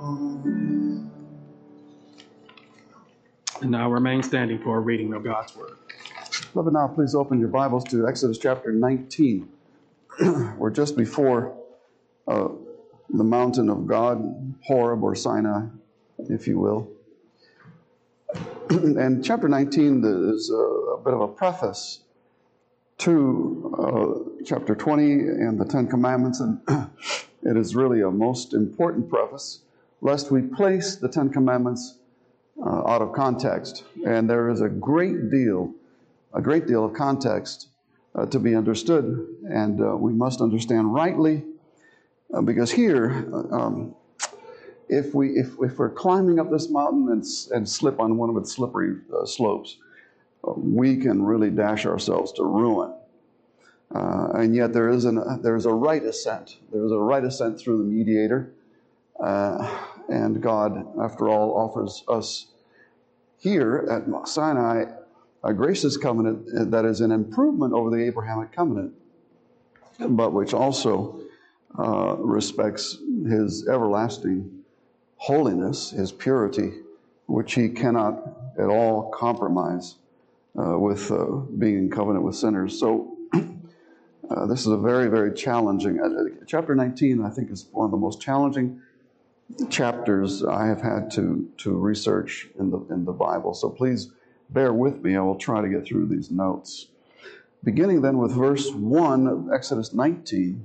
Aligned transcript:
And 0.00 1.10
now 3.62 3.90
remain 3.90 4.22
standing 4.22 4.58
for 4.62 4.78
a 4.78 4.80
reading 4.80 5.12
of 5.12 5.22
God's 5.22 5.54
Word. 5.54 5.76
Beloved, 6.54 6.72
now 6.72 6.88
please 6.88 7.14
open 7.14 7.38
your 7.38 7.50
Bibles 7.50 7.84
to 7.84 8.08
Exodus 8.08 8.38
chapter 8.38 8.72
19. 8.72 9.46
We're 10.56 10.70
just 10.70 10.96
before 10.96 11.54
uh, 12.26 12.48
the 13.10 13.24
mountain 13.24 13.68
of 13.68 13.86
God, 13.86 14.54
Horeb 14.64 15.04
or 15.04 15.14
Sinai, 15.14 15.66
if 16.30 16.46
you 16.46 16.58
will. 16.58 16.88
and 18.70 19.22
chapter 19.22 19.48
19 19.48 20.02
is 20.32 20.48
a, 20.48 20.54
a, 20.54 20.98
bit 21.04 21.12
of 21.12 21.20
a 21.20 21.28
preface 21.28 22.00
to 22.98 23.76
uh, 23.78 24.14
chapter 24.46 24.74
20 24.74 25.12
and 25.12 25.60
the 25.60 25.66
Ten 25.66 25.86
Commandments, 25.86 26.40
and 26.40 26.58
it 27.42 27.58
is 27.58 27.76
really 27.76 28.00
a 28.00 28.10
most 28.10 28.54
important 28.54 29.10
preface, 29.10 29.60
lest 30.00 30.30
we 30.30 30.42
place 30.42 30.96
the 30.96 31.08
Ten 31.08 31.30
Commandments 31.30 31.98
uh, 32.64 32.86
out 32.86 33.02
of 33.02 33.12
context. 33.12 33.84
And 34.06 34.28
there 34.28 34.50
is 34.50 34.60
a 34.60 34.68
great 34.68 35.30
deal, 35.30 35.72
a 36.34 36.40
great 36.40 36.66
deal 36.66 36.84
of 36.84 36.92
context 36.92 37.68
uh, 38.14 38.26
to 38.26 38.38
be 38.38 38.54
understood, 38.54 39.26
and 39.48 39.80
uh, 39.80 39.96
we 39.96 40.12
must 40.12 40.40
understand 40.40 40.92
rightly, 40.92 41.44
uh, 42.34 42.42
because 42.42 42.70
here, 42.70 43.26
uh, 43.32 43.56
um, 43.56 43.94
if 44.88 45.14
we 45.14 45.30
if, 45.30 45.52
if 45.60 45.78
we're 45.78 45.90
climbing 45.90 46.40
up 46.40 46.50
this 46.50 46.68
mountain 46.70 47.08
and, 47.12 47.24
and 47.54 47.68
slip 47.68 48.00
on 48.00 48.16
one 48.16 48.28
of 48.28 48.36
its 48.36 48.52
slippery 48.52 48.96
uh, 49.14 49.24
slopes, 49.24 49.76
we 50.42 50.96
can 50.96 51.22
really 51.22 51.50
dash 51.50 51.86
ourselves 51.86 52.32
to 52.32 52.42
ruin. 52.42 52.92
and 53.92 54.56
yet 54.56 54.72
there 54.72 54.88
is 54.88 55.04
an 55.04 55.40
there 55.42 55.54
is 55.54 55.66
a 55.66 55.72
right 55.72 56.02
ascent. 56.02 56.56
There 56.72 56.84
is 56.84 56.90
a 56.90 56.98
right 56.98 57.24
ascent 57.24 57.60
through 57.60 57.78
the 57.78 57.84
mediator. 57.84 58.52
And 60.10 60.42
God, 60.42 60.86
after 61.00 61.28
all, 61.28 61.56
offers 61.56 62.04
us 62.08 62.48
here 63.38 63.86
at 63.90 64.28
Sinai 64.28 64.84
a 65.42 65.54
gracious 65.54 65.96
covenant 65.96 66.70
that 66.70 66.84
is 66.84 67.00
an 67.00 67.10
improvement 67.10 67.72
over 67.72 67.90
the 67.90 68.04
Abrahamic 68.04 68.52
covenant, 68.52 68.92
but 69.98 70.32
which 70.32 70.52
also 70.52 71.20
uh, 71.78 72.16
respects 72.18 72.98
his 73.26 73.66
everlasting 73.68 74.62
holiness, 75.16 75.90
his 75.90 76.12
purity, 76.12 76.72
which 77.26 77.54
he 77.54 77.68
cannot 77.68 78.20
at 78.58 78.68
all 78.68 79.10
compromise 79.10 79.96
uh, 80.58 80.78
with 80.78 81.10
uh, 81.10 81.24
being 81.58 81.78
in 81.78 81.90
covenant 81.90 82.24
with 82.24 82.34
sinners. 82.34 82.78
So, 82.78 83.16
uh, 83.34 84.46
this 84.46 84.60
is 84.60 84.66
a 84.66 84.76
very, 84.76 85.08
very 85.08 85.32
challenging. 85.32 86.00
Uh, 86.00 86.44
chapter 86.46 86.74
19, 86.74 87.24
I 87.24 87.30
think, 87.30 87.50
is 87.50 87.68
one 87.72 87.84
of 87.84 87.90
the 87.90 87.96
most 87.96 88.20
challenging 88.20 88.80
chapters 89.68 90.44
I 90.44 90.66
have 90.66 90.80
had 90.80 91.10
to, 91.12 91.48
to 91.58 91.76
research 91.76 92.48
in 92.58 92.70
the, 92.70 92.78
in 92.90 93.04
the 93.04 93.12
Bible. 93.12 93.54
So 93.54 93.70
please 93.70 94.12
bear 94.48 94.72
with 94.72 95.02
me. 95.02 95.16
I 95.16 95.20
will 95.20 95.36
try 95.36 95.60
to 95.60 95.68
get 95.68 95.86
through 95.86 96.06
these 96.06 96.30
notes. 96.30 96.88
Beginning 97.62 98.00
then 98.00 98.18
with 98.18 98.32
verse 98.32 98.70
1 98.70 99.26
of 99.26 99.48
Exodus 99.52 99.92
19. 99.92 100.64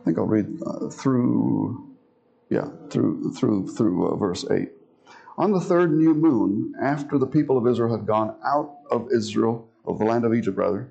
I 0.00 0.04
think 0.04 0.18
I'll 0.18 0.26
read 0.26 0.60
uh, 0.64 0.88
through, 0.88 1.94
yeah, 2.48 2.68
through 2.88 3.32
through 3.32 3.68
through 3.68 4.08
uh, 4.08 4.16
verse 4.16 4.44
eight. 4.50 4.70
On 5.36 5.52
the 5.52 5.60
third 5.60 5.92
new 5.92 6.14
moon, 6.14 6.74
after 6.80 7.18
the 7.18 7.26
people 7.26 7.58
of 7.58 7.66
Israel 7.66 7.96
had 7.96 8.06
gone 8.06 8.34
out 8.44 8.78
of 8.90 9.08
Israel 9.12 9.68
of 9.84 9.98
the 9.98 10.04
land 10.04 10.24
of 10.24 10.34
Egypt, 10.34 10.56
rather, 10.56 10.90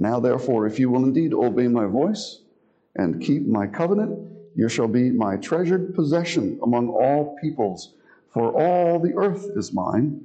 Now, 0.00 0.20
therefore, 0.20 0.66
if 0.66 0.78
you 0.78 0.88
will 0.90 1.02
indeed 1.02 1.34
obey 1.34 1.66
my 1.66 1.86
voice 1.86 2.42
and 2.94 3.20
keep 3.20 3.44
my 3.46 3.66
covenant, 3.66 4.16
you 4.54 4.68
shall 4.68 4.86
be 4.86 5.10
my 5.10 5.36
treasured 5.36 5.92
possession 5.94 6.60
among 6.62 6.88
all 6.88 7.36
peoples, 7.42 7.94
for 8.32 8.52
all 8.52 9.00
the 9.00 9.14
earth 9.14 9.50
is 9.56 9.72
mine, 9.72 10.24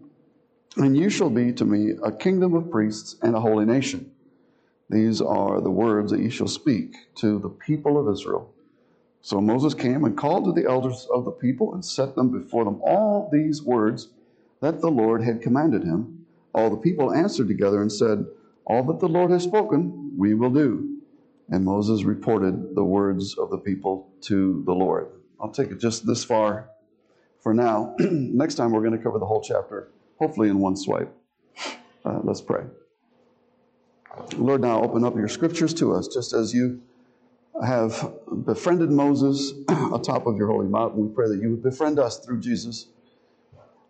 and 0.77 0.95
you 0.95 1.09
shall 1.09 1.31
be 1.31 1.51
to 1.53 1.65
me 1.65 1.93
a 2.03 2.11
kingdom 2.11 2.53
of 2.53 2.69
priests 2.69 3.15
and 3.23 3.35
a 3.35 3.39
holy 3.39 3.65
nation. 3.65 4.11
These 4.91 5.21
are 5.21 5.59
the 5.59 5.71
words 5.71 6.11
that 6.11 6.19
you 6.19 6.29
shall 6.29 6.47
speak 6.47 6.93
to 7.15 7.39
the 7.39 7.49
people 7.49 7.97
of 7.97 8.13
Israel. 8.13 8.53
So 9.21 9.41
Moses 9.41 9.73
came 9.73 10.03
and 10.03 10.15
called 10.15 10.45
to 10.45 10.51
the 10.51 10.69
elders 10.69 11.07
of 11.11 11.25
the 11.25 11.31
people 11.31 11.73
and 11.73 11.83
set 11.83 12.13
them 12.13 12.29
before 12.29 12.65
them 12.65 12.79
all 12.83 13.29
these 13.31 13.63
words 13.63 14.09
that 14.59 14.81
the 14.81 14.91
Lord 14.91 15.23
had 15.23 15.41
commanded 15.41 15.83
him. 15.83 16.25
All 16.53 16.69
the 16.69 16.77
people 16.77 17.11
answered 17.11 17.47
together 17.47 17.81
and 17.81 17.91
said, 17.91 18.25
all 18.65 18.83
that 18.83 18.99
the 18.99 19.07
Lord 19.07 19.31
has 19.31 19.43
spoken, 19.43 20.13
we 20.17 20.33
will 20.33 20.49
do. 20.49 20.97
And 21.49 21.65
Moses 21.65 22.03
reported 22.03 22.75
the 22.75 22.83
words 22.83 23.37
of 23.37 23.49
the 23.49 23.57
people 23.57 24.09
to 24.21 24.63
the 24.65 24.73
Lord. 24.73 25.09
I'll 25.39 25.51
take 25.51 25.71
it 25.71 25.79
just 25.79 26.05
this 26.05 26.23
far 26.23 26.69
for 27.41 27.53
now. 27.53 27.95
Next 27.99 28.55
time, 28.55 28.71
we're 28.71 28.81
going 28.81 28.97
to 28.97 29.03
cover 29.03 29.19
the 29.19 29.25
whole 29.25 29.41
chapter, 29.41 29.89
hopefully 30.17 30.49
in 30.49 30.59
one 30.59 30.77
swipe. 30.77 31.13
Uh, 32.05 32.19
let's 32.23 32.41
pray. 32.41 32.63
Lord, 34.37 34.61
now 34.61 34.81
open 34.81 35.03
up 35.03 35.15
your 35.15 35.27
scriptures 35.27 35.73
to 35.75 35.93
us, 35.93 36.07
just 36.07 36.33
as 36.33 36.53
you 36.53 36.81
have 37.63 38.13
befriended 38.45 38.89
Moses 38.89 39.53
atop 39.93 40.25
of 40.27 40.37
your 40.37 40.47
holy 40.47 40.67
mountain. 40.67 41.07
We 41.07 41.13
pray 41.13 41.27
that 41.27 41.41
you 41.41 41.51
would 41.51 41.63
befriend 41.63 41.99
us 41.99 42.19
through 42.19 42.39
Jesus 42.39 42.87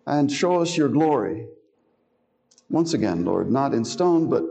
and 0.05 0.31
show 0.31 0.61
us 0.61 0.75
your 0.75 0.89
glory. 0.89 1.47
Once 2.69 2.93
again, 2.93 3.23
Lord, 3.23 3.51
not 3.51 3.73
in 3.73 3.85
stone, 3.85 4.29
but 4.29 4.43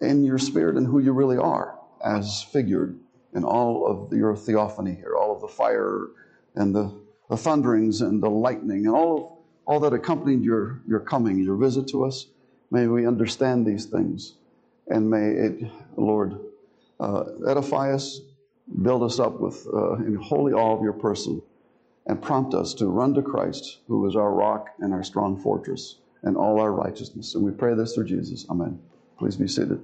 in 0.00 0.24
your 0.24 0.38
spirit 0.38 0.76
and 0.76 0.86
who 0.86 0.98
you 0.98 1.12
really 1.12 1.36
are, 1.36 1.78
as 2.04 2.42
figured 2.42 2.98
in 3.34 3.44
all 3.44 3.86
of 3.86 4.12
your 4.16 4.36
theophany 4.36 4.94
here, 4.94 5.14
all 5.16 5.34
of 5.34 5.40
the 5.40 5.48
fire 5.48 6.08
and 6.54 6.74
the, 6.74 6.98
the 7.28 7.36
thunderings 7.36 8.00
and 8.00 8.22
the 8.22 8.30
lightning 8.30 8.86
and 8.86 8.94
all 8.94 9.16
of 9.16 9.36
all 9.66 9.80
that 9.80 9.92
accompanied 9.92 10.42
your, 10.42 10.80
your 10.86 11.00
coming, 11.00 11.38
your 11.38 11.56
visit 11.56 11.88
to 11.88 12.04
us. 12.04 12.26
May 12.70 12.86
we 12.86 13.06
understand 13.06 13.66
these 13.66 13.86
things 13.86 14.34
and 14.88 15.10
may 15.10 15.30
it, 15.30 15.70
Lord, 15.96 16.38
uh, 17.00 17.24
edify 17.48 17.92
us, 17.92 18.20
build 18.82 19.02
us 19.02 19.18
up 19.18 19.40
with 19.40 19.66
uh, 19.72 19.94
in 19.94 20.14
holy 20.14 20.52
awe 20.52 20.76
of 20.76 20.82
your 20.82 20.92
person, 20.92 21.42
and 22.06 22.22
prompt 22.22 22.54
us 22.54 22.74
to 22.74 22.86
run 22.86 23.14
to 23.14 23.22
Christ, 23.22 23.78
who 23.88 24.06
is 24.08 24.14
our 24.14 24.32
rock 24.32 24.68
and 24.78 24.92
our 24.92 25.02
strong 25.02 25.36
fortress 25.36 25.96
and 26.22 26.36
all 26.36 26.60
our 26.60 26.72
righteousness. 26.72 27.34
And 27.34 27.44
we 27.44 27.50
pray 27.50 27.74
this 27.74 27.94
through 27.94 28.06
Jesus. 28.06 28.46
Amen. 28.48 28.78
Please 29.18 29.36
be 29.36 29.48
seated. 29.48 29.80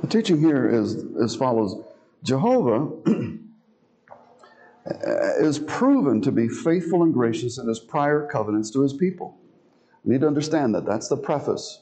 The 0.00 0.06
teaching 0.08 0.40
here 0.40 0.68
is 0.68 1.04
as 1.22 1.36
follows 1.36 1.84
Jehovah 2.22 2.90
is 5.40 5.58
proven 5.60 6.20
to 6.22 6.32
be 6.32 6.48
faithful 6.48 7.02
and 7.02 7.12
gracious 7.12 7.58
in 7.58 7.68
his 7.68 7.78
prior 7.78 8.26
covenants 8.26 8.70
to 8.70 8.82
his 8.82 8.92
people. 8.92 9.38
We 10.04 10.14
need 10.14 10.22
to 10.22 10.26
understand 10.26 10.74
that. 10.74 10.86
That's 10.86 11.08
the 11.08 11.16
preface. 11.16 11.80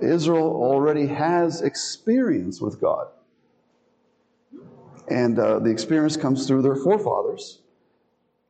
Israel 0.00 0.56
already 0.56 1.06
has 1.06 1.62
experience 1.62 2.60
with 2.60 2.80
God. 2.80 3.08
And 5.08 5.38
uh, 5.38 5.58
the 5.58 5.70
experience 5.70 6.16
comes 6.16 6.46
through 6.46 6.62
their 6.62 6.76
forefathers. 6.76 7.60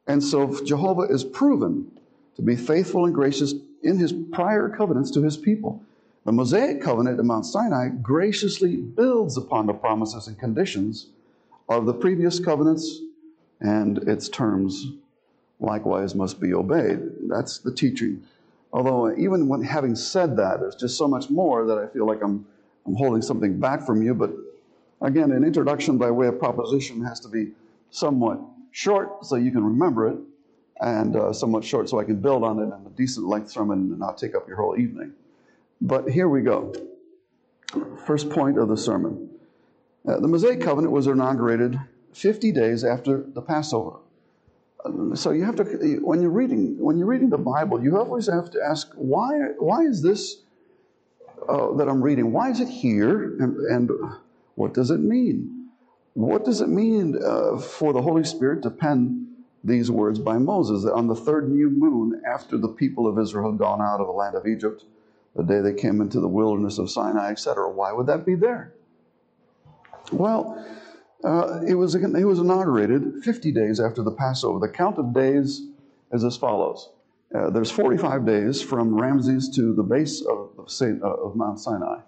And 0.06 0.22
so 0.22 0.62
Jehovah 0.64 1.02
is 1.02 1.24
proven 1.24 1.90
to 2.36 2.42
be 2.42 2.56
faithful 2.56 3.04
and 3.04 3.14
gracious 3.14 3.54
in 3.82 3.98
his 3.98 4.12
prior 4.12 4.68
covenants 4.68 5.10
to 5.12 5.22
his 5.22 5.36
people. 5.36 5.82
The 6.24 6.32
Mosaic 6.32 6.80
covenant 6.80 7.18
at 7.18 7.24
Mount 7.24 7.46
Sinai 7.46 7.88
graciously 7.88 8.76
builds 8.76 9.36
upon 9.36 9.66
the 9.66 9.72
promises 9.72 10.28
and 10.28 10.38
conditions 10.38 11.08
of 11.68 11.86
the 11.86 11.94
previous 11.94 12.38
covenants, 12.38 13.00
and 13.60 13.98
its 14.08 14.28
terms 14.28 14.92
likewise 15.58 16.14
must 16.14 16.40
be 16.40 16.54
obeyed. 16.54 17.00
That's 17.28 17.58
the 17.58 17.74
teaching. 17.74 18.22
Although, 18.72 19.14
even 19.16 19.48
when 19.48 19.62
having 19.62 19.96
said 19.96 20.36
that, 20.36 20.60
there's 20.60 20.76
just 20.76 20.96
so 20.96 21.08
much 21.08 21.28
more 21.28 21.66
that 21.66 21.78
I 21.78 21.86
feel 21.88 22.06
like 22.06 22.22
I'm, 22.22 22.46
I'm 22.86 22.94
holding 22.94 23.22
something 23.22 23.58
back 23.58 23.84
from 23.84 24.02
you. 24.02 24.14
But 24.14 24.32
again, 25.00 25.32
an 25.32 25.44
introduction 25.44 25.98
by 25.98 26.10
way 26.10 26.28
of 26.28 26.38
proposition 26.38 27.04
has 27.04 27.20
to 27.20 27.28
be 27.28 27.50
somewhat 27.90 28.40
short 28.70 29.26
so 29.26 29.36
you 29.36 29.50
can 29.50 29.64
remember 29.64 30.08
it 30.08 30.18
and 30.82 31.14
uh, 31.14 31.32
somewhat 31.32 31.64
short 31.64 31.88
so 31.88 32.00
I 32.00 32.04
can 32.04 32.16
build 32.16 32.42
on 32.42 32.58
it 32.58 32.64
in 32.64 32.72
a 32.72 32.90
decent 32.96 33.26
length 33.26 33.50
sermon 33.50 33.78
and 33.78 33.98
not 33.98 34.18
take 34.18 34.34
up 34.34 34.48
your 34.48 34.56
whole 34.56 34.76
evening. 34.76 35.12
But 35.80 36.10
here 36.10 36.28
we 36.28 36.42
go. 36.42 36.74
First 38.04 38.30
point 38.30 38.58
of 38.58 38.68
the 38.68 38.76
sermon. 38.76 39.30
Uh, 40.06 40.18
the 40.18 40.26
Mosaic 40.28 40.60
covenant 40.60 40.92
was 40.92 41.06
inaugurated 41.06 41.78
50 42.12 42.50
days 42.52 42.84
after 42.84 43.24
the 43.32 43.40
Passover. 43.40 43.98
Uh, 44.84 45.14
So 45.14 45.30
you 45.30 45.44
have 45.44 45.56
to, 45.56 45.64
when 46.02 46.20
you're 46.20 46.30
reading, 46.30 46.76
when 46.78 46.98
you're 46.98 47.06
reading 47.06 47.30
the 47.30 47.38
Bible, 47.38 47.82
you 47.82 47.96
always 47.96 48.26
have 48.26 48.50
to 48.50 48.60
ask, 48.60 48.90
why, 48.96 49.30
why 49.58 49.82
is 49.82 50.02
this 50.02 50.42
uh, 51.48 51.72
that 51.74 51.88
I'm 51.88 52.02
reading, 52.02 52.32
why 52.32 52.50
is 52.50 52.60
it 52.60 52.68
here, 52.68 53.36
and, 53.38 53.56
and 53.66 53.90
what 54.56 54.74
does 54.74 54.90
it 54.90 55.00
mean? 55.00 55.68
What 56.14 56.44
does 56.44 56.60
it 56.60 56.68
mean 56.68 57.18
uh, 57.24 57.58
for 57.58 57.92
the 57.92 58.02
Holy 58.02 58.24
Spirit 58.24 58.62
to 58.64 58.70
pen 58.70 59.31
these 59.64 59.90
words 59.90 60.18
by 60.18 60.38
Moses 60.38 60.84
that 60.84 60.94
on 60.94 61.06
the 61.06 61.14
third 61.14 61.50
new 61.50 61.70
moon 61.70 62.20
after 62.26 62.58
the 62.58 62.68
people 62.68 63.06
of 63.06 63.18
Israel 63.18 63.50
had 63.50 63.58
gone 63.58 63.80
out 63.80 64.00
of 64.00 64.06
the 64.06 64.12
land 64.12 64.34
of 64.34 64.46
Egypt, 64.46 64.84
the 65.36 65.42
day 65.42 65.60
they 65.60 65.74
came 65.74 66.00
into 66.00 66.20
the 66.20 66.28
wilderness 66.28 66.78
of 66.78 66.90
Sinai, 66.90 67.30
etc.? 67.30 67.70
Why 67.70 67.92
would 67.92 68.06
that 68.06 68.26
be 68.26 68.34
there? 68.34 68.74
Well, 70.10 70.64
uh, 71.24 71.60
it, 71.66 71.74
was, 71.74 71.94
it 71.94 72.24
was 72.24 72.38
inaugurated 72.38 73.22
50 73.22 73.52
days 73.52 73.80
after 73.80 74.02
the 74.02 74.10
Passover. 74.10 74.58
The 74.58 74.72
count 74.72 74.98
of 74.98 75.14
days 75.14 75.62
is 76.12 76.24
as 76.24 76.36
follows. 76.36 76.90
Uh, 77.34 77.48
there's 77.50 77.70
45 77.70 78.26
days 78.26 78.60
from 78.60 78.94
Ramses 78.94 79.48
to 79.56 79.72
the 79.72 79.82
base 79.82 80.20
of, 80.22 80.50
of, 80.58 80.70
Saint, 80.70 81.02
uh, 81.02 81.06
of 81.06 81.34
Mount 81.34 81.60
Sinai. 81.60 82.00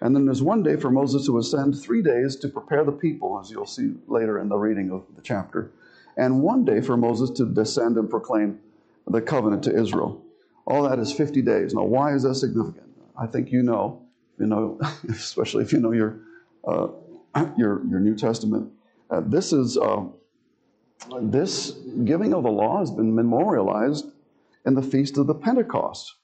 And 0.00 0.14
then 0.14 0.24
there's 0.24 0.42
one 0.42 0.62
day 0.62 0.76
for 0.76 0.90
Moses 0.90 1.26
to 1.26 1.38
ascend, 1.38 1.80
three 1.80 2.02
days 2.02 2.36
to 2.36 2.48
prepare 2.48 2.84
the 2.84 2.92
people, 2.92 3.38
as 3.40 3.50
you'll 3.50 3.66
see 3.66 3.94
later 4.06 4.38
in 4.38 4.48
the 4.48 4.56
reading 4.56 4.90
of 4.90 5.04
the 5.14 5.22
chapter, 5.22 5.70
and 6.18 6.42
one 6.42 6.64
day 6.64 6.80
for 6.80 6.96
Moses 6.96 7.30
to 7.38 7.46
descend 7.46 7.96
and 7.96 8.10
proclaim 8.10 8.58
the 9.06 9.22
covenant 9.22 9.62
to 9.64 9.74
Israel. 9.74 10.22
All 10.66 10.82
that 10.82 10.98
is 10.98 11.12
50 11.12 11.40
days. 11.40 11.72
Now, 11.72 11.84
why 11.84 12.12
is 12.12 12.24
that 12.24 12.34
significant? 12.34 12.90
I 13.16 13.26
think 13.26 13.50
you 13.50 13.62
know, 13.62 14.02
you 14.38 14.46
know, 14.46 14.78
especially 15.08 15.64
if 15.64 15.72
you 15.72 15.80
know 15.80 15.92
your 15.92 16.20
uh, 16.66 16.88
your 17.56 17.86
your 17.88 18.00
New 18.00 18.14
Testament. 18.14 18.70
Uh, 19.10 19.22
this 19.24 19.52
is 19.52 19.78
uh, 19.78 20.04
this 21.22 21.70
giving 22.04 22.34
of 22.34 22.42
the 22.42 22.50
law 22.50 22.80
has 22.80 22.90
been 22.90 23.14
memorialized 23.14 24.10
in 24.66 24.74
the 24.74 24.82
feast 24.82 25.16
of 25.16 25.26
the 25.26 25.34
Pentecost. 25.34 26.16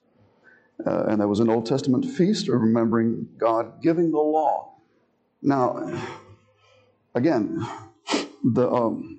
Uh, 0.85 1.05
and 1.05 1.21
that 1.21 1.27
was 1.27 1.39
an 1.39 1.49
Old 1.49 1.65
Testament 1.65 2.05
feast 2.05 2.49
of 2.49 2.61
remembering 2.61 3.29
God 3.37 3.81
giving 3.81 4.11
the 4.11 4.19
law. 4.19 4.73
Now, 5.41 5.89
again, 7.15 7.65
the, 8.43 8.69
um, 8.69 9.14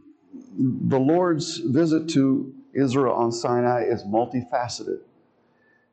the 0.59 0.99
Lord's 0.99 1.59
visit 1.59 2.09
to 2.11 2.55
Israel 2.75 3.15
on 3.15 3.33
Sinai 3.33 3.85
is 3.85 4.05
multifaceted. 4.05 5.01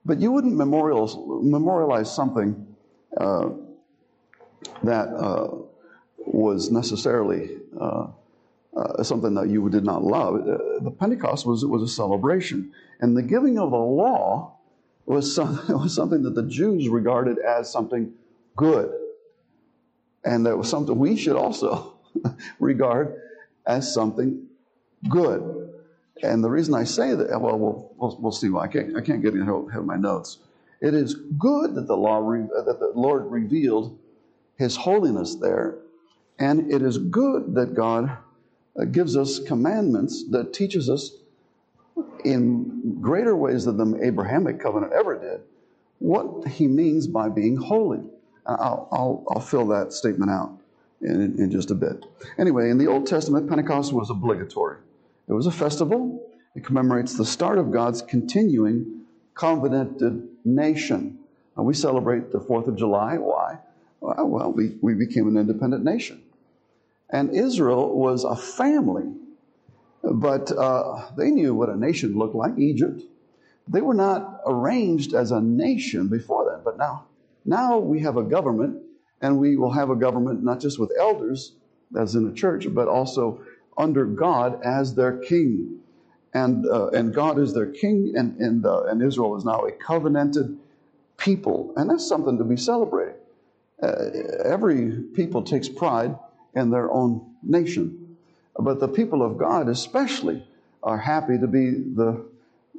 But 0.05 0.19
you 0.19 0.31
wouldn't 0.31 0.55
memorialize, 0.55 1.15
memorialize 1.17 2.13
something 2.13 2.67
uh, 3.15 3.49
that 4.83 5.07
uh, 5.09 5.49
was 6.17 6.71
necessarily 6.71 7.57
uh, 7.79 8.07
uh, 8.75 9.03
something 9.03 9.33
that 9.35 9.49
you 9.49 9.69
did 9.69 9.85
not 9.85 10.03
love. 10.03 10.35
Uh, 10.35 10.57
the 10.81 10.91
Pentecost 10.91 11.45
was, 11.45 11.65
was 11.65 11.81
a 11.83 11.87
celebration. 11.87 12.73
And 12.99 13.15
the 13.15 13.21
giving 13.21 13.59
of 13.59 13.71
the 13.71 13.77
law 13.77 14.57
was, 15.05 15.33
some, 15.33 15.61
was 15.69 15.95
something 15.95 16.23
that 16.23 16.35
the 16.35 16.43
Jews 16.43 16.89
regarded 16.89 17.37
as 17.39 17.71
something 17.71 18.13
good. 18.55 18.91
And 20.25 20.45
that 20.45 20.57
was 20.57 20.69
something 20.69 20.97
we 20.97 21.15
should 21.15 21.35
also 21.35 21.93
regard 22.59 23.21
as 23.65 23.93
something 23.93 24.47
good. 25.09 25.73
And 26.21 26.43
the 26.43 26.49
reason 26.49 26.73
I 26.73 26.83
say 26.83 27.15
that, 27.15 27.29
well, 27.41 27.57
we'll, 27.57 27.91
we'll, 27.97 28.17
we'll 28.19 28.31
see 28.31 28.49
why. 28.49 28.63
I 28.63 28.67
can't, 28.67 28.95
I 28.95 29.01
can't 29.01 29.21
get 29.21 29.35
ahead 29.35 29.49
of 29.49 29.85
my 29.85 29.97
notes. 29.97 30.39
It 30.81 30.93
is 30.93 31.15
good 31.37 31.75
that 31.75 31.87
the 31.87 31.97
law, 31.97 32.19
re, 32.19 32.41
that 32.41 32.79
the 32.79 32.91
Lord 32.95 33.31
revealed 33.31 33.97
His 34.57 34.75
holiness 34.75 35.35
there, 35.35 35.75
and 36.39 36.71
it 36.71 36.81
is 36.81 36.97
good 36.97 37.55
that 37.55 37.73
God 37.73 38.17
uh, 38.79 38.85
gives 38.85 39.15
us 39.15 39.39
commandments 39.39 40.25
that 40.31 40.53
teaches 40.53 40.89
us 40.89 41.11
in 42.25 42.97
greater 43.01 43.35
ways 43.35 43.65
than 43.65 43.77
the 43.77 44.05
Abrahamic 44.05 44.59
covenant 44.59 44.93
ever 44.93 45.19
did 45.19 45.41
what 45.99 46.47
He 46.47 46.67
means 46.67 47.07
by 47.07 47.29
being 47.29 47.55
holy. 47.55 48.01
I'll, 48.45 48.89
I'll, 48.91 49.23
I'll 49.29 49.41
fill 49.41 49.67
that 49.67 49.93
statement 49.93 50.29
out 50.29 50.57
in, 51.01 51.39
in 51.39 51.49
just 51.49 51.71
a 51.71 51.75
bit. 51.75 52.05
Anyway, 52.37 52.69
in 52.69 52.77
the 52.77 52.87
Old 52.87 53.07
Testament, 53.07 53.47
Pentecost 53.47 53.93
was 53.93 54.09
obligatory. 54.09 54.77
It 55.27 55.33
was 55.33 55.47
a 55.47 55.51
festival. 55.51 56.31
It 56.55 56.65
commemorates 56.65 57.17
the 57.17 57.25
start 57.25 57.57
of 57.57 57.71
God's 57.71 58.01
continuing 58.01 59.01
covenanted 59.33 60.27
nation. 60.45 61.19
We 61.55 61.73
celebrate 61.73 62.31
the 62.31 62.39
4th 62.39 62.67
of 62.67 62.75
July. 62.75 63.17
Why? 63.17 63.59
Well, 64.01 64.51
we, 64.51 64.77
we 64.81 64.95
became 64.95 65.27
an 65.27 65.37
independent 65.37 65.83
nation. 65.83 66.21
And 67.09 67.33
Israel 67.33 67.95
was 67.95 68.23
a 68.23 68.35
family, 68.35 69.05
but 70.03 70.51
uh, 70.51 71.09
they 71.15 71.31
knew 71.31 71.53
what 71.53 71.69
a 71.69 71.75
nation 71.77 72.17
looked 72.17 72.35
like 72.35 72.57
Egypt. 72.57 73.01
They 73.67 73.81
were 73.81 73.93
not 73.93 74.41
arranged 74.45 75.13
as 75.13 75.31
a 75.31 75.39
nation 75.39 76.09
before 76.09 76.51
then, 76.51 76.61
but 76.65 76.77
now, 76.77 77.05
now 77.45 77.77
we 77.77 78.01
have 78.01 78.17
a 78.17 78.23
government, 78.23 78.81
and 79.21 79.37
we 79.37 79.55
will 79.55 79.71
have 79.71 79.89
a 79.89 79.95
government 79.95 80.43
not 80.43 80.59
just 80.59 80.79
with 80.79 80.91
elders, 80.99 81.53
as 81.97 82.15
in 82.15 82.27
a 82.27 82.33
church, 82.33 82.65
but 82.73 82.87
also 82.87 83.41
under 83.77 84.05
God 84.05 84.61
as 84.63 84.95
their 84.95 85.17
king. 85.17 85.79
And, 86.33 86.65
uh, 86.65 86.87
and 86.89 87.13
God 87.13 87.37
is 87.37 87.53
their 87.53 87.67
king, 87.67 88.13
and, 88.15 88.39
and, 88.39 88.65
uh, 88.65 88.85
and 88.85 89.03
Israel 89.03 89.37
is 89.37 89.45
now 89.45 89.65
a 89.65 89.71
covenanted 89.71 90.57
people. 91.17 91.73
And 91.77 91.89
that's 91.89 92.07
something 92.07 92.37
to 92.39 92.43
be 92.43 92.57
celebrated. 92.57 93.15
Uh, 93.81 94.09
every 94.43 94.91
people 95.15 95.43
takes 95.43 95.69
pride 95.69 96.17
in 96.55 96.71
their 96.71 96.91
own 96.91 97.35
nation. 97.43 98.17
But 98.57 98.79
the 98.79 98.87
people 98.87 99.21
of 99.23 99.37
God, 99.37 99.67
especially, 99.67 100.45
are 100.81 100.97
happy 100.97 101.37
to 101.37 101.47
be 101.47 101.71
the, 101.71 102.25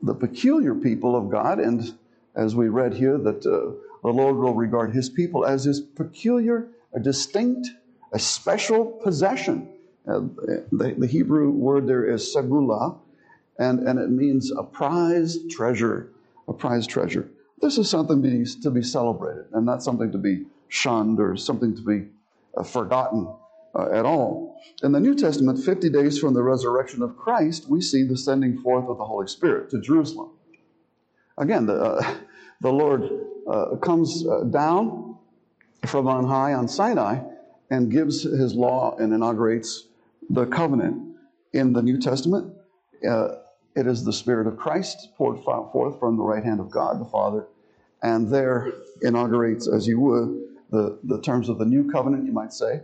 the 0.02 0.14
peculiar 0.14 0.74
people 0.74 1.16
of 1.16 1.30
God. 1.30 1.58
And 1.58 1.94
as 2.34 2.54
we 2.54 2.68
read 2.68 2.94
here, 2.94 3.18
that 3.18 3.46
uh, 3.46 3.74
the 4.02 4.12
Lord 4.12 4.36
will 4.36 4.54
regard 4.54 4.92
his 4.92 5.08
people 5.08 5.44
as 5.44 5.64
his 5.64 5.80
peculiar, 5.80 6.68
a 6.92 7.00
distinct, 7.00 7.68
a 8.12 8.18
special 8.18 8.84
possession. 8.84 9.68
Uh, 10.06 10.20
the, 10.70 10.94
the, 10.98 11.06
Hebrew 11.06 11.50
word 11.50 11.86
there 11.86 12.04
is 12.04 12.34
segula, 12.34 12.98
and, 13.58 13.88
and 13.88 13.98
it 13.98 14.10
means 14.10 14.52
a 14.52 14.62
prized 14.62 15.50
treasure, 15.50 16.10
a 16.46 16.52
prized 16.52 16.90
treasure. 16.90 17.30
This 17.62 17.78
is 17.78 17.88
something 17.88 18.22
to 18.22 18.28
be, 18.28 18.44
to 18.62 18.70
be 18.70 18.82
celebrated 18.82 19.46
and 19.52 19.64
not 19.64 19.82
something 19.82 20.12
to 20.12 20.18
be 20.18 20.44
shunned 20.68 21.20
or 21.20 21.36
something 21.36 21.74
to 21.74 21.82
be 21.82 22.08
uh, 22.54 22.62
forgotten 22.62 23.32
uh, 23.74 23.90
at 23.92 24.04
all. 24.04 24.60
In 24.82 24.92
the 24.92 25.00
New 25.00 25.14
Testament, 25.14 25.58
50 25.64 25.88
days 25.88 26.18
from 26.18 26.34
the 26.34 26.42
resurrection 26.42 27.02
of 27.02 27.16
Christ, 27.16 27.70
we 27.70 27.80
see 27.80 28.02
the 28.02 28.18
sending 28.18 28.58
forth 28.58 28.86
of 28.88 28.98
the 28.98 29.04
Holy 29.04 29.26
Spirit 29.26 29.70
to 29.70 29.80
Jerusalem. 29.80 30.30
Again, 31.38 31.64
the, 31.64 31.74
uh, 31.74 32.14
the 32.60 32.72
Lord 32.72 33.08
uh, 33.50 33.76
comes 33.76 34.26
uh, 34.26 34.44
down 34.44 35.16
from 35.86 36.08
on 36.08 36.26
high 36.26 36.52
on 36.52 36.68
Sinai 36.68 37.20
and 37.70 37.90
gives 37.90 38.22
his 38.22 38.54
law 38.54 38.96
and 38.98 39.12
inaugurates 39.12 39.86
the 40.30 40.46
covenant. 40.46 41.16
In 41.52 41.72
the 41.72 41.82
New 41.82 42.00
Testament, 42.00 42.52
uh, 43.08 43.28
it 43.76 43.86
is 43.86 44.04
the 44.04 44.12
Spirit 44.12 44.48
of 44.48 44.56
Christ 44.56 45.10
poured 45.16 45.38
forth 45.44 46.00
from 46.00 46.16
the 46.16 46.22
right 46.24 46.42
hand 46.42 46.58
of 46.58 46.68
God 46.68 47.00
the 47.00 47.04
Father, 47.04 47.46
and 48.02 48.28
there 48.28 48.72
inaugurates, 49.02 49.68
as 49.68 49.86
you 49.86 50.00
would, 50.00 50.42
the, 50.70 50.98
the 51.04 51.20
terms 51.20 51.48
of 51.48 51.58
the 51.58 51.64
new 51.64 51.90
covenant, 51.90 52.26
you 52.26 52.32
might 52.32 52.52
say, 52.52 52.80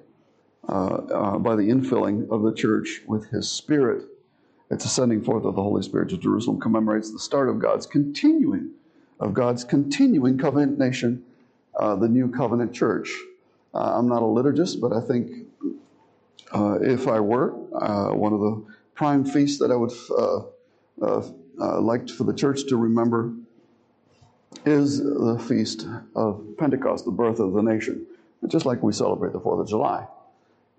uh, 0.69 0.73
uh, 0.73 1.39
by 1.39 1.57
the 1.57 1.65
infilling 1.65 2.31
of 2.31 2.43
the 2.43 2.55
church 2.55 3.03
with 3.07 3.29
his 3.31 3.51
Spirit. 3.51 4.05
It's 4.71 4.85
a 4.85 4.89
sending 4.89 5.23
forth 5.25 5.45
of 5.45 5.57
the 5.57 5.63
Holy 5.63 5.83
Spirit 5.83 6.11
to 6.11 6.17
Jerusalem, 6.17 6.61
commemorates 6.61 7.13
the 7.13 7.19
start 7.19 7.49
of 7.49 7.59
God's 7.59 7.87
continuing, 7.87 8.71
of 9.19 9.35
God's 9.35 9.65
continuing 9.65 10.39
covenant 10.39 10.79
nation, 10.79 11.25
uh, 11.77 11.97
the 11.97 12.09
new 12.09 12.29
covenant 12.29 12.73
church. 12.73 13.13
Uh, 13.75 13.99
I'm 13.99 14.09
not 14.09 14.23
a 14.23 14.27
liturgist, 14.27 14.81
but 14.81 14.93
I 14.93 15.01
think 15.01 15.40
uh, 16.53 16.79
if 16.81 17.09
I 17.09 17.21
were, 17.21 17.55
uh, 17.75 18.11
one 18.15 18.33
of 18.33 18.41
the 18.41 18.65
prime 18.95 19.25
feasts 19.25 19.59
that 19.59 19.71
I 19.71 19.77
would 19.77 19.93
like 21.59 22.09
for 22.09 22.25
the 22.25 22.35
church 22.35 22.67
to 22.69 22.77
remember 22.77 23.33
is 24.67 24.99
the 24.99 25.39
feast 25.49 25.87
of 26.15 26.43
Pentecost, 26.59 27.05
the 27.05 27.11
birth 27.11 27.39
of 27.41 27.53
the 27.53 27.63
nation, 27.63 28.07
just 28.49 28.67
like 28.67 28.83
we 28.83 28.93
celebrate 28.93 29.33
the 29.33 29.41
4th 29.41 29.61
of 29.63 29.69
July. 29.69 30.07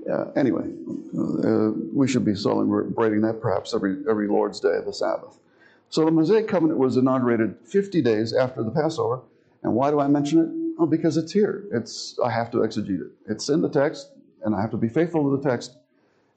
Uh, 0.09 0.25
anyway, 0.35 0.63
uh, 1.17 1.71
we 1.93 2.07
should 2.07 2.25
be 2.25 2.35
celebrating 2.35 3.21
that 3.21 3.39
perhaps 3.39 3.73
every, 3.73 3.97
every 4.09 4.27
Lord's 4.27 4.59
Day 4.59 4.75
of 4.75 4.85
the 4.85 4.93
Sabbath. 4.93 5.37
So 5.89 6.05
the 6.05 6.11
Mosaic 6.11 6.47
covenant 6.47 6.79
was 6.79 6.97
inaugurated 6.97 7.55
50 7.65 8.01
days 8.01 8.33
after 8.33 8.63
the 8.63 8.71
Passover. 8.71 9.21
And 9.63 9.73
why 9.73 9.91
do 9.91 9.99
I 9.99 10.07
mention 10.07 10.39
it? 10.39 10.89
Because 10.89 11.17
it's 11.17 11.31
here. 11.31 11.65
It's 11.71 12.17
I 12.23 12.31
have 12.31 12.49
to 12.51 12.59
exegete 12.59 13.01
it. 13.01 13.11
It's 13.27 13.49
in 13.49 13.61
the 13.61 13.69
text, 13.69 14.09
and 14.43 14.55
I 14.55 14.62
have 14.62 14.71
to 14.71 14.77
be 14.77 14.89
faithful 14.89 15.29
to 15.29 15.41
the 15.41 15.50
text. 15.50 15.77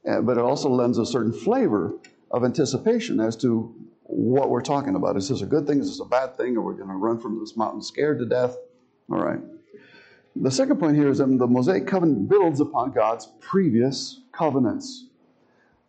Uh, 0.08 0.20
but 0.20 0.36
it 0.36 0.42
also 0.42 0.68
lends 0.68 0.98
a 0.98 1.06
certain 1.06 1.32
flavor 1.32 1.94
of 2.30 2.44
anticipation 2.44 3.20
as 3.20 3.36
to 3.36 3.74
what 4.02 4.50
we're 4.50 4.60
talking 4.60 4.94
about. 4.96 5.16
Is 5.16 5.28
this 5.28 5.40
a 5.40 5.46
good 5.46 5.66
thing? 5.66 5.80
Is 5.80 5.88
this 5.88 6.00
a 6.00 6.04
bad 6.04 6.36
thing? 6.36 6.56
Are 6.56 6.60
we 6.60 6.74
going 6.74 6.88
to 6.88 6.94
run 6.94 7.18
from 7.18 7.40
this 7.40 7.56
mountain 7.56 7.80
scared 7.80 8.18
to 8.18 8.26
death? 8.26 8.56
All 9.10 9.18
right. 9.18 9.40
the 10.36 10.50
second 10.50 10.78
point 10.78 10.96
here 10.96 11.08
is 11.08 11.18
that 11.18 11.26
the 11.26 11.46
Mosaic 11.46 11.86
covenant 11.86 12.28
builds 12.28 12.60
upon 12.60 12.92
God's 12.92 13.28
previous 13.40 14.20
covenants. 14.32 15.06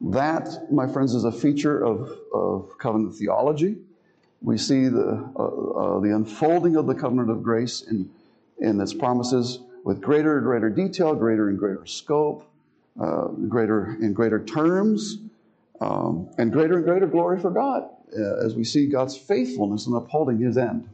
That, 0.02 0.72
my 0.72 0.88
friends, 0.88 1.14
is 1.14 1.24
a 1.24 1.32
feature 1.32 1.84
of, 1.84 2.18
of 2.34 2.78
covenant 2.78 3.16
theology. 3.16 3.78
We 4.42 4.58
see 4.58 4.88
the, 4.88 5.30
uh, 5.36 5.44
uh, 5.44 6.00
the 6.02 6.14
unfolding 6.16 6.76
of 6.76 6.88
the 6.88 6.96
covenant 6.96 7.30
of 7.30 7.42
grace 7.42 7.82
in, 7.82 8.10
in 8.60 8.80
its 8.80 8.94
promises 8.94 9.60
with 9.86 10.02
greater 10.02 10.38
and 10.38 10.46
greater 10.46 10.70
detail, 10.70 11.16
greater 11.16 11.48
and 11.48 11.60
greater 11.60 11.86
scope, 11.86 12.52
uh, 13.00 13.28
greater 13.48 13.98
and 14.02 14.16
greater 14.16 14.44
terms, 14.44 15.20
um, 15.80 16.28
and 16.40 16.52
greater 16.52 16.78
and 16.78 16.86
greater 16.86 17.06
glory 17.06 17.40
for 17.40 17.52
God 17.52 17.88
uh, 18.18 18.44
as 18.44 18.56
we 18.56 18.64
see 18.64 18.88
God's 18.88 19.16
faithfulness 19.16 19.86
in 19.86 19.94
upholding 19.94 20.40
his 20.40 20.58
end. 20.58 20.90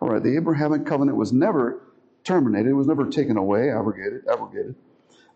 All 0.00 0.08
right, 0.08 0.22
the 0.22 0.36
Abrahamic 0.36 0.84
covenant 0.84 1.16
was 1.16 1.32
never 1.32 1.80
terminated, 2.24 2.70
it 2.70 2.74
was 2.74 2.88
never 2.88 3.08
taken 3.08 3.36
away, 3.36 3.70
abrogated. 3.70 4.26
abrogated. 4.28 4.74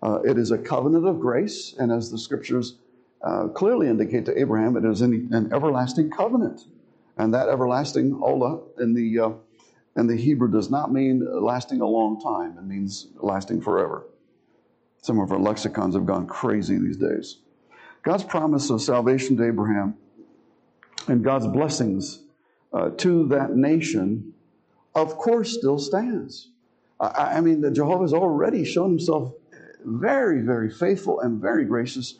Uh, 0.02 0.20
it 0.24 0.36
is 0.36 0.50
a 0.50 0.58
covenant 0.58 1.06
of 1.06 1.20
grace, 1.20 1.76
and 1.78 1.92
as 1.92 2.10
the 2.10 2.18
scriptures 2.18 2.74
uh, 3.22 3.46
clearly 3.48 3.88
indicate 3.88 4.24
to 4.24 4.36
Abraham, 4.36 4.76
it 4.76 4.84
is 4.84 5.00
an, 5.00 5.28
an, 5.32 5.52
everlasting 5.52 6.10
covenant. 6.10 6.62
And 7.16 7.32
that 7.32 7.48
everlasting, 7.48 8.18
ola, 8.20 8.60
in 8.80 8.94
the, 8.94 9.18
in 9.96 10.06
the 10.06 10.16
Hebrew 10.16 10.50
does 10.50 10.70
not 10.70 10.92
mean 10.92 11.26
lasting 11.42 11.80
a 11.80 11.86
long 11.86 12.20
time, 12.20 12.56
it 12.56 12.64
means 12.64 13.08
lasting 13.16 13.60
forever. 13.60 14.06
Some 15.02 15.18
of 15.18 15.30
our 15.32 15.38
lexicons 15.38 15.94
have 15.94 16.06
gone 16.06 16.26
crazy 16.26 16.78
these 16.78 16.96
days. 16.96 17.38
God's 18.02 18.24
promise 18.24 18.70
of 18.70 18.80
salvation 18.80 19.36
to 19.36 19.46
Abraham 19.46 19.96
and 21.08 21.22
God's 21.22 21.46
blessings 21.46 22.20
uh, 22.72 22.90
to 22.90 23.26
that 23.28 23.54
nation, 23.54 24.32
of 24.94 25.16
course, 25.16 25.52
still 25.52 25.78
stands. 25.78 26.48
I, 26.98 27.34
I 27.36 27.40
mean, 27.40 27.62
Jehovah 27.74 28.04
has 28.04 28.14
already 28.14 28.64
shown 28.64 28.90
himself 28.90 29.32
very, 29.84 30.40
very 30.40 30.70
faithful 30.70 31.20
and 31.20 31.40
very 31.40 31.64
gracious 31.64 32.18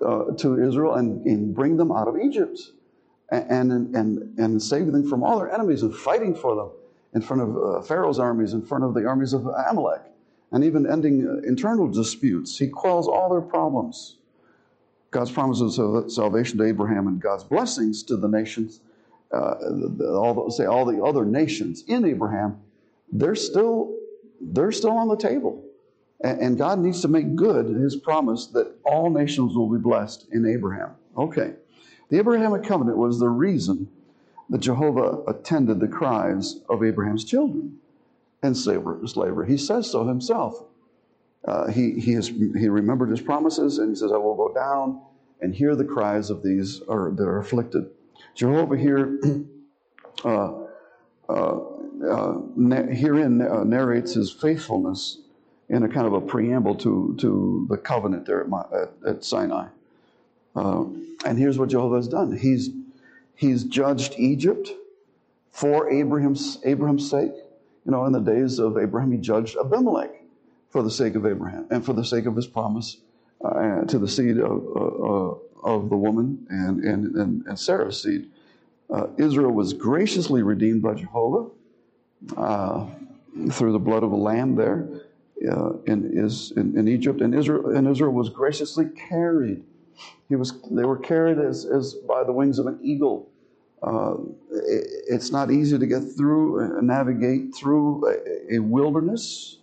uh, 0.00 0.32
to 0.38 0.62
Israel 0.62 0.94
and, 0.94 1.24
and, 1.26 1.54
bring 1.54 1.76
them 1.76 1.92
out 1.92 2.08
of 2.08 2.16
Egypt 2.18 2.58
and, 3.30 3.72
and, 3.72 3.96
and, 3.96 4.38
and 4.38 4.62
save 4.62 4.90
them 4.90 5.08
from 5.08 5.22
all 5.22 5.38
their 5.38 5.52
enemies 5.52 5.82
and 5.82 5.94
fighting 5.94 6.34
for 6.34 6.56
them 6.56 6.70
in 7.14 7.20
front 7.22 7.42
of 7.42 7.56
uh, 7.56 7.82
Pharaoh's 7.82 8.18
armies, 8.18 8.52
in 8.52 8.62
front 8.62 8.84
of 8.84 8.94
the 8.94 9.06
armies 9.06 9.32
of 9.32 9.46
Amalek, 9.46 10.02
and 10.50 10.64
even 10.64 10.90
ending 10.90 11.26
uh, 11.26 11.46
internal 11.46 11.88
disputes. 11.88 12.58
He 12.58 12.68
quells 12.68 13.08
all 13.08 13.30
their 13.30 13.40
problems. 13.40 14.18
God's 15.10 15.30
promises 15.30 15.78
of 15.78 16.10
salvation 16.10 16.58
to 16.58 16.64
Abraham 16.64 17.06
and 17.06 17.20
God's 17.20 17.44
blessings 17.44 18.02
to 18.04 18.16
the 18.16 18.28
nations, 18.28 18.80
uh, 19.30 19.54
all 20.06 20.46
the, 20.46 20.50
say 20.50 20.64
all 20.64 20.86
the 20.86 21.02
other 21.02 21.24
nations 21.24 21.84
in 21.86 22.04
Abraham, 22.04 22.60
they're 23.10 23.34
still 23.34 23.94
they're 24.40 24.72
still 24.72 24.92
on 24.92 25.08
the 25.08 25.16
table. 25.16 25.64
And 26.24 26.56
God 26.56 26.78
needs 26.78 27.02
to 27.02 27.08
make 27.08 27.34
good 27.34 27.66
his 27.66 27.96
promise 27.96 28.46
that 28.48 28.72
all 28.84 29.10
nations 29.10 29.56
will 29.56 29.68
be 29.68 29.78
blessed 29.78 30.28
in 30.30 30.46
Abraham. 30.46 30.90
Okay. 31.16 31.54
The 32.10 32.18
Abrahamic 32.18 32.62
covenant 32.62 32.96
was 32.96 33.18
the 33.18 33.28
reason 33.28 33.88
that 34.50 34.58
Jehovah 34.58 35.22
attended 35.26 35.80
the 35.80 35.88
cries 35.88 36.60
of 36.68 36.82
Abraham's 36.82 37.24
children 37.24 37.78
in 38.42 38.54
slavery. 38.54 39.48
He 39.48 39.56
says 39.56 39.90
so 39.90 40.06
himself. 40.06 40.64
Uh, 41.46 41.68
he, 41.68 41.92
he, 41.98 42.20
he 42.20 42.68
remembered 42.68 43.10
his 43.10 43.20
promises 43.20 43.78
and 43.78 43.90
he 43.90 43.96
says, 43.96 44.12
I 44.12 44.16
will 44.16 44.36
go 44.36 44.52
down 44.54 45.00
and 45.40 45.54
hear 45.54 45.74
the 45.74 45.84
cries 45.84 46.30
of 46.30 46.42
these 46.42 46.82
are, 46.88 47.10
that 47.10 47.24
are 47.24 47.38
afflicted. 47.38 47.90
Jehovah 48.34 48.76
here 48.76 49.18
uh, 50.24 50.52
uh, 51.28 51.60
uh, 52.08 52.40
herein 52.90 53.42
uh, 53.42 53.64
narrates 53.64 54.14
his 54.14 54.30
faithfulness 54.30 55.18
in 55.68 55.82
a 55.82 55.88
kind 55.88 56.06
of 56.06 56.12
a 56.12 56.20
preamble 56.20 56.74
to, 56.76 57.16
to 57.18 57.66
the 57.70 57.76
covenant 57.76 58.26
there 58.26 58.42
at, 58.42 58.72
at, 58.72 58.90
at 59.06 59.24
Sinai. 59.24 59.66
Uh, 60.54 60.84
and 61.24 61.38
here's 61.38 61.58
what 61.58 61.70
Jehovah 61.70 61.96
has 61.96 62.08
done. 62.08 62.36
He's, 62.36 62.70
he's 63.34 63.64
judged 63.64 64.14
Egypt 64.16 64.70
for 65.50 65.90
Abraham's, 65.90 66.58
Abraham's 66.64 67.08
sake. 67.08 67.32
You 67.84 67.92
know, 67.92 68.04
in 68.06 68.12
the 68.12 68.20
days 68.20 68.58
of 68.58 68.78
Abraham, 68.78 69.12
he 69.12 69.18
judged 69.18 69.56
Abimelech 69.56 70.10
for 70.70 70.82
the 70.82 70.90
sake 70.90 71.14
of 71.14 71.26
Abraham 71.26 71.66
and 71.70 71.84
for 71.84 71.92
the 71.92 72.04
sake 72.04 72.26
of 72.26 72.36
his 72.36 72.46
promise 72.46 72.98
uh, 73.44 73.82
to 73.82 73.98
the 73.98 74.08
seed 74.08 74.38
of, 74.38 74.64
uh, 74.76 75.66
of 75.66 75.90
the 75.90 75.96
woman 75.96 76.46
and, 76.48 76.82
and, 76.84 77.16
and, 77.16 77.46
and 77.46 77.58
Sarah's 77.58 78.02
seed. 78.02 78.30
Uh, 78.88 79.06
Israel 79.18 79.52
was 79.52 79.72
graciously 79.72 80.42
redeemed 80.42 80.82
by 80.82 80.94
Jehovah 80.94 81.48
uh, 82.36 82.86
through 83.50 83.72
the 83.72 83.78
blood 83.78 84.02
of 84.02 84.12
a 84.12 84.16
lamb 84.16 84.54
there 84.54 84.88
uh, 85.50 85.72
in, 85.86 86.10
is, 86.12 86.52
in, 86.56 86.78
in, 86.78 86.86
Egypt, 86.88 87.20
and 87.20 87.34
Israel, 87.34 87.74
and 87.74 87.88
Israel 87.88 88.12
was 88.12 88.28
graciously 88.28 88.86
carried. 89.08 89.64
He 90.28 90.36
was, 90.36 90.60
they 90.70 90.84
were 90.84 90.98
carried 90.98 91.38
as, 91.38 91.64
as 91.64 91.94
by 91.94 92.24
the 92.24 92.32
wings 92.32 92.58
of 92.58 92.66
an 92.66 92.78
eagle. 92.82 93.28
Uh, 93.82 94.14
it, 94.50 94.86
it's 95.08 95.30
not 95.30 95.50
easy 95.50 95.78
to 95.78 95.86
get 95.86 96.02
through, 96.16 96.78
uh, 96.78 96.80
navigate 96.80 97.54
through 97.54 98.08
a, 98.08 98.56
a 98.56 98.58
wilderness, 98.60 99.58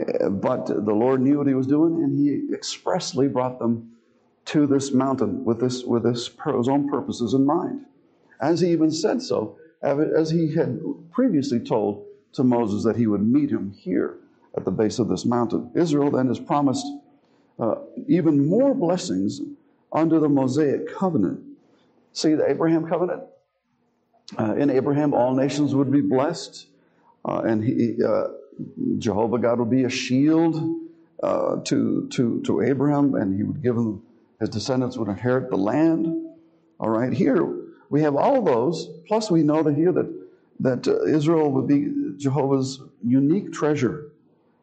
uh, 0.00 0.28
but 0.28 0.66
the 0.66 0.94
Lord 0.94 1.20
knew 1.20 1.38
what 1.38 1.46
He 1.46 1.54
was 1.54 1.66
doing, 1.66 2.02
and 2.02 2.18
He 2.18 2.54
expressly 2.54 3.28
brought 3.28 3.58
them 3.58 3.92
to 4.46 4.66
this 4.66 4.92
mountain 4.92 5.44
with 5.44 5.60
this 5.60 5.84
with 5.84 6.02
this 6.02 6.28
his 6.28 6.68
own 6.68 6.88
purposes 6.88 7.32
in 7.34 7.46
mind, 7.46 7.84
as 8.40 8.60
He 8.60 8.70
even 8.70 8.90
said 8.90 9.22
so 9.22 9.56
as 9.82 10.30
he 10.30 10.54
had 10.54 10.80
previously 11.10 11.60
told 11.60 12.06
to 12.32 12.44
Moses 12.44 12.84
that 12.84 12.96
he 12.96 13.06
would 13.06 13.26
meet 13.26 13.50
him 13.50 13.72
here 13.76 14.18
at 14.56 14.64
the 14.64 14.70
base 14.70 14.98
of 14.98 15.08
this 15.08 15.24
mountain. 15.24 15.70
Israel 15.74 16.10
then 16.10 16.30
is 16.30 16.38
promised 16.38 16.86
uh, 17.58 17.76
even 18.08 18.48
more 18.48 18.74
blessings 18.74 19.40
under 19.92 20.18
the 20.18 20.28
Mosaic 20.28 20.94
covenant. 20.94 21.40
See 22.12 22.34
the 22.34 22.48
Abraham 22.48 22.88
covenant? 22.88 23.22
Uh, 24.38 24.54
in 24.54 24.70
Abraham, 24.70 25.12
all 25.12 25.34
nations 25.34 25.74
would 25.74 25.90
be 25.90 26.00
blessed, 26.00 26.66
uh, 27.24 27.42
and 27.44 27.62
he, 27.62 27.96
uh, 28.02 28.28
Jehovah 28.98 29.38
God 29.38 29.58
would 29.58 29.70
be 29.70 29.84
a 29.84 29.90
shield 29.90 30.80
uh, 31.22 31.56
to, 31.64 32.08
to, 32.12 32.40
to 32.42 32.62
Abraham, 32.62 33.14
and 33.14 33.36
he 33.36 33.42
would 33.42 33.62
give 33.62 33.76
him, 33.76 34.02
his 34.40 34.48
descendants 34.48 34.96
would 34.96 35.08
inherit 35.08 35.50
the 35.50 35.56
land. 35.56 36.06
All 36.80 36.88
right, 36.88 37.12
here 37.12 37.46
we 37.90 38.00
have 38.02 38.16
all 38.16 38.42
those, 38.42 38.88
plus 39.06 39.30
we 39.30 39.42
know 39.42 39.62
that 39.62 39.74
here 39.74 39.92
that, 39.92 40.10
that 40.60 40.86
Israel 41.06 41.50
would 41.52 41.68
be 41.68 42.14
Jehovah's 42.16 42.80
unique 43.04 43.52
treasure, 43.52 44.12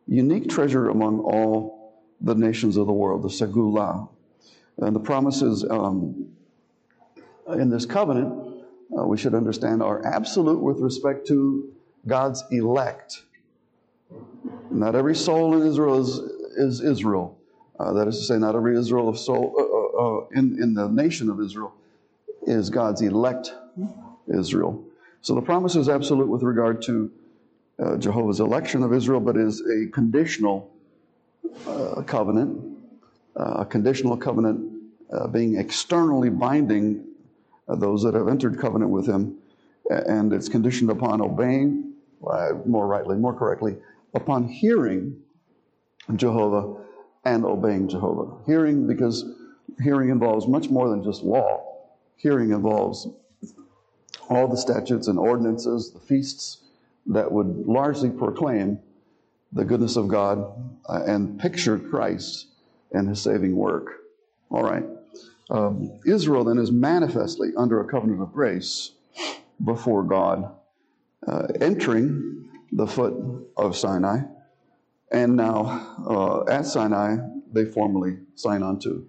unique 0.08 0.50
treasure 0.50 0.90
among 0.90 1.20
all 1.20 1.79
the 2.22 2.36
nations 2.36 2.78
of 2.78 2.88
the 2.88 2.94
world, 2.94 3.24
the 3.24 3.30
Segullah. 3.30 4.10
And 4.78 4.96
the 4.96 5.00
promises 5.00 5.66
um, 5.70 6.30
in 7.48 7.70
this 7.70 7.86
covenant, 7.86 8.64
uh, 8.98 9.04
we 9.06 9.18
should 9.18 9.34
understand, 9.34 9.82
are 9.84 10.06
absolute 10.06 10.60
with 10.60 10.80
respect 10.80 11.28
to 11.28 11.72
God's 12.08 12.44
elect. 12.52 13.24
Not 14.72 14.96
every 14.96 15.16
soul 15.16 15.60
in 15.60 15.68
Israel 15.68 16.00
is, 16.00 16.18
is 16.58 16.82
Israel. 16.82 17.38
Uh, 17.80 17.94
that 17.94 18.08
is 18.08 18.18
to 18.20 18.24
say, 18.24 18.38
not 18.38 18.56
every 18.56 18.78
Israel 18.78 19.08
of 19.08 19.18
soul 19.18 19.56
uh, 19.58 19.64
uh, 19.64 20.20
uh 20.20 20.28
in, 20.32 20.62
in 20.62 20.74
the 20.74 20.88
nation 20.90 21.30
of 21.30 21.40
Israel 21.40 21.74
is 22.44 22.70
God's 22.70 23.02
elect 23.02 23.54
Israel. 24.28 24.84
So 25.22 25.36
the 25.36 25.42
promise 25.42 25.76
is 25.76 25.90
absolute 25.90 26.28
with 26.28 26.44
regard 26.44 26.82
to 26.84 27.12
uh, 27.80 27.98
Jehovah's 27.98 28.40
election 28.40 28.84
of 28.84 28.94
Israel, 28.94 29.20
but 29.20 29.38
is 29.38 29.62
a 29.62 29.90
conditional 29.92 30.72
uh, 31.68 32.02
covenant, 32.04 32.78
uh, 33.36 33.58
a 33.60 33.66
conditional 33.66 34.18
covenant 34.18 34.72
uh, 35.12 35.28
being 35.28 35.58
externally 35.58 36.30
binding 36.30 37.06
those 37.68 38.04
that 38.04 38.14
have 38.16 38.28
entered 38.28 38.60
covenant 38.60 38.92
with 38.92 39.08
Him, 39.08 39.38
and 39.90 40.34
it's 40.34 40.50
conditioned 40.50 40.90
upon 40.90 41.22
obeying, 41.22 41.94
more 42.66 42.88
rightly, 42.88 43.16
more 43.16 43.34
correctly, 43.34 43.78
upon 44.16 44.48
hearing 44.48 45.16
Jehovah 46.16 46.84
and 47.26 47.46
obeying 47.46 47.88
Jehovah. 47.88 48.36
Hearing 48.46 48.88
because 48.88 49.26
hearing 49.84 50.10
involves 50.10 50.48
much 50.48 50.70
more 50.70 50.90
than 50.90 51.04
just 51.04 51.22
law 51.24 51.70
hearing 52.20 52.52
involves 52.52 53.08
all 54.30 54.48
the 54.48 54.58
statutes 54.58 55.08
and 55.08 55.18
ordinances, 55.18 55.92
the 55.92 56.00
feasts 56.00 56.64
that 57.08 57.32
would 57.32 57.66
largely 57.66 58.10
proclaim 58.10 58.78
the 59.54 59.66
goodness 59.66 59.96
of 59.96 60.08
God 60.08 60.46
uh, 60.88 61.04
and 61.06 61.40
picture 61.40 61.78
Christ 61.78 62.48
and 62.92 63.08
his 63.08 63.22
saving 63.22 63.56
work. 63.56 64.02
All 64.50 64.64
right. 64.64 64.84
Um, 65.50 66.00
Israel 66.06 66.44
then 66.44 66.58
is 66.58 66.72
manifestly 66.72 67.50
under 67.58 67.82
a 67.82 67.86
covenant 67.86 68.22
of 68.22 68.32
grace 68.32 68.92
before 69.64 70.04
God, 70.04 70.52
uh, 71.28 71.48
entering 71.60 72.50
the 72.72 72.86
foot 72.86 73.16
of 73.58 73.76
Sinai. 73.76 74.20
And 75.12 75.36
now 75.36 75.96
uh, 76.08 76.44
at 76.52 76.66
Sinai, 76.66 77.18
they 77.52 77.66
formally 77.66 78.20
sign 78.36 78.62
on 78.62 78.80
to 78.80 79.08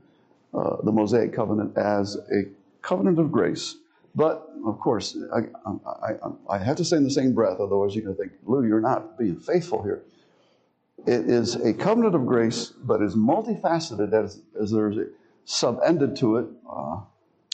uh, 0.54 0.76
the 0.82 0.92
Mosaic 0.92 1.34
covenant 1.34 1.76
as 1.76 2.16
a 2.16 2.44
covenant 2.80 3.18
of 3.18 3.30
grace. 3.30 3.76
But 4.14 4.48
of 4.66 4.80
course, 4.80 5.16
I, 5.32 5.40
I, 5.66 6.12
I, 6.12 6.54
I 6.54 6.58
have 6.58 6.76
to 6.76 6.84
say 6.84 6.96
in 6.96 7.04
the 7.04 7.10
same 7.10 7.34
breath, 7.34 7.60
otherwise 7.60 7.94
you're 7.94 8.04
going 8.04 8.16
to 8.16 8.22
think, 8.22 8.32
Lou, 8.44 8.66
you're 8.66 8.80
not 8.80 9.18
being 9.18 9.38
faithful 9.38 9.82
here. 9.82 10.02
It 11.06 11.28
is 11.28 11.54
a 11.56 11.72
covenant 11.72 12.14
of 12.14 12.26
grace, 12.26 12.66
but 12.66 13.02
is 13.02 13.14
multifaceted 13.14 14.12
as, 14.12 14.42
as 14.60 14.70
there's 14.70 14.96
a 14.96 15.06
sub-ended 15.44 16.16
to 16.16 16.36
it, 16.36 16.46
uh, 16.70 17.00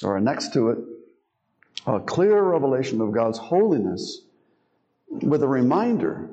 or 0.02 0.20
next 0.20 0.52
to 0.52 0.70
it, 0.70 0.78
a 1.86 2.00
clear 2.00 2.42
revelation 2.42 3.00
of 3.00 3.12
God's 3.12 3.38
holiness 3.38 4.22
with 5.08 5.42
a 5.42 5.48
reminder 5.48 6.28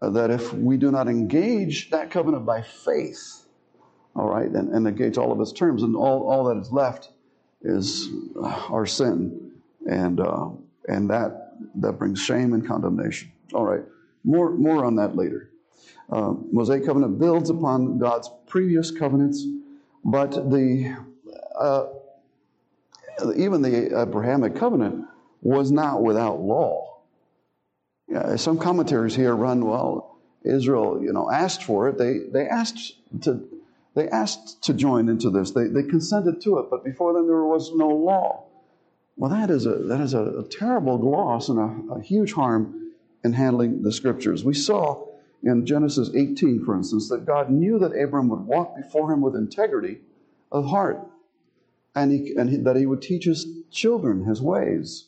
that 0.00 0.30
if 0.30 0.52
we 0.52 0.76
do 0.76 0.90
not 0.90 1.08
engage 1.08 1.90
that 1.90 2.10
covenant 2.10 2.44
by 2.44 2.62
faith, 2.62 3.46
all 4.16 4.28
right, 4.28 4.50
and, 4.50 4.74
and 4.74 4.86
engage 4.86 5.18
all 5.18 5.30
of 5.30 5.40
its 5.40 5.52
terms, 5.52 5.82
and 5.82 5.94
all, 5.94 6.28
all 6.28 6.44
that 6.44 6.56
is 6.56 6.72
left 6.72 7.10
is 7.62 8.08
our 8.42 8.86
sin, 8.86 9.52
and 9.86 10.20
uh, 10.20 10.48
and 10.88 11.10
that 11.10 11.52
that 11.76 11.92
brings 11.92 12.20
shame 12.20 12.54
and 12.54 12.66
condemnation. 12.66 13.30
All 13.52 13.64
right, 13.64 13.82
more 14.24 14.50
more 14.50 14.84
on 14.84 14.96
that 14.96 15.14
later. 15.14 15.49
Uh, 16.10 16.34
Mosaic 16.50 16.84
covenant 16.84 17.18
builds 17.18 17.50
upon 17.50 17.98
God's 17.98 18.30
previous 18.46 18.90
covenants, 18.90 19.44
but 20.04 20.32
the 20.50 20.96
uh, 21.58 21.86
even 23.36 23.62
the 23.62 24.00
Abrahamic 24.00 24.56
covenant 24.56 25.06
was 25.42 25.70
not 25.70 26.02
without 26.02 26.40
law. 26.40 26.98
Some 28.36 28.58
commentaries 28.58 29.14
here 29.14 29.36
run 29.36 29.64
well. 29.64 30.18
Israel, 30.42 31.00
you 31.02 31.12
know, 31.12 31.30
asked 31.30 31.62
for 31.64 31.88
it. 31.88 31.98
They 31.98 32.18
they 32.32 32.48
asked 32.48 32.94
to 33.22 33.46
they 33.94 34.08
asked 34.08 34.62
to 34.64 34.74
join 34.74 35.08
into 35.08 35.30
this. 35.30 35.52
They 35.52 35.68
they 35.68 35.82
consented 35.82 36.40
to 36.42 36.58
it, 36.58 36.66
but 36.70 36.84
before 36.84 37.12
them 37.12 37.26
there 37.26 37.44
was 37.44 37.72
no 37.74 37.88
law. 37.88 38.44
Well, 39.16 39.30
that 39.30 39.50
is 39.50 39.66
a 39.66 39.74
that 39.74 40.00
is 40.00 40.14
a, 40.14 40.22
a 40.22 40.44
terrible 40.48 40.98
gloss 40.98 41.48
and 41.48 41.58
a, 41.58 41.94
a 41.94 42.02
huge 42.02 42.32
harm 42.32 42.92
in 43.22 43.34
handling 43.34 43.82
the 43.82 43.92
scriptures. 43.92 44.44
We 44.44 44.54
saw 44.54 45.06
in 45.42 45.64
Genesis 45.64 46.10
18, 46.14 46.64
for 46.64 46.76
instance, 46.76 47.08
that 47.08 47.24
God 47.24 47.50
knew 47.50 47.78
that 47.78 47.98
Abram 47.98 48.28
would 48.28 48.40
walk 48.40 48.76
before 48.76 49.12
him 49.12 49.20
with 49.20 49.34
integrity 49.34 49.98
of 50.52 50.66
heart, 50.66 51.06
and, 51.94 52.12
he, 52.12 52.34
and 52.36 52.50
he, 52.50 52.56
that 52.58 52.76
he 52.76 52.86
would 52.86 53.02
teach 53.02 53.24
his 53.24 53.46
children 53.70 54.24
his 54.24 54.42
ways. 54.42 55.06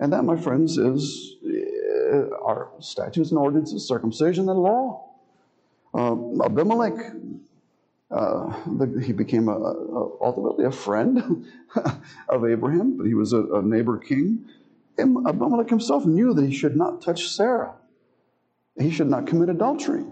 And 0.00 0.12
that, 0.12 0.24
my 0.24 0.36
friends, 0.36 0.78
is 0.78 1.36
uh, 1.44 2.30
our 2.42 2.70
statutes 2.80 3.30
and 3.30 3.38
ordinances, 3.38 3.86
circumcision, 3.86 4.48
and 4.48 4.58
law. 4.58 5.10
Uh, 5.92 6.16
Abimelech, 6.44 7.12
uh, 8.10 9.00
he 9.00 9.12
became 9.12 9.48
a, 9.48 9.52
a, 9.52 10.10
ultimately 10.20 10.64
a 10.64 10.72
friend 10.72 11.46
of 12.28 12.44
Abraham, 12.44 12.96
but 12.96 13.06
he 13.06 13.14
was 13.14 13.32
a, 13.32 13.42
a 13.54 13.62
neighbor 13.62 13.98
king. 13.98 14.44
Abimelech 14.98 15.68
himself 15.68 16.04
knew 16.04 16.34
that 16.34 16.44
he 16.44 16.54
should 16.54 16.76
not 16.76 17.02
touch 17.02 17.28
Sarah. 17.28 17.74
He 18.78 18.90
should 18.90 19.08
not 19.08 19.26
commit 19.26 19.48
adultery. 19.48 20.04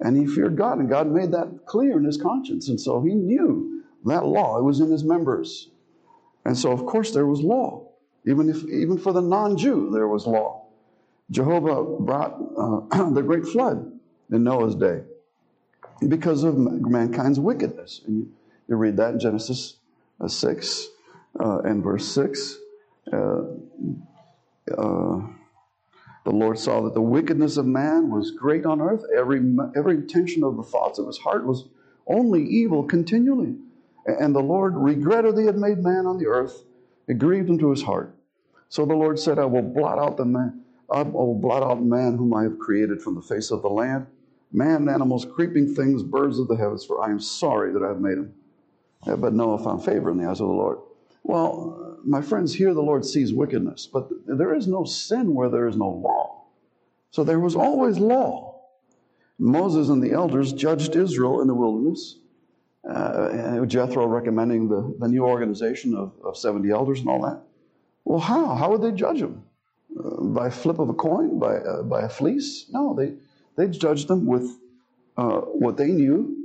And 0.00 0.16
he 0.16 0.26
feared 0.26 0.56
God, 0.56 0.78
and 0.78 0.88
God 0.88 1.10
made 1.10 1.32
that 1.32 1.66
clear 1.66 1.98
in 1.98 2.04
his 2.04 2.16
conscience. 2.16 2.68
And 2.68 2.80
so 2.80 3.02
he 3.02 3.14
knew 3.14 3.82
that 4.04 4.24
law. 4.24 4.58
It 4.58 4.62
was 4.62 4.80
in 4.80 4.90
his 4.90 5.02
members. 5.02 5.70
And 6.44 6.56
so, 6.56 6.70
of 6.70 6.86
course, 6.86 7.12
there 7.12 7.26
was 7.26 7.40
law. 7.40 7.88
Even, 8.24 8.48
if, 8.48 8.64
even 8.68 8.98
for 8.98 9.12
the 9.12 9.20
non 9.20 9.56
Jew, 9.56 9.90
there 9.92 10.06
was 10.06 10.26
law. 10.26 10.66
Jehovah 11.30 11.82
brought 11.82 12.40
uh, 12.56 13.10
the 13.10 13.22
great 13.22 13.44
flood 13.44 13.92
in 14.30 14.44
Noah's 14.44 14.74
day 14.74 15.02
because 16.06 16.44
of 16.44 16.56
mankind's 16.56 17.40
wickedness. 17.40 18.02
And 18.06 18.18
you, 18.18 18.32
you 18.68 18.76
read 18.76 18.96
that 18.98 19.14
in 19.14 19.20
Genesis 19.20 19.76
uh, 20.20 20.28
6 20.28 20.88
uh, 21.40 21.58
and 21.60 21.82
verse 21.82 22.06
6. 22.06 22.56
Uh, 23.12 23.40
uh, 24.76 25.20
the 26.28 26.34
Lord 26.34 26.58
saw 26.58 26.82
that 26.82 26.92
the 26.92 27.00
wickedness 27.00 27.56
of 27.56 27.64
man 27.64 28.10
was 28.10 28.32
great 28.32 28.66
on 28.66 28.82
earth. 28.82 29.02
Every, 29.16 29.40
every 29.74 29.94
intention 29.94 30.44
of 30.44 30.58
the 30.58 30.62
thoughts 30.62 30.98
of 30.98 31.06
his 31.06 31.16
heart 31.16 31.46
was 31.46 31.70
only 32.06 32.44
evil 32.44 32.84
continually. 32.84 33.56
And 34.04 34.34
the 34.34 34.40
Lord 34.40 34.74
regretted 34.76 35.36
that 35.36 35.40
he 35.40 35.46
had 35.46 35.56
made 35.56 35.78
man 35.78 36.04
on 36.04 36.18
the 36.18 36.26
earth. 36.26 36.64
It 37.06 37.18
grieved 37.18 37.48
him 37.48 37.58
to 37.60 37.70
his 37.70 37.82
heart. 37.82 38.14
So 38.68 38.84
the 38.84 38.92
Lord 38.94 39.18
said, 39.18 39.38
I 39.38 39.46
will 39.46 39.62
blot 39.62 39.98
out 39.98 40.18
the 40.18 40.26
man, 40.26 40.64
I 40.92 41.00
will 41.00 41.34
blot 41.34 41.62
out 41.62 41.82
man 41.82 42.18
whom 42.18 42.34
I 42.34 42.42
have 42.42 42.58
created 42.58 43.00
from 43.00 43.14
the 43.14 43.22
face 43.22 43.50
of 43.50 43.62
the 43.62 43.70
land, 43.70 44.06
man, 44.52 44.86
animals, 44.86 45.24
creeping 45.24 45.74
things, 45.74 46.02
birds 46.02 46.38
of 46.38 46.48
the 46.48 46.56
heavens, 46.56 46.84
for 46.84 47.02
I 47.02 47.08
am 47.08 47.20
sorry 47.20 47.72
that 47.72 47.82
I 47.82 47.88
have 47.88 48.02
made 48.02 48.18
him. 48.18 48.34
But 49.06 49.32
Noah 49.32 49.64
found 49.64 49.82
favor 49.82 50.10
in 50.10 50.18
the 50.18 50.28
eyes 50.28 50.42
of 50.42 50.48
the 50.48 50.52
Lord. 50.52 50.80
Well, 51.22 51.87
my 52.04 52.20
friends, 52.22 52.54
here 52.54 52.74
the 52.74 52.82
Lord 52.82 53.04
sees 53.04 53.32
wickedness, 53.32 53.86
but 53.86 54.08
there 54.26 54.54
is 54.54 54.66
no 54.66 54.84
sin 54.84 55.34
where 55.34 55.48
there 55.48 55.66
is 55.66 55.76
no 55.76 55.88
law. 55.88 56.44
So 57.10 57.24
there 57.24 57.40
was 57.40 57.56
always 57.56 57.98
law. 57.98 58.60
Moses 59.38 59.88
and 59.88 60.02
the 60.02 60.12
elders 60.12 60.52
judged 60.52 60.96
Israel 60.96 61.40
in 61.40 61.46
the 61.46 61.54
wilderness. 61.54 62.16
Uh, 62.88 63.64
Jethro 63.66 64.06
recommending 64.06 64.68
the, 64.68 64.94
the 64.98 65.08
new 65.08 65.24
organization 65.24 65.94
of, 65.94 66.12
of 66.24 66.36
70 66.36 66.70
elders 66.70 67.00
and 67.00 67.08
all 67.08 67.22
that. 67.22 67.42
Well, 68.04 68.18
how? 68.18 68.54
How 68.54 68.70
would 68.70 68.82
they 68.82 68.92
judge 68.92 69.20
them? 69.20 69.44
Uh, 69.98 70.22
by 70.22 70.50
flip 70.50 70.78
of 70.78 70.88
a 70.88 70.94
coin? 70.94 71.38
By, 71.38 71.56
uh, 71.56 71.82
by 71.82 72.02
a 72.02 72.08
fleece? 72.08 72.66
No, 72.70 72.94
they, 72.94 73.14
they 73.56 73.68
judged 73.68 74.08
them 74.08 74.26
with 74.26 74.58
uh, 75.16 75.40
what 75.40 75.76
they 75.76 75.88
knew 75.88 76.36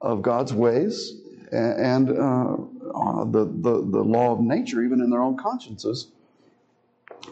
of 0.00 0.22
God's 0.22 0.52
ways 0.52 1.23
and, 1.56 2.10
uh, 2.10 2.56
uh, 2.94 3.24
the, 3.24 3.44
the, 3.44 3.86
the 3.90 4.02
law 4.02 4.32
of 4.32 4.40
nature, 4.40 4.82
even 4.82 5.00
in 5.00 5.10
their 5.10 5.22
own 5.22 5.36
consciences, 5.36 6.08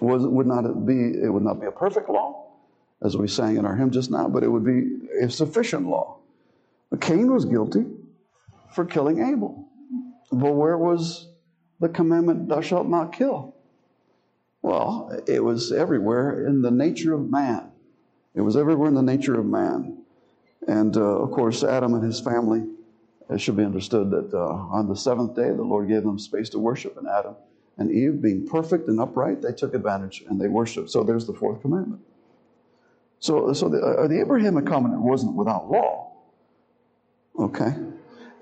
was, 0.00 0.26
would 0.26 0.46
not 0.46 0.86
be, 0.86 1.12
it 1.22 1.32
would 1.32 1.42
not 1.42 1.60
be 1.60 1.66
a 1.66 1.72
perfect 1.72 2.08
law, 2.08 2.46
as 3.02 3.16
we 3.16 3.28
sang 3.28 3.56
in 3.56 3.64
our 3.64 3.76
hymn 3.76 3.90
just 3.90 4.10
now, 4.10 4.28
but 4.28 4.42
it 4.42 4.48
would 4.48 4.64
be 4.64 5.08
a 5.22 5.30
sufficient 5.30 5.86
law. 5.86 6.18
Cain 7.00 7.32
was 7.32 7.44
guilty 7.44 7.84
for 8.74 8.84
killing 8.84 9.20
Abel. 9.22 9.68
But 10.30 10.54
where 10.54 10.78
was 10.78 11.28
the 11.80 11.88
commandment, 11.88 12.48
thou 12.48 12.60
shalt 12.60 12.86
not 12.86 13.12
kill? 13.12 13.54
Well, 14.62 15.20
it 15.26 15.42
was 15.42 15.72
everywhere 15.72 16.46
in 16.46 16.62
the 16.62 16.70
nature 16.70 17.14
of 17.14 17.28
man. 17.30 17.70
It 18.34 18.40
was 18.40 18.56
everywhere 18.56 18.88
in 18.88 18.94
the 18.94 19.02
nature 19.02 19.38
of 19.38 19.46
man. 19.46 20.04
And 20.68 20.96
uh, 20.96 21.00
of 21.00 21.32
course, 21.32 21.64
Adam 21.64 21.94
and 21.94 22.04
his 22.04 22.20
family, 22.20 22.64
it 23.32 23.40
should 23.40 23.56
be 23.56 23.64
understood 23.64 24.10
that 24.10 24.32
uh, 24.34 24.46
on 24.46 24.88
the 24.88 24.96
seventh 24.96 25.34
day, 25.34 25.50
the 25.50 25.62
Lord 25.62 25.88
gave 25.88 26.02
them 26.02 26.18
space 26.18 26.48
to 26.50 26.58
worship, 26.58 26.96
and 26.96 27.08
Adam 27.08 27.34
and 27.78 27.90
Eve, 27.90 28.20
being 28.20 28.46
perfect 28.46 28.88
and 28.88 29.00
upright, 29.00 29.42
they 29.42 29.52
took 29.52 29.74
advantage 29.74 30.24
and 30.28 30.40
they 30.40 30.48
worshiped. 30.48 30.90
So 30.90 31.02
there's 31.02 31.26
the 31.26 31.32
fourth 31.32 31.62
commandment. 31.62 32.02
So, 33.18 33.52
so 33.52 33.68
the, 33.68 33.78
uh, 33.78 34.08
the 34.08 34.20
Abrahamic 34.20 34.66
covenant 34.66 35.00
wasn't 35.00 35.34
without 35.34 35.70
law. 35.70 36.12
Okay? 37.38 37.74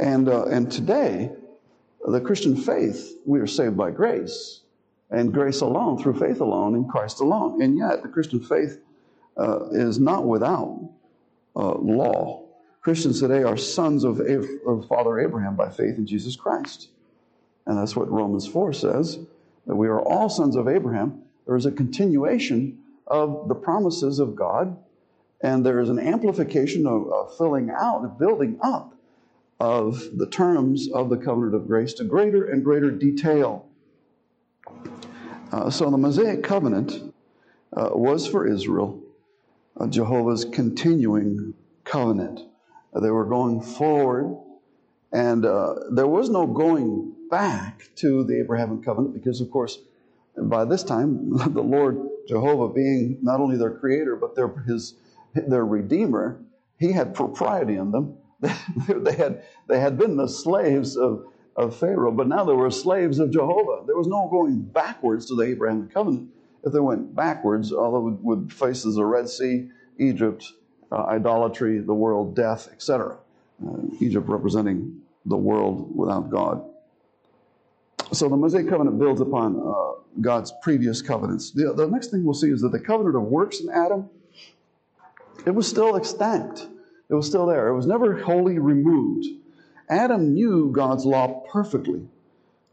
And, 0.01 0.29
uh, 0.29 0.47
and 0.47 0.71
today, 0.71 1.31
the 2.07 2.21
Christian 2.21 2.57
faith, 2.57 3.19
we 3.25 3.39
are 3.41 3.47
saved 3.47 3.77
by 3.77 3.91
grace, 3.91 4.63
and 5.11 5.33
grace 5.33 5.61
alone, 5.61 6.03
through 6.03 6.19
faith 6.19 6.41
alone, 6.41 6.75
in 6.75 6.89
Christ 6.89 7.21
alone. 7.21 7.63
And 7.63 7.77
yet, 7.77 8.03
the 8.03 8.09
Christian 8.09 8.41
faith 8.41 8.81
uh, 9.37 9.67
is 9.71 9.99
not 9.99 10.25
without 10.27 10.89
uh, 11.55 11.75
law. 11.75 12.47
Christians 12.81 13.21
today 13.21 13.43
are 13.43 13.57
sons 13.57 14.05
of, 14.05 14.21
of 14.21 14.89
Father 14.89 15.21
Abraham 15.21 15.55
by 15.55 15.69
faith 15.69 15.99
in 15.99 16.07
Jesus 16.07 16.35
Christ. 16.35 16.89
And 17.67 17.77
that's 17.79 17.95
what 17.95 18.11
Romans 18.11 18.47
4 18.47 18.73
says 18.73 19.19
that 19.67 19.77
we 19.77 19.89
are 19.89 20.01
all 20.01 20.29
sons 20.29 20.57
of 20.57 20.67
Abraham. 20.67 21.23
There 21.47 21.57
is 21.57 21.67
a 21.67 21.71
continuation 21.71 22.79
of 23.07 23.49
the 23.49 23.55
promises 23.55 24.19
of 24.19 24.35
God, 24.35 24.77
and 25.43 25.65
there 25.65 25.81
is 25.81 25.91
an 25.91 25.99
amplification 25.99 26.87
of, 26.87 27.13
of 27.13 27.37
filling 27.37 27.71
out, 27.71 28.05
of 28.05 28.19
building 28.19 28.59
up 28.63 28.95
of 29.61 30.17
the 30.17 30.27
terms 30.27 30.89
of 30.91 31.11
the 31.11 31.19
covenant 31.19 31.55
of 31.55 31.67
grace 31.67 31.93
to 31.95 32.05
greater 32.05 32.51
and 32.51 32.65
greater 32.65 32.91
detail. 32.91 33.67
Uh, 35.53 35.69
so 35.69 35.91
the 35.91 35.99
Mosaic 35.99 36.43
covenant 36.43 37.13
uh, 37.77 37.91
was 37.93 38.27
for 38.27 38.47
Israel 38.47 39.03
uh, 39.77 39.87
Jehovah's 39.87 40.45
continuing 40.47 41.55
covenant. 41.85 42.41
They 42.95 43.11
were 43.11 43.25
going 43.25 43.61
forward, 43.61 44.37
and 45.13 45.45
uh, 45.45 45.75
there 45.93 46.07
was 46.07 46.31
no 46.31 46.47
going 46.47 47.15
back 47.31 47.89
to 47.97 48.25
the 48.25 48.41
Abrahamic 48.41 48.85
covenant 48.85 49.15
because, 49.15 49.41
of 49.41 49.51
course, 49.51 49.79
by 50.37 50.65
this 50.65 50.83
time, 50.83 51.37
the 51.55 51.63
Lord 51.63 51.99
Jehovah 52.29 52.73
being 52.73 53.19
not 53.23 53.41
only 53.41 53.57
their 53.57 53.75
creator 53.75 54.17
but 54.17 54.35
their, 54.35 54.49
his, 54.67 54.95
their 55.35 55.65
redeemer, 55.65 56.41
he 56.79 56.93
had 56.93 57.15
propriety 57.15 57.77
in 57.77 57.91
them 57.91 58.17
they, 58.89 59.15
had, 59.15 59.43
they 59.69 59.79
had 59.79 59.99
been 59.99 60.17
the 60.17 60.29
slaves 60.29 60.97
of, 60.97 61.25
of 61.57 61.77
Pharaoh, 61.77 62.13
but 62.13 62.27
now 62.27 62.45
they 62.45 62.55
were 62.55 62.71
slaves 62.71 63.19
of 63.19 63.31
Jehovah. 63.31 63.85
There 63.87 63.97
was 63.97 64.07
no 64.07 64.29
going 64.31 64.61
backwards 64.61 65.27
to 65.27 65.35
the 65.35 65.43
Abrahamic 65.43 65.93
covenant. 65.93 66.31
If 66.65 66.73
they 66.73 66.81
went 66.81 67.15
backwards, 67.15 67.73
all 67.73 67.93
they 67.93 67.99
would, 67.99 68.25
would 68.25 68.53
face 68.53 68.85
is 68.85 68.95
the 68.95 69.05
Red 69.05 69.29
Sea, 69.29 69.69
Egypt, 69.99 70.45
uh, 70.93 71.05
idolatry, 71.05 71.79
the 71.79 71.95
world, 71.95 72.35
death, 72.35 72.69
etc. 72.73 73.17
Uh, 73.67 73.77
Egypt 74.01 74.29
representing 74.29 75.01
the 75.27 75.37
world 75.37 75.95
without 75.95 76.31
God. 76.31 76.65
So 78.13 78.29
the 78.29 78.37
Mosaic 78.37 78.69
covenant 78.69 78.99
builds 78.99 79.21
upon 79.21 79.57
uh, 79.57 80.01
God's 80.21 80.53
previous 80.63 81.01
covenants. 81.01 81.53
The, 81.53 81.73
the 81.73 81.87
next 81.87 82.11
thing 82.11 82.25
we'll 82.25 82.35
see 82.35 82.51
is 82.51 82.61
that 82.63 82.73
the 82.73 82.81
covenant 82.81 83.15
of 83.15 83.23
works 83.23 83.61
in 83.61 83.69
Adam, 83.71 84.09
it 85.47 85.55
was 85.55 85.69
still 85.69 85.97
extant 85.97 86.67
It 87.09 87.15
was 87.15 87.27
still 87.27 87.47
there. 87.47 87.69
It 87.69 87.77
was 87.77 87.87
never 87.87 88.21
wholly 88.21 88.59
removed. 88.59 89.27
Adam 89.89 90.35
knew 90.35 90.71
God's 90.73 91.05
law 91.05 91.45
perfectly 91.51 92.09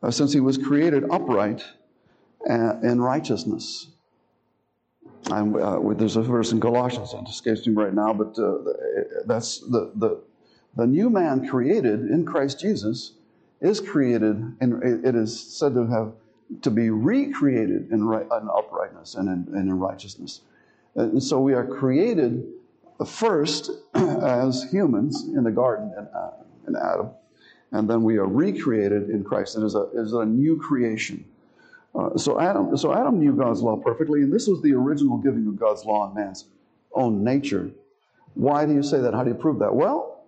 uh, 0.02 0.12
since 0.12 0.34
he 0.34 0.40
was 0.40 0.58
created 0.58 1.04
upright 1.10 1.64
uh, 2.50 2.80
in 2.82 3.02
righteousness. 3.02 3.88
Uh, 5.30 5.94
there's 5.94 6.16
a 6.16 6.22
verse 6.22 6.52
in 6.52 6.60
Colossians, 6.62 7.14
it 7.14 7.30
escapes 7.30 7.68
me 7.68 7.74
right 7.74 7.94
now, 7.94 8.14
but 8.14 8.38
uh, 8.40 8.58
that's 9.26 9.60
the, 9.60 9.92
the, 9.96 10.22
the 10.76 10.88
new 10.88 11.10
man 11.10 11.48
created 11.48 12.10
in 12.10 12.26
Christ 12.26 12.60
Jesus 12.60 13.14
is 13.60 13.82
created, 13.82 14.56
and 14.62 15.06
it 15.06 15.16
is 15.16 15.38
said 15.40 15.74
to 15.74 15.88
have 15.88 16.14
to 16.62 16.72
be 16.72 16.90
recreated 16.90 17.92
in, 17.92 18.04
right, 18.04 18.24
in 18.24 18.48
uprightness 18.50 19.16
and 19.16 19.28
in, 19.28 19.54
and 19.54 19.70
in 19.70 19.80
righteousness. 19.80 20.42
And 20.96 21.22
so 21.22 21.40
we 21.42 21.54
are 21.54 21.66
created 21.66 22.46
first 23.06 23.70
as 23.94 24.64
humans 24.72 25.24
in 25.24 25.44
the 25.44 25.52
garden 25.52 25.94
in, 25.98 26.08
uh, 26.16 26.32
in 26.68 26.76
Adam, 26.76 27.10
and 27.72 27.90
then 27.90 28.04
we 28.04 28.18
are 28.18 28.26
recreated 28.26 29.10
in 29.10 29.24
Christ. 29.24 29.58
It 29.58 29.64
is 29.64 29.76
a, 29.76 29.82
it 29.94 30.00
is 30.00 30.14
a 30.14 30.26
new 30.26 30.58
creation. 30.58 31.26
Uh, 31.98 32.16
so 32.16 32.40
Adam, 32.40 32.78
so 32.78 32.94
Adam 32.94 33.20
knew 33.20 33.34
God's 33.34 33.62
law 33.64 33.76
perfectly, 33.76 34.22
and 34.22 34.32
this 34.32 34.48
was 34.48 34.62
the 34.62 34.74
original 34.74 35.18
giving 35.18 35.48
of 35.48 35.60
God's 35.60 35.84
law 35.84 36.08
in 36.08 36.14
man's 36.14 36.46
own 36.94 37.24
nature. 37.24 37.72
Why 38.36 38.68
do 38.68 38.74
you 38.74 38.84
say 38.84 39.00
that? 39.00 39.16
How 39.16 39.24
do 39.24 39.32
you 39.32 39.36
prove 39.36 39.60
that? 39.60 39.74
Well, 39.74 40.24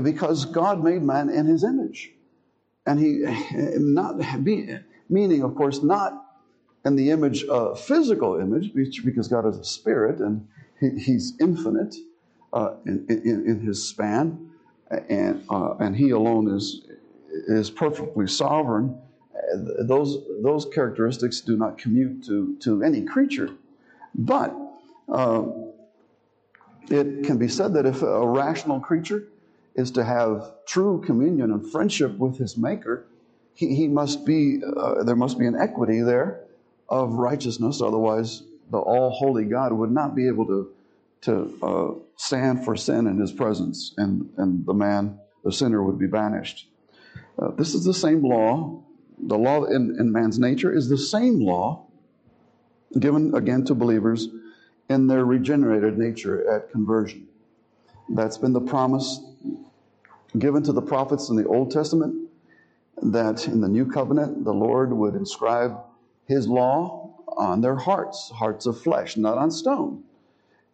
because 0.00 0.44
God 0.44 0.82
made 0.82 1.02
man 1.02 1.30
in 1.30 1.46
His 1.46 1.64
image, 1.64 2.12
and 2.86 3.00
He 3.00 3.24
not 3.76 4.44
be, 4.44 4.76
meaning, 5.08 5.42
of 5.42 5.56
course, 5.56 5.82
not 5.82 6.24
in 6.84 6.94
the 6.94 7.10
image, 7.10 7.44
uh, 7.50 7.74
physical 7.74 8.38
image, 8.38 8.72
because 8.72 9.26
God 9.26 9.46
is 9.46 9.58
a 9.58 9.64
spirit 9.64 10.20
and 10.20 10.46
he, 10.78 10.90
He's 10.90 11.34
infinite 11.40 11.96
uh, 12.52 12.74
in, 12.86 13.04
in, 13.08 13.44
in, 13.48 13.60
His 13.60 13.88
span, 13.88 14.50
and 15.08 15.44
uh, 15.50 15.74
and 15.80 15.96
He 15.96 16.10
alone 16.10 16.54
is 16.54 16.82
is 17.48 17.68
perfectly 17.68 18.28
sovereign 18.28 18.96
those, 19.80 20.18
those 20.42 20.66
characteristics 20.66 21.40
do 21.40 21.56
not 21.56 21.78
commute 21.78 22.24
to, 22.26 22.56
to 22.60 22.82
any 22.82 23.02
creature. 23.02 23.50
But 24.14 24.54
uh, 25.08 25.44
it 26.90 27.24
can 27.24 27.38
be 27.38 27.48
said 27.48 27.74
that 27.74 27.86
if 27.86 28.02
a 28.02 28.26
rational 28.26 28.80
creature 28.80 29.28
is 29.74 29.90
to 29.92 30.04
have 30.04 30.52
true 30.66 31.02
communion 31.04 31.50
and 31.50 31.70
friendship 31.70 32.16
with 32.18 32.38
his 32.38 32.56
maker, 32.56 33.06
he, 33.54 33.74
he 33.74 33.88
must 33.88 34.24
be, 34.24 34.60
uh, 34.64 35.02
there 35.02 35.16
must 35.16 35.38
be 35.38 35.46
an 35.46 35.56
equity 35.56 36.00
there 36.00 36.44
of 36.88 37.14
righteousness. 37.14 37.80
Otherwise, 37.80 38.42
the 38.70 38.78
all 38.78 39.10
holy 39.10 39.44
God 39.44 39.72
would 39.72 39.90
not 39.90 40.14
be 40.14 40.26
able 40.26 40.46
to, 40.46 40.72
to 41.22 41.58
uh, 41.62 42.00
stand 42.16 42.64
for 42.64 42.76
sin 42.76 43.06
in 43.06 43.18
his 43.18 43.32
presence, 43.32 43.94
and, 43.96 44.30
and 44.36 44.66
the 44.66 44.74
man, 44.74 45.18
the 45.44 45.52
sinner, 45.52 45.82
would 45.82 45.98
be 45.98 46.06
banished. 46.06 46.68
Uh, 47.38 47.50
this 47.52 47.74
is 47.74 47.84
the 47.84 47.94
same 47.94 48.22
law 48.22 48.82
the 49.22 49.38
law 49.38 49.64
in, 49.64 49.96
in 49.98 50.12
man's 50.12 50.38
nature 50.38 50.72
is 50.72 50.88
the 50.88 50.98
same 50.98 51.40
law 51.40 51.86
given 52.98 53.34
again 53.34 53.64
to 53.64 53.74
believers 53.74 54.28
in 54.88 55.06
their 55.06 55.24
regenerated 55.24 55.96
nature 55.96 56.48
at 56.50 56.70
conversion. 56.70 57.26
That's 58.10 58.36
been 58.36 58.52
the 58.52 58.60
promise 58.60 59.20
given 60.38 60.62
to 60.64 60.72
the 60.72 60.82
prophets 60.82 61.28
in 61.28 61.36
the 61.36 61.46
Old 61.46 61.70
Testament 61.70 62.28
that 63.02 63.46
in 63.48 63.60
the 63.60 63.68
new 63.68 63.86
covenant 63.86 64.44
the 64.44 64.52
Lord 64.52 64.92
would 64.92 65.14
inscribe 65.14 65.78
his 66.26 66.46
law 66.46 67.14
on 67.36 67.60
their 67.60 67.76
hearts, 67.76 68.30
hearts 68.30 68.66
of 68.66 68.80
flesh, 68.80 69.16
not 69.16 69.38
on 69.38 69.50
stone. 69.50 70.04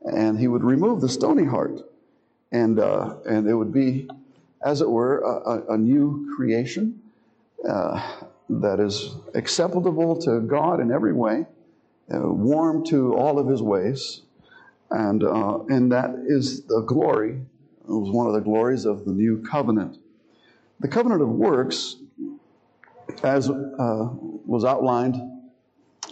And 0.02 0.38
he 0.38 0.48
would 0.48 0.64
remove 0.64 1.00
the 1.00 1.08
stony 1.08 1.44
heart. 1.44 1.80
And, 2.50 2.78
uh, 2.78 3.16
and 3.28 3.48
it 3.48 3.54
would 3.54 3.72
be, 3.72 4.08
as 4.64 4.80
it 4.80 4.88
were, 4.88 5.18
a, 5.20 5.74
a, 5.74 5.78
new 5.78 6.32
creation, 6.34 7.00
uh, 7.68 8.00
that 8.48 8.80
is 8.80 9.14
acceptable 9.34 10.16
to 10.22 10.40
God 10.40 10.80
in 10.80 10.90
every 10.90 11.12
way, 11.12 11.46
uh, 12.12 12.20
warm 12.20 12.84
to 12.86 13.14
all 13.14 13.38
of 13.38 13.46
his 13.46 13.62
ways, 13.62 14.22
and, 14.90 15.22
uh, 15.22 15.58
and 15.68 15.92
that 15.92 16.14
is 16.26 16.64
the 16.64 16.80
glory, 16.80 17.32
it 17.32 17.90
was 17.90 18.10
one 18.10 18.26
of 18.26 18.32
the 18.32 18.40
glories 18.40 18.84
of 18.84 19.04
the 19.04 19.12
new 19.12 19.42
covenant. 19.42 19.98
The 20.80 20.88
covenant 20.88 21.22
of 21.22 21.28
works, 21.28 21.96
as 23.22 23.50
uh, 23.50 24.08
was 24.46 24.64
outlined 24.64 25.16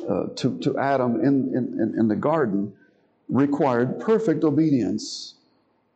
uh, 0.09 0.27
to, 0.37 0.59
to 0.59 0.79
Adam 0.79 1.17
in, 1.17 1.55
in, 1.55 1.95
in 1.99 2.09
the 2.09 2.17
garden, 2.17 2.75
required 3.29 4.01
perfect 4.01 4.45
obedience 4.45 5.35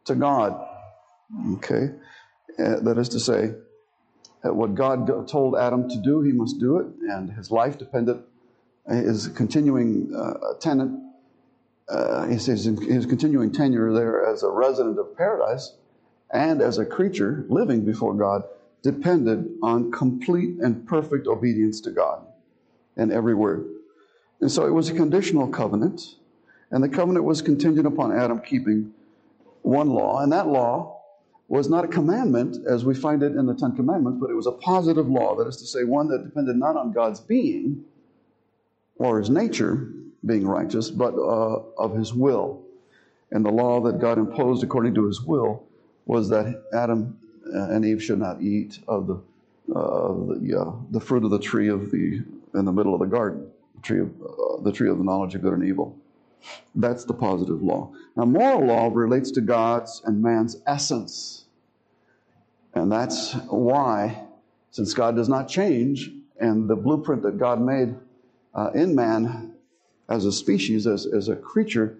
to 0.04 0.14
God. 0.14 0.58
Okay? 1.54 1.90
Uh, 2.58 2.80
that 2.80 2.98
is 2.98 3.08
to 3.10 3.20
say, 3.20 3.52
what 4.42 4.74
God 4.74 5.28
told 5.28 5.56
Adam 5.56 5.88
to 5.88 5.98
do, 5.98 6.22
he 6.22 6.32
must 6.32 6.58
do 6.58 6.78
it, 6.78 6.86
and 7.08 7.30
his 7.32 7.50
life 7.50 7.78
depended, 7.78 8.22
his 8.88 9.28
continuing 9.28 10.14
uh, 10.14 10.54
tenant, 10.60 10.98
uh, 11.88 12.26
his, 12.26 12.46
his 12.46 13.06
continuing 13.06 13.52
tenure 13.52 13.92
there 13.92 14.26
as 14.26 14.42
a 14.42 14.48
resident 14.48 14.98
of 14.98 15.16
paradise 15.16 15.74
and 16.30 16.62
as 16.62 16.78
a 16.78 16.86
creature 16.86 17.44
living 17.48 17.84
before 17.84 18.14
God 18.14 18.44
depended 18.82 19.46
on 19.62 19.90
complete 19.90 20.56
and 20.60 20.86
perfect 20.86 21.26
obedience 21.26 21.80
to 21.82 21.90
God 21.90 22.24
in 22.96 23.12
every 23.12 23.34
word. 23.34 23.66
And 24.40 24.50
so 24.50 24.66
it 24.66 24.70
was 24.70 24.88
a 24.88 24.94
conditional 24.94 25.48
covenant, 25.48 26.16
and 26.70 26.82
the 26.82 26.88
covenant 26.88 27.24
was 27.24 27.42
contingent 27.42 27.86
upon 27.86 28.16
Adam 28.16 28.40
keeping 28.40 28.94
one 29.62 29.90
law, 29.90 30.22
and 30.22 30.32
that 30.32 30.48
law 30.48 30.99
was 31.50 31.68
not 31.68 31.84
a 31.84 31.88
commandment 31.88 32.56
as 32.64 32.84
we 32.84 32.94
find 32.94 33.24
it 33.24 33.34
in 33.34 33.44
the 33.44 33.54
Ten 33.54 33.74
Commandments, 33.74 34.18
but 34.20 34.30
it 34.30 34.34
was 34.34 34.46
a 34.46 34.52
positive 34.52 35.08
law. 35.08 35.34
That 35.34 35.48
is 35.48 35.56
to 35.56 35.66
say, 35.66 35.82
one 35.82 36.08
that 36.08 36.22
depended 36.22 36.56
not 36.56 36.76
on 36.76 36.92
God's 36.92 37.18
being 37.18 37.84
or 38.98 39.18
his 39.18 39.30
nature 39.30 39.92
being 40.24 40.46
righteous, 40.46 40.90
but 40.90 41.12
uh, 41.14 41.60
of 41.76 41.96
his 41.96 42.14
will. 42.14 42.62
And 43.32 43.44
the 43.44 43.50
law 43.50 43.80
that 43.80 43.98
God 43.98 44.16
imposed 44.16 44.62
according 44.62 44.94
to 44.94 45.06
his 45.06 45.22
will 45.22 45.64
was 46.06 46.28
that 46.28 46.62
Adam 46.72 47.18
and 47.52 47.84
Eve 47.84 48.00
should 48.00 48.20
not 48.20 48.40
eat 48.40 48.78
of 48.86 49.08
the, 49.08 49.14
uh, 49.74 50.12
the, 50.38 50.56
uh, 50.56 50.72
the 50.92 51.00
fruit 51.00 51.24
of 51.24 51.30
the 51.30 51.40
tree 51.40 51.68
of 51.68 51.90
the 51.90 52.22
in 52.54 52.64
the 52.64 52.72
middle 52.72 52.94
of 52.94 53.00
the 53.00 53.06
garden, 53.06 53.50
the 53.74 53.82
tree 53.82 54.00
of 54.00 54.10
uh, 54.22 54.62
the 54.62 54.70
tree 54.70 54.88
of 54.88 54.98
the 54.98 55.04
knowledge 55.04 55.34
of 55.34 55.42
good 55.42 55.54
and 55.54 55.64
evil. 55.64 55.96
That's 56.74 57.04
the 57.04 57.14
positive 57.14 57.62
law. 57.62 57.92
Now, 58.16 58.24
moral 58.24 58.66
law 58.66 58.90
relates 58.92 59.30
to 59.32 59.40
God's 59.40 60.02
and 60.04 60.22
man's 60.22 60.56
essence 60.66 61.40
and 62.74 62.90
that's 62.90 63.34
why, 63.48 64.26
since 64.70 64.94
God 64.94 65.16
does 65.16 65.28
not 65.28 65.48
change, 65.48 66.10
and 66.38 66.68
the 66.68 66.76
blueprint 66.76 67.22
that 67.22 67.38
God 67.38 67.60
made 67.60 67.94
uh, 68.54 68.70
in 68.74 68.94
man 68.94 69.54
as 70.08 70.24
a 70.24 70.32
species, 70.32 70.86
as, 70.86 71.06
as 71.06 71.28
a 71.28 71.36
creature, 71.36 71.96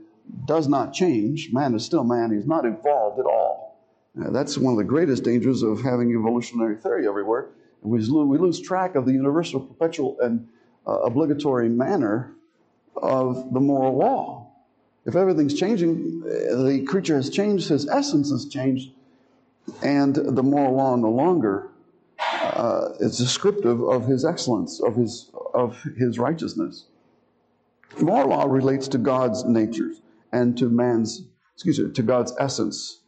does 0.47 0.69
not 0.69 0.93
change. 0.93 1.51
Man 1.53 1.75
is 1.75 1.85
still 1.85 2.05
man, 2.05 2.33
he's 2.33 2.47
not 2.47 2.65
evolved 2.65 3.19
at 3.19 3.27
all. 3.27 3.79
Uh, 4.21 4.31
that's 4.31 4.57
one 4.59 4.73
of 4.73 4.79
the 4.79 4.85
greatest 4.85 5.25
dangers 5.25 5.63
of 5.63 5.83
having 5.83 6.11
evolutionary 6.11 6.77
theory 6.77 7.07
everywhere. 7.07 7.51
We 7.83 7.99
lose, 7.99 8.11
we 8.11 8.39
lose 8.39 8.61
track 8.61 8.95
of 8.95 9.07
the 9.07 9.13
universal, 9.13 9.61
perpetual, 9.61 10.19
and 10.21 10.47
uh, 10.87 11.01
obligatory 11.01 11.69
manner 11.69 12.35
of 12.97 13.53
the 13.53 13.61
moral 13.61 13.97
law. 13.97 14.49
If 15.07 15.17
everything's 15.17 15.55
changing, 15.55 16.21
the 16.21 16.85
creature 16.87 17.17
has 17.17 17.31
changed, 17.31 17.69
his 17.69 17.89
essence 17.89 18.31
has 18.31 18.47
changed, 18.47 18.91
and 19.83 20.15
the 20.15 20.43
moral 20.43 20.75
law 20.75 20.97
no 20.97 21.11
longer 21.11 21.71
uh, 22.19 22.91
is 23.01 23.17
descriptive 23.17 23.83
of 23.83 24.07
his 24.07 24.25
excellence, 24.25 24.81
of 24.81 24.95
his, 24.97 25.31
of 25.55 25.83
his 25.97 26.19
righteousness. 26.19 26.85
Moral 28.01 28.29
law 28.29 28.45
relates 28.45 28.89
to 28.89 28.99
God's 28.99 29.45
nature 29.45 29.93
and 30.33 30.57
to 30.59 30.69
man's, 30.69 31.23
excuse 31.55 31.81
me, 31.81 31.91
to 31.93 32.03
God's 32.03 32.35
essence 32.39 33.01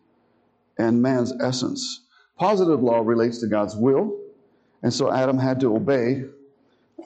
and 0.79 1.01
man's 1.01 1.33
essence. 1.41 2.01
Positive 2.39 2.83
law 2.83 3.01
relates 3.01 3.39
to 3.39 3.47
God's 3.47 3.77
will, 3.77 4.19
and 4.83 4.93
so 4.93 5.13
Adam 5.13 5.39
had 5.39 5.61
to 5.61 5.77
obey 5.77 6.25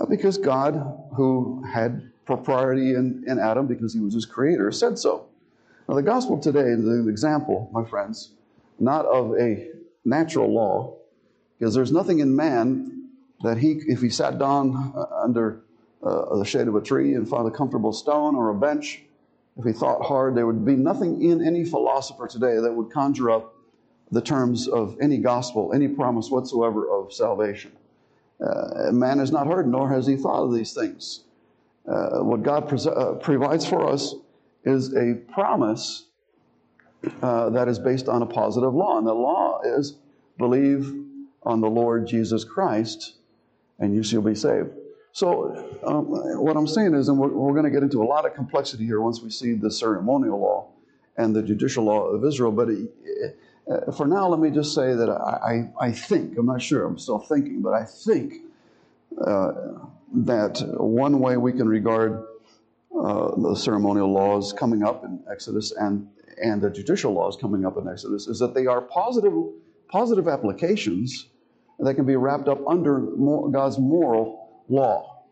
uh, 0.00 0.06
because 0.06 0.38
God, 0.38 0.74
who 1.14 1.62
had 1.70 2.10
propriety 2.26 2.94
in, 2.94 3.24
in 3.26 3.38
Adam 3.38 3.66
because 3.66 3.94
he 3.94 4.00
was 4.00 4.12
his 4.12 4.26
creator, 4.26 4.70
said 4.72 4.98
so. 4.98 5.26
Now, 5.88 5.94
the 5.94 6.02
gospel 6.02 6.38
today 6.38 6.68
is 6.68 6.84
an 6.84 7.08
example, 7.08 7.70
my 7.72 7.84
friends, 7.84 8.32
not 8.78 9.06
of 9.06 9.38
a 9.38 9.68
natural 10.04 10.52
law, 10.52 10.96
because 11.58 11.74
there's 11.74 11.92
nothing 11.92 12.18
in 12.18 12.34
man 12.34 13.08
that 13.42 13.58
he, 13.58 13.80
if 13.86 14.00
he 14.00 14.10
sat 14.10 14.38
down 14.38 14.92
uh, 14.96 15.06
under 15.22 15.62
uh, 16.02 16.36
the 16.36 16.44
shade 16.44 16.68
of 16.68 16.74
a 16.74 16.80
tree 16.80 17.14
and 17.14 17.28
found 17.28 17.46
a 17.46 17.56
comfortable 17.56 17.92
stone 17.92 18.34
or 18.34 18.50
a 18.50 18.54
bench, 18.54 19.02
if 19.56 19.64
he 19.64 19.72
thought 19.72 20.02
hard, 20.02 20.34
there 20.34 20.46
would 20.46 20.64
be 20.64 20.76
nothing 20.76 21.22
in 21.22 21.46
any 21.46 21.64
philosopher 21.64 22.26
today 22.26 22.56
that 22.60 22.72
would 22.72 22.90
conjure 22.90 23.30
up 23.30 23.54
the 24.10 24.20
terms 24.20 24.68
of 24.68 24.96
any 25.00 25.18
gospel, 25.18 25.72
any 25.72 25.88
promise 25.88 26.30
whatsoever 26.30 26.88
of 26.90 27.12
salvation. 27.12 27.72
Uh, 28.40 28.92
man 28.92 29.18
has 29.18 29.32
not 29.32 29.46
heard, 29.46 29.66
nor 29.66 29.88
has 29.88 30.06
he 30.06 30.16
thought 30.16 30.44
of 30.44 30.54
these 30.54 30.74
things. 30.74 31.24
Uh, 31.88 32.18
what 32.22 32.42
God 32.42 32.68
pre- 32.68 32.79
uh, 32.85 33.12
provides 33.14 33.66
for 33.66 33.88
us 33.88 34.14
is 34.64 34.94
a 34.94 35.14
promise 35.33 36.07
uh, 37.22 37.51
that 37.51 37.68
is 37.68 37.79
based 37.79 38.09
on 38.09 38.22
a 38.22 38.27
positive 38.27 38.75
law. 38.75 38.99
And 38.99 39.07
the 39.07 39.14
law 39.14 39.61
is 39.62 39.96
believe 40.38 40.92
on 41.42 41.61
the 41.61 41.70
Lord 41.70 42.07
Jesus 42.07 42.44
Christ 42.44 43.14
and 43.79 43.94
you 43.94 44.03
shall 44.03 44.22
be 44.22 44.35
saved. 44.35 44.70
So, 45.12 45.79
um, 45.87 46.07
what 46.42 46.57
I'm 46.57 46.66
saying 46.66 46.94
is, 46.94 47.09
and 47.09 47.18
we're, 47.18 47.29
we're 47.29 47.53
going 47.53 47.64
to 47.64 47.70
get 47.70 47.83
into 47.83 48.03
a 48.03 48.05
lot 48.05 48.27
of 48.27 48.35
complexity 48.35 48.85
here 48.85 49.01
once 49.01 49.22
we 49.22 49.31
see 49.31 49.55
the 49.55 49.70
ceremonial 49.70 50.38
law 50.38 50.68
and 51.16 51.35
the 51.35 51.42
judicial 51.42 51.85
law 51.85 52.07
of 52.09 52.25
Israel. 52.25 52.53
But 52.53 52.68
it, 52.70 53.38
uh, 53.70 53.92
for 53.92 54.07
now, 54.07 54.29
let 54.29 54.40
me 54.40 54.51
just 54.51 54.75
say 54.75 54.94
that 54.94 55.09
I, 55.09 55.70
I, 55.81 55.87
I, 55.87 55.92
think, 55.92 56.37
I'm 56.37 56.46
not 56.46 56.61
sure, 56.61 56.85
I'm 56.85 56.99
still 56.99 57.18
thinking, 57.18 57.62
but 57.62 57.72
I 57.72 57.85
think 57.85 58.35
uh, 59.25 59.53
that 60.14 60.60
one 60.78 61.20
way 61.20 61.36
we 61.36 61.52
can 61.52 61.68
regard 61.68 62.24
uh, 62.98 63.34
the 63.36 63.54
ceremonial 63.54 64.12
laws 64.12 64.52
coming 64.52 64.82
up 64.82 65.04
in 65.04 65.22
Exodus 65.30 65.72
and, 65.72 66.08
and 66.42 66.62
the 66.62 66.70
judicial 66.70 67.12
laws 67.12 67.36
coming 67.40 67.66
up 67.66 67.76
in 67.76 67.88
Exodus 67.88 68.26
is 68.26 68.38
that 68.38 68.54
they 68.54 68.66
are 68.66 68.80
positive, 68.80 69.34
positive 69.88 70.28
applications 70.28 71.26
that 71.78 71.94
can 71.94 72.06
be 72.06 72.16
wrapped 72.16 72.48
up 72.48 72.66
under 72.66 73.00
God's 73.00 73.78
moral 73.78 74.62
law, 74.68 75.24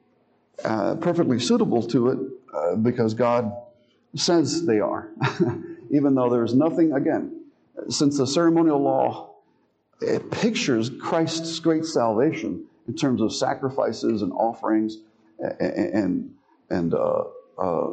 uh, 0.64 0.96
perfectly 0.96 1.38
suitable 1.38 1.82
to 1.88 2.08
it 2.08 2.18
uh, 2.52 2.76
because 2.76 3.14
God 3.14 3.50
says 4.14 4.66
they 4.66 4.80
are. 4.80 5.10
Even 5.90 6.14
though 6.14 6.28
there's 6.28 6.54
nothing, 6.54 6.92
again, 6.92 7.44
since 7.88 8.18
the 8.18 8.26
ceremonial 8.26 8.82
law 8.82 9.34
it 10.00 10.30
pictures 10.30 10.90
Christ's 11.00 11.58
great 11.60 11.84
salvation 11.84 12.66
in 12.86 12.94
terms 12.94 13.20
of 13.20 13.32
sacrifices 13.32 14.22
and 14.22 14.32
offerings 14.32 14.98
and, 15.38 16.34
and, 16.70 16.94
uh, 16.94 17.24
uh, 17.58 17.90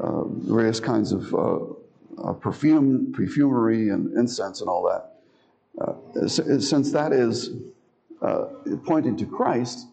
uh, 0.00 0.24
various 0.24 0.80
kinds 0.80 1.12
of 1.12 1.34
uh, 1.34 2.32
perfume, 2.34 3.12
perfumery 3.12 3.90
and 3.90 4.16
incense 4.16 4.60
and 4.60 4.68
all 4.68 4.82
that. 4.84 6.28
since 6.28 6.92
that 6.92 7.12
is 7.12 7.50
pointing 8.84 9.16
to 9.16 9.26
Christ, 9.26 9.88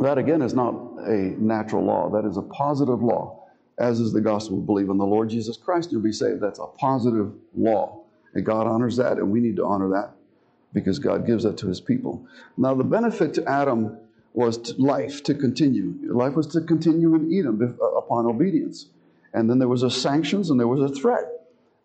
that 0.00 0.18
again 0.18 0.42
is 0.42 0.54
not 0.54 0.74
a 1.06 1.34
natural 1.38 1.84
law. 1.84 2.10
That 2.10 2.26
is 2.26 2.36
a 2.36 2.42
positive 2.42 3.02
law, 3.02 3.46
as 3.78 4.00
is 4.00 4.12
the 4.12 4.20
gospel. 4.20 4.58
Believe 4.58 4.88
in 4.88 4.96
the 4.96 5.06
Lord 5.06 5.28
Jesus 5.28 5.56
Christ, 5.56 5.92
you'll 5.92 6.02
be 6.02 6.12
saved. 6.12 6.40
That's 6.40 6.58
a 6.58 6.66
positive 6.66 7.32
law. 7.54 8.00
And 8.34 8.44
God 8.44 8.66
honors 8.66 8.96
that, 8.96 9.18
and 9.18 9.30
we 9.30 9.40
need 9.40 9.56
to 9.56 9.64
honor 9.64 9.90
that 9.90 10.14
because 10.72 10.98
God 10.98 11.26
gives 11.26 11.44
that 11.44 11.58
to 11.58 11.68
his 11.68 11.80
people. 11.80 12.26
Now, 12.56 12.74
the 12.74 12.84
benefit 12.84 13.34
to 13.34 13.48
Adam 13.48 13.98
was 14.34 14.58
to 14.58 14.74
life 14.80 15.22
to 15.24 15.34
continue. 15.34 15.94
Life 16.10 16.34
was 16.34 16.46
to 16.48 16.62
continue 16.62 17.14
in 17.14 17.30
Eden 17.30 17.76
uh, 17.80 17.84
upon 17.96 18.26
obedience. 18.26 18.86
And 19.34 19.48
then 19.48 19.58
there 19.58 19.68
was 19.68 19.82
a 19.82 19.90
sanctions 19.90 20.50
and 20.50 20.58
there 20.58 20.68
was 20.68 20.90
a 20.90 20.94
threat. 20.94 21.24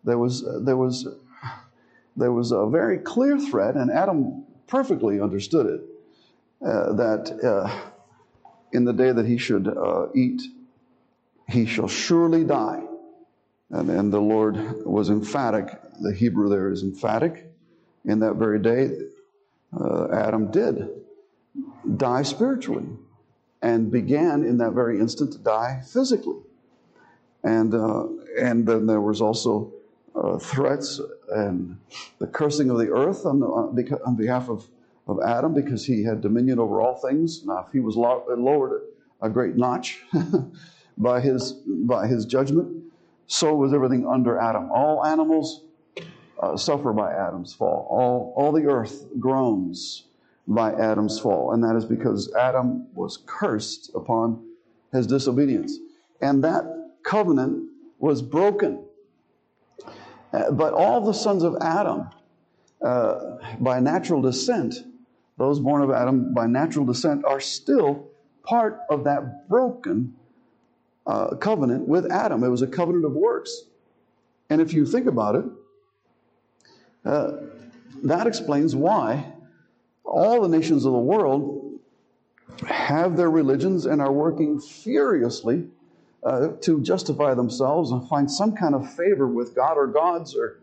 There 0.04 0.18
was, 0.18 0.44
uh, 0.44 0.60
there 0.62 0.76
was, 0.76 1.06
there 2.16 2.32
was 2.32 2.52
a 2.52 2.66
very 2.66 2.98
clear 2.98 3.38
threat, 3.38 3.74
and 3.74 3.90
Adam 3.90 4.44
perfectly 4.66 5.20
understood 5.20 5.66
it, 5.66 5.80
uh, 6.66 6.92
that 6.94 7.44
uh, 7.44 7.90
in 8.72 8.84
the 8.84 8.92
day 8.92 9.12
that 9.12 9.26
he 9.26 9.38
should 9.38 9.68
uh, 9.68 10.06
eat, 10.14 10.42
he 11.48 11.66
shall 11.66 11.88
surely 11.88 12.44
die. 12.44 12.82
And, 13.70 13.90
and 13.90 14.12
the 14.12 14.20
Lord 14.20 14.86
was 14.86 15.10
emphatic. 15.10 15.66
The 16.00 16.12
Hebrew 16.12 16.48
there 16.48 16.70
is 16.70 16.82
emphatic. 16.82 17.47
In 18.08 18.18
that 18.20 18.34
very 18.34 18.58
day, 18.58 18.90
uh, 19.78 20.08
Adam 20.12 20.50
did 20.50 20.88
die 21.96 22.22
spiritually 22.22 22.86
and 23.62 23.90
began 23.90 24.42
in 24.42 24.58
that 24.58 24.72
very 24.72 24.98
instant 24.98 25.32
to 25.32 25.38
die 25.38 25.82
physically. 25.86 26.40
And, 27.44 27.72
uh, 27.74 28.06
and 28.40 28.66
then 28.66 28.86
there 28.86 29.00
was 29.00 29.20
also 29.20 29.72
uh, 30.16 30.38
threats 30.38 31.00
and 31.30 31.78
the 32.18 32.26
cursing 32.26 32.70
of 32.70 32.78
the 32.78 32.90
earth 32.90 33.24
on, 33.24 33.38
the, 33.40 34.00
on 34.04 34.16
behalf 34.16 34.48
of 34.48 34.68
of 35.08 35.20
Adam 35.24 35.54
because 35.54 35.86
he 35.86 36.04
had 36.04 36.20
dominion 36.20 36.58
over 36.58 36.80
all 36.80 36.94
things. 36.94 37.44
Now, 37.44 37.64
if 37.66 37.72
he 37.72 37.80
was 37.80 37.96
lowered 37.96 38.82
a 39.22 39.28
great 39.28 39.56
notch 39.56 40.02
by, 40.98 41.20
his, 41.20 41.52
by 41.66 42.06
his 42.06 42.26
judgment, 42.26 42.84
so 43.26 43.54
was 43.54 43.72
everything 43.72 44.06
under 44.06 44.38
Adam. 44.38 44.70
All 44.70 45.04
animals 45.04 45.64
uh, 46.40 46.56
suffer 46.56 46.92
by 46.92 47.12
Adam's 47.12 47.54
fall. 47.54 47.86
All, 47.90 48.32
all 48.36 48.52
the 48.52 48.66
earth 48.66 49.06
groans 49.18 50.04
by 50.46 50.72
Adam's 50.72 51.18
fall. 51.18 51.52
And 51.52 51.62
that 51.62 51.76
is 51.76 51.84
because 51.84 52.32
Adam 52.34 52.86
was 52.94 53.18
cursed 53.26 53.90
upon 53.94 54.44
his 54.92 55.06
disobedience. 55.06 55.78
And 56.20 56.42
that 56.44 56.64
covenant 57.02 57.70
was 57.98 58.22
broken. 58.22 58.84
Uh, 60.32 60.50
but 60.52 60.72
all 60.72 61.04
the 61.04 61.12
sons 61.12 61.42
of 61.42 61.56
Adam, 61.60 62.08
uh, 62.82 63.36
by 63.60 63.80
natural 63.80 64.22
descent, 64.22 64.74
those 65.36 65.60
born 65.60 65.82
of 65.82 65.90
Adam 65.90 66.34
by 66.34 66.46
natural 66.46 66.84
descent 66.84 67.24
are 67.24 67.40
still 67.40 68.08
part 68.42 68.80
of 68.90 69.04
that 69.04 69.48
broken 69.48 70.14
uh, 71.06 71.36
covenant 71.36 71.86
with 71.86 72.10
Adam. 72.10 72.42
It 72.42 72.48
was 72.48 72.62
a 72.62 72.66
covenant 72.66 73.04
of 73.04 73.12
works. 73.12 73.64
And 74.50 74.60
if 74.60 74.72
you 74.72 74.86
think 74.86 75.06
about 75.06 75.34
it, 75.36 75.44
uh, 77.04 77.32
that 78.02 78.26
explains 78.26 78.76
why 78.76 79.32
all 80.04 80.40
the 80.40 80.48
nations 80.48 80.84
of 80.84 80.92
the 80.92 80.98
world 80.98 81.80
have 82.66 83.16
their 83.16 83.30
religions 83.30 83.86
and 83.86 84.00
are 84.00 84.12
working 84.12 84.60
furiously 84.60 85.66
uh, 86.24 86.48
to 86.60 86.80
justify 86.82 87.34
themselves 87.34 87.90
and 87.90 88.08
find 88.08 88.30
some 88.30 88.54
kind 88.54 88.74
of 88.74 88.92
favor 88.94 89.26
with 89.26 89.54
God 89.54 89.74
or 89.74 89.86
gods. 89.86 90.34
Or, 90.36 90.58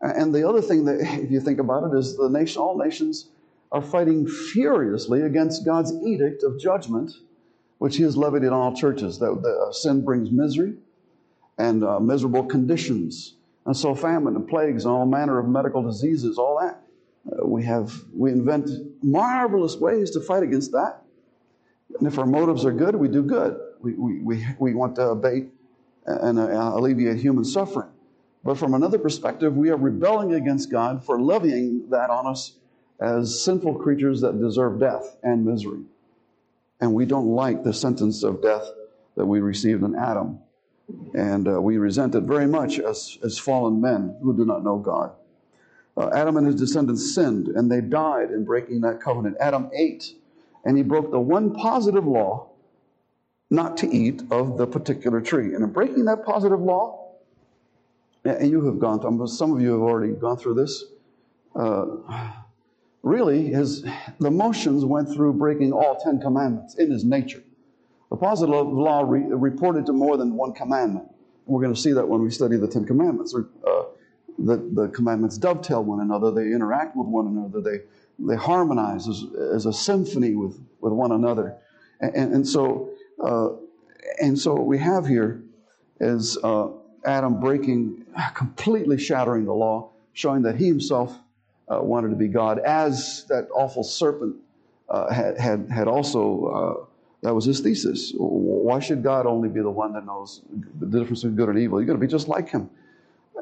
and 0.00 0.34
the 0.34 0.48
other 0.48 0.62
thing 0.62 0.84
that, 0.86 1.00
if 1.00 1.30
you 1.30 1.40
think 1.40 1.58
about 1.58 1.84
it, 1.84 1.96
is 1.96 2.16
the 2.16 2.28
nation, 2.28 2.62
all 2.62 2.78
nations 2.78 3.28
are 3.72 3.82
fighting 3.82 4.26
furiously 4.26 5.22
against 5.22 5.64
God's 5.64 5.92
edict 6.04 6.42
of 6.42 6.58
judgment, 6.58 7.12
which 7.78 7.96
He 7.96 8.02
has 8.04 8.16
levied 8.16 8.44
in 8.44 8.52
all 8.52 8.74
churches. 8.74 9.18
That 9.18 9.40
the, 9.42 9.66
uh, 9.68 9.72
sin 9.72 10.04
brings 10.04 10.30
misery 10.30 10.74
and 11.58 11.84
uh, 11.84 12.00
miserable 12.00 12.44
conditions, 12.44 13.35
and 13.66 13.76
so 13.76 13.94
famine 13.94 14.36
and 14.36 14.48
plagues 14.48 14.84
and 14.84 14.94
all 14.94 15.04
manner 15.06 15.38
of 15.38 15.48
medical 15.48 15.82
diseases, 15.82 16.38
all 16.38 16.58
that. 16.60 16.82
Uh, 17.30 17.46
we 17.46 17.64
have 17.64 17.92
we 18.14 18.30
invent 18.30 18.70
marvelous 19.02 19.76
ways 19.76 20.12
to 20.12 20.20
fight 20.20 20.42
against 20.42 20.72
that. 20.72 21.02
And 21.98 22.06
if 22.06 22.18
our 22.18 22.26
motives 22.26 22.64
are 22.64 22.72
good, 22.72 22.94
we 22.94 23.08
do 23.08 23.22
good. 23.22 23.58
We, 23.80 23.94
we, 23.94 24.20
we, 24.20 24.46
we 24.58 24.74
want 24.74 24.96
to 24.96 25.08
abate 25.08 25.48
and 26.06 26.38
uh, 26.38 26.72
alleviate 26.74 27.18
human 27.18 27.44
suffering. 27.44 27.90
But 28.44 28.58
from 28.58 28.74
another 28.74 28.98
perspective, 28.98 29.56
we 29.56 29.70
are 29.70 29.76
rebelling 29.76 30.34
against 30.34 30.70
God 30.70 31.04
for 31.04 31.20
levying 31.20 31.88
that 31.90 32.10
on 32.10 32.26
us 32.26 32.54
as 33.00 33.42
sinful 33.42 33.74
creatures 33.74 34.20
that 34.20 34.40
deserve 34.40 34.78
death 34.78 35.16
and 35.22 35.44
misery. 35.44 35.82
And 36.80 36.94
we 36.94 37.06
don't 37.06 37.28
like 37.28 37.64
the 37.64 37.72
sentence 37.72 38.22
of 38.22 38.42
death 38.42 38.68
that 39.16 39.26
we 39.26 39.40
received 39.40 39.82
in 39.82 39.96
Adam. 39.96 40.38
And 41.14 41.48
uh, 41.48 41.60
we 41.60 41.78
resent 41.78 42.14
it 42.14 42.22
very 42.22 42.46
much 42.46 42.78
as, 42.78 43.18
as 43.24 43.38
fallen 43.38 43.80
men 43.80 44.16
who 44.22 44.36
do 44.36 44.44
not 44.44 44.62
know 44.62 44.78
God. 44.78 45.12
Uh, 45.96 46.10
Adam 46.14 46.36
and 46.36 46.46
his 46.46 46.56
descendants 46.56 47.14
sinned, 47.14 47.48
and 47.48 47.70
they 47.70 47.80
died 47.80 48.30
in 48.30 48.44
breaking 48.44 48.82
that 48.82 49.00
covenant. 49.00 49.36
Adam 49.40 49.70
ate, 49.74 50.14
and 50.64 50.76
he 50.76 50.82
broke 50.82 51.10
the 51.10 51.18
one 51.18 51.54
positive 51.54 52.06
law 52.06 52.48
not 53.50 53.76
to 53.78 53.88
eat 53.88 54.22
of 54.30 54.58
the 54.58 54.66
particular 54.66 55.20
tree. 55.20 55.54
And 55.54 55.64
in 55.64 55.72
breaking 55.72 56.04
that 56.04 56.24
positive 56.24 56.60
law, 56.60 57.14
and 58.24 58.50
you 58.50 58.64
have 58.66 58.78
gone 58.78 59.00
through, 59.00 59.26
some 59.28 59.52
of 59.52 59.62
you 59.62 59.72
have 59.72 59.80
already 59.80 60.12
gone 60.12 60.36
through 60.36 60.54
this. 60.54 60.84
Uh, 61.54 61.86
really 63.02 63.46
his 63.46 63.86
the 64.18 64.30
motions 64.30 64.84
went 64.84 65.08
through 65.08 65.32
breaking 65.32 65.72
all 65.72 65.96
ten 65.96 66.20
commandments 66.20 66.74
in 66.74 66.90
his 66.90 67.04
nature 67.04 67.42
the 68.10 68.16
positive 68.16 68.54
law 68.54 69.02
re, 69.02 69.20
reported 69.20 69.86
to 69.86 69.92
more 69.92 70.16
than 70.16 70.34
one 70.34 70.52
commandment. 70.52 71.08
We're 71.46 71.62
going 71.62 71.74
to 71.74 71.80
see 71.80 71.92
that 71.92 72.06
when 72.06 72.22
we 72.22 72.30
study 72.30 72.56
the 72.56 72.68
ten 72.68 72.84
commandments. 72.84 73.34
Uh, 73.34 73.84
the, 74.38 74.56
the 74.56 74.88
commandments 74.88 75.38
dovetail 75.38 75.82
one 75.82 76.00
another 76.00 76.30
they 76.30 76.52
interact 76.52 76.94
with 76.94 77.06
one 77.06 77.26
another 77.26 77.62
they 77.62 77.80
they 78.18 78.36
harmonize 78.36 79.08
as, 79.08 79.24
as 79.54 79.64
a 79.64 79.72
symphony 79.72 80.34
with, 80.34 80.60
with 80.82 80.92
one 80.92 81.12
another. 81.12 81.56
And, 82.00 82.34
and, 82.34 82.46
so 82.46 82.90
uh, 83.24 83.48
and 84.20 84.38
so 84.38 84.52
what 84.52 84.66
we 84.66 84.76
have 84.78 85.06
here 85.06 85.42
is 86.00 86.36
uh, 86.44 86.68
adam 87.06 87.40
breaking 87.40 88.04
completely 88.34 88.98
shattering 88.98 89.46
the 89.46 89.54
law 89.54 89.90
showing 90.12 90.42
that 90.42 90.56
he 90.56 90.66
himself 90.66 91.18
uh, 91.68 91.80
wanted 91.82 92.08
to 92.08 92.16
be 92.16 92.28
God, 92.28 92.58
as 92.58 93.26
that 93.28 93.48
awful 93.54 93.84
serpent 93.84 94.36
uh, 94.88 95.12
had, 95.12 95.38
had, 95.38 95.68
had 95.70 95.88
also, 95.88 96.46
uh, 96.46 96.85
that 97.26 97.34
was 97.34 97.44
his 97.44 97.60
thesis. 97.60 98.12
Why 98.16 98.78
should 98.78 99.02
God 99.02 99.26
only 99.26 99.48
be 99.48 99.60
the 99.60 99.70
one 99.70 99.92
that 99.94 100.06
knows 100.06 100.42
the 100.78 100.86
difference 100.86 101.22
between 101.22 101.36
good 101.36 101.48
and 101.48 101.58
evil? 101.58 101.80
You're 101.80 101.86
going 101.86 101.98
to 101.98 102.06
be 102.06 102.10
just 102.10 102.28
like 102.28 102.48
him. 102.50 102.70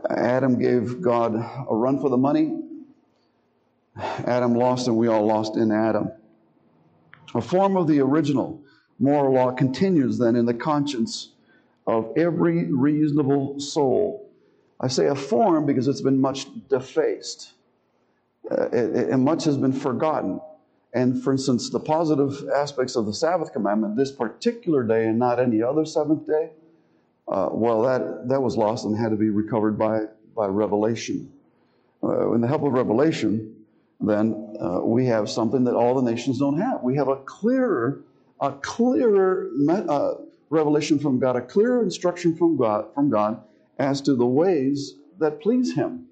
Adam 0.09 0.59
gave 0.59 1.03
God 1.03 1.35
a 1.35 1.75
run 1.75 2.01
for 2.01 2.09
the 2.09 2.17
money. 2.17 2.63
Adam 3.97 4.55
lost, 4.55 4.89
and 4.89 4.97
we 4.97 5.09
all 5.09 5.27
lost 5.27 5.57
in 5.57 5.71
Adam. 5.71 6.11
A 7.35 7.43
form 7.43 7.77
of 7.77 7.87
the 7.87 8.01
original 8.01 8.63
moral 8.99 9.35
law 9.35 9.53
continues 9.53 10.17
then 10.19 10.35
in 10.35 10.47
the 10.47 10.55
conscience 10.55 11.33
of 11.87 12.13
every 12.17 12.73
reasonable 12.73 13.61
soul 13.61 14.25
I 14.81 14.89
say 14.89 15.07
a 15.07 15.15
form 15.15 15.67
because 15.67 15.89
it's 15.89 16.01
been 16.01 16.21
much 16.21 16.47
defaced, 16.69 17.53
uh, 18.51 18.69
it, 18.71 19.09
and 19.11 19.25
much 19.25 19.45
has 19.45 19.57
been 19.57 19.73
forgotten. 19.73 20.41
And 20.95 21.21
for 21.23 21.33
instance, 21.33 21.71
the 21.71 21.81
positive 21.81 22.49
aspects 22.55 22.95
of 22.95 23.05
the 23.05 23.13
Sabbath 23.13 23.53
commandment, 23.53 23.97
this 23.97 24.13
particular 24.13 24.85
day 24.85 25.07
and 25.07 25.19
not 25.19 25.41
any 25.41 25.61
other 25.61 25.85
seventh 25.85 26.25
day, 26.27 26.51
uh, 27.27 27.49
well, 27.51 27.83
that, 27.83 28.29
that 28.29 28.41
was 28.41 28.57
lost 28.57 28.85
and 28.85 28.97
had 28.97 29.11
to 29.11 29.17
be 29.17 29.29
recovered 29.29 29.77
by, 29.77 30.05
by 30.37 30.47
revelation. 30.47 31.33
Uh, 32.03 32.33
in 32.35 32.41
the 32.41 32.47
help 32.47 32.63
of 32.63 32.73
revelation, 32.73 33.57
then 34.01 34.57
uh, 34.61 34.81
we 34.83 35.07
have 35.07 35.29
something 35.29 35.65
that 35.65 35.75
all 35.75 36.01
the 36.01 36.09
nations 36.09 36.39
don't 36.39 36.59
have. 36.59 36.83
We 36.83 36.97
have 36.97 37.09
a 37.09 37.17
clearer, 37.17 38.03
a 38.41 38.53
clearer 38.53 39.51
uh, 39.69 40.15
revelation 40.51 41.01
from 41.01 41.19
God, 41.19 41.35
a 41.35 41.41
clearer 41.41 41.83
instruction 41.83 42.37
from 42.37 42.57
God, 42.57 42.87
from 42.95 43.11
God 43.11 43.43
as 43.79 44.01
to 44.03 44.15
the 44.15 44.27
ways 44.27 44.95
that 45.19 45.41
please 45.41 45.75
Him, 45.75 46.07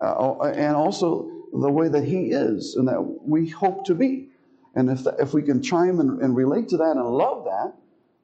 uh, 0.00 0.40
and 0.42 0.76
also 0.76 1.35
the 1.60 1.70
way 1.70 1.88
that 1.88 2.04
He 2.04 2.30
is 2.30 2.74
and 2.76 2.88
that 2.88 3.00
we 3.00 3.48
hope 3.48 3.84
to 3.86 3.94
be. 3.94 4.28
And 4.74 4.90
if, 4.90 5.06
if 5.18 5.32
we 5.32 5.42
can 5.42 5.62
chime 5.62 6.00
and, 6.00 6.20
and 6.20 6.36
relate 6.36 6.68
to 6.68 6.76
that 6.76 6.96
and 6.96 7.06
love 7.06 7.44
that, 7.44 7.74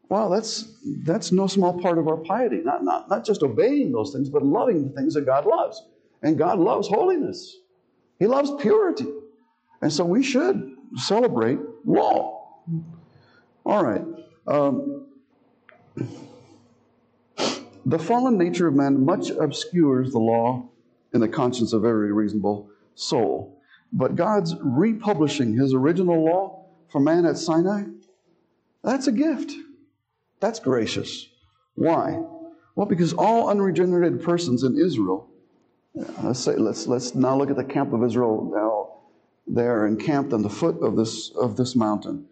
well, 0.08 0.28
that's, 0.28 0.68
that's 1.04 1.32
no 1.32 1.46
small 1.46 1.80
part 1.80 1.96
of 1.96 2.06
our 2.06 2.18
piety. 2.18 2.60
Not, 2.62 2.84
not, 2.84 3.08
not 3.08 3.24
just 3.24 3.42
obeying 3.42 3.92
those 3.92 4.12
things, 4.12 4.28
but 4.28 4.44
loving 4.44 4.86
the 4.86 4.90
things 4.90 5.14
that 5.14 5.24
God 5.24 5.46
loves. 5.46 5.82
And 6.22 6.36
God 6.36 6.58
loves 6.58 6.86
holiness, 6.88 7.56
He 8.18 8.26
loves 8.26 8.50
purity. 8.60 9.06
And 9.80 9.92
so 9.92 10.04
we 10.04 10.22
should 10.22 10.76
celebrate 10.96 11.58
law. 11.84 12.60
All 13.64 13.84
right. 13.84 14.04
Um, 14.46 15.06
the 17.86 17.98
fallen 17.98 18.38
nature 18.38 18.68
of 18.68 18.74
man 18.74 19.04
much 19.04 19.30
obscures 19.30 20.12
the 20.12 20.18
law 20.18 20.68
in 21.12 21.20
the 21.20 21.28
conscience 21.28 21.72
of 21.72 21.84
every 21.84 22.12
reasonable 22.12 22.68
soul. 22.94 23.60
But 23.92 24.16
God's 24.16 24.54
republishing 24.60 25.54
his 25.54 25.74
original 25.74 26.24
law 26.24 26.66
for 26.88 27.00
man 27.00 27.26
at 27.26 27.38
Sinai, 27.38 27.84
that's 28.82 29.06
a 29.06 29.12
gift. 29.12 29.52
That's 30.40 30.60
gracious. 30.60 31.28
Why? 31.74 32.20
Well, 32.74 32.86
because 32.86 33.12
all 33.12 33.48
unregenerated 33.48 34.22
persons 34.22 34.62
in 34.62 34.78
Israel, 34.78 35.28
let's 36.22 36.40
say, 36.40 36.56
let's, 36.56 36.86
let's 36.86 37.14
now 37.14 37.36
look 37.36 37.50
at 37.50 37.56
the 37.56 37.64
camp 37.64 37.92
of 37.92 38.02
Israel 38.02 38.50
now. 38.54 39.02
They're 39.46 39.86
encamped 39.86 40.32
on 40.32 40.42
the 40.42 40.50
foot 40.50 40.82
of 40.82 40.96
this, 40.96 41.30
of 41.30 41.56
this 41.56 41.76
mountain. 41.76 42.26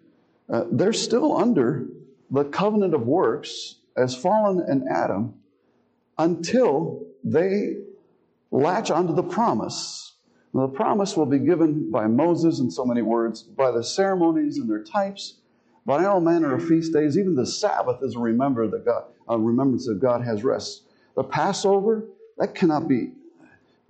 Uh, 0.48 0.64
they're 0.70 0.92
still 0.92 1.36
under 1.36 1.86
the 2.30 2.44
covenant 2.44 2.94
of 2.94 3.06
works 3.06 3.76
as 3.96 4.14
fallen 4.14 4.64
in 4.68 4.86
Adam 4.88 5.34
until 6.18 7.06
they 7.22 7.76
latch 8.50 8.90
onto 8.90 9.14
the 9.14 9.22
promise. 9.22 10.14
The 10.52 10.68
promise 10.68 11.16
will 11.16 11.26
be 11.26 11.38
given 11.38 11.90
by 11.90 12.06
Moses 12.06 12.58
in 12.58 12.70
so 12.70 12.84
many 12.84 13.02
words, 13.02 13.42
by 13.42 13.70
the 13.70 13.84
ceremonies 13.84 14.58
and 14.58 14.68
their 14.68 14.82
types, 14.82 15.34
by 15.86 16.04
all 16.04 16.20
manner 16.20 16.54
of 16.54 16.66
feast 16.66 16.92
days. 16.92 17.16
Even 17.16 17.36
the 17.36 17.46
Sabbath 17.46 18.02
is 18.02 18.16
a 18.16 18.18
remember 18.18 18.66
that 18.68 18.84
God, 18.84 19.04
a 19.28 19.38
remembrance 19.38 19.86
that 19.86 20.00
God 20.00 20.22
has 20.22 20.42
rest. 20.42 20.82
The 21.14 21.22
Passover, 21.22 22.04
that 22.38 22.54
cannot 22.54 22.88
be. 22.88 23.12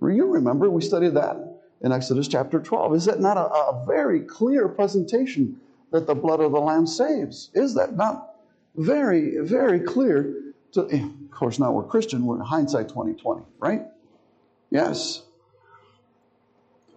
You 0.01 0.25
remember, 0.25 0.69
we 0.69 0.81
studied 0.81 1.15
that 1.15 1.37
in 1.81 1.91
Exodus 1.91 2.27
chapter 2.27 2.59
12. 2.59 2.95
Is 2.95 3.05
that 3.05 3.19
not 3.19 3.37
a, 3.37 3.41
a 3.41 3.85
very 3.87 4.21
clear 4.21 4.67
presentation 4.67 5.59
that 5.91 6.07
the 6.07 6.15
blood 6.15 6.39
of 6.39 6.51
the 6.51 6.59
Lamb 6.59 6.87
saves? 6.87 7.49
Is 7.53 7.73
that 7.75 7.95
not 7.95 8.35
very, 8.75 9.37
very 9.39 9.79
clear? 9.79 10.53
To, 10.73 10.81
of 10.81 11.31
course, 11.31 11.59
now 11.59 11.71
we're 11.71 11.83
Christian, 11.83 12.25
we're 12.25 12.35
in 12.35 12.41
hindsight 12.41 12.87
2020, 12.89 13.43
right? 13.59 13.83
Yes. 14.69 15.23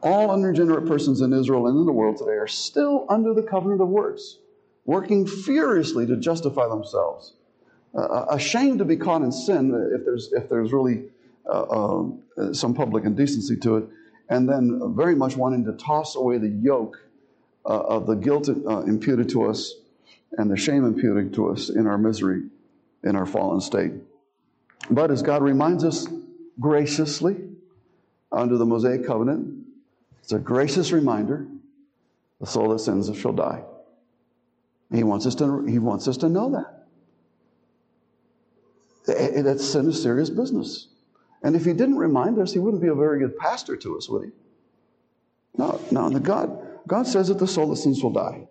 All 0.04 0.30
unregenerate 0.30 0.86
persons 0.86 1.22
in 1.22 1.32
Israel 1.32 1.66
and 1.66 1.78
in 1.78 1.86
the 1.86 1.92
world 1.92 2.18
today 2.18 2.32
are 2.32 2.46
still 2.46 3.06
under 3.08 3.32
the 3.32 3.42
covenant 3.42 3.80
of 3.80 3.88
works, 3.88 4.36
working 4.84 5.26
furiously 5.26 6.04
to 6.06 6.16
justify 6.16 6.68
themselves. 6.68 7.32
Uh, 7.94 8.26
ashamed 8.28 8.80
to 8.80 8.84
be 8.84 8.98
caught 8.98 9.22
in 9.22 9.32
sin 9.32 9.72
if 9.94 10.04
there's, 10.04 10.30
if 10.34 10.50
there's 10.50 10.74
really 10.74 11.04
uh, 11.46 11.62
uh, 11.62 12.52
some 12.52 12.74
public 12.74 13.04
indecency 13.04 13.56
to 13.56 13.76
it, 13.78 13.84
and 14.28 14.46
then 14.46 14.94
very 14.94 15.14
much 15.14 15.38
wanting 15.38 15.64
to 15.64 15.72
toss 15.72 16.16
away 16.16 16.36
the 16.36 16.48
yoke 16.48 16.98
uh, 17.64 17.68
of 17.68 18.06
the 18.06 18.14
guilt 18.14 18.50
uh, 18.50 18.80
imputed 18.82 19.28
to 19.30 19.44
us 19.44 19.72
and 20.36 20.50
the 20.50 20.56
shame 20.56 20.84
imputed 20.84 21.32
to 21.32 21.48
us 21.48 21.70
in 21.70 21.86
our 21.86 21.96
misery, 21.96 22.42
in 23.04 23.16
our 23.16 23.24
fallen 23.24 23.60
state. 23.60 23.92
But 24.90 25.10
as 25.10 25.22
God 25.22 25.42
reminds 25.42 25.82
us 25.82 26.06
graciously 26.60 27.36
under 28.30 28.58
the 28.58 28.66
Mosaic 28.66 29.06
covenant, 29.06 29.63
it's 30.24 30.32
a 30.32 30.38
gracious 30.38 30.90
reminder 30.90 31.46
the 32.40 32.46
soul 32.46 32.70
that 32.70 32.78
sins 32.78 33.14
shall 33.14 33.34
die. 33.34 33.62
He 34.90 35.02
wants 35.02 35.26
us 35.26 35.34
to, 35.34 35.66
he 35.66 35.78
wants 35.78 36.08
us 36.08 36.16
to 36.16 36.30
know 36.30 36.48
that. 36.48 36.86
That 39.44 39.60
sin 39.60 39.86
is 39.86 40.02
serious 40.02 40.30
business. 40.30 40.88
And 41.42 41.54
if 41.54 41.66
he 41.66 41.74
didn't 41.74 41.98
remind 41.98 42.38
us, 42.38 42.54
he 42.54 42.58
wouldn't 42.58 42.82
be 42.82 42.88
a 42.88 42.94
very 42.94 43.18
good 43.18 43.36
pastor 43.36 43.76
to 43.76 43.98
us, 43.98 44.08
would 44.08 44.24
he? 44.24 44.30
No, 45.58 45.78
no, 45.90 46.08
the 46.08 46.20
God, 46.20 46.58
God 46.88 47.06
says 47.06 47.28
that 47.28 47.38
the 47.38 47.46
soul 47.46 47.68
that 47.68 47.76
sins 47.76 48.02
will 48.02 48.14
die, 48.14 48.48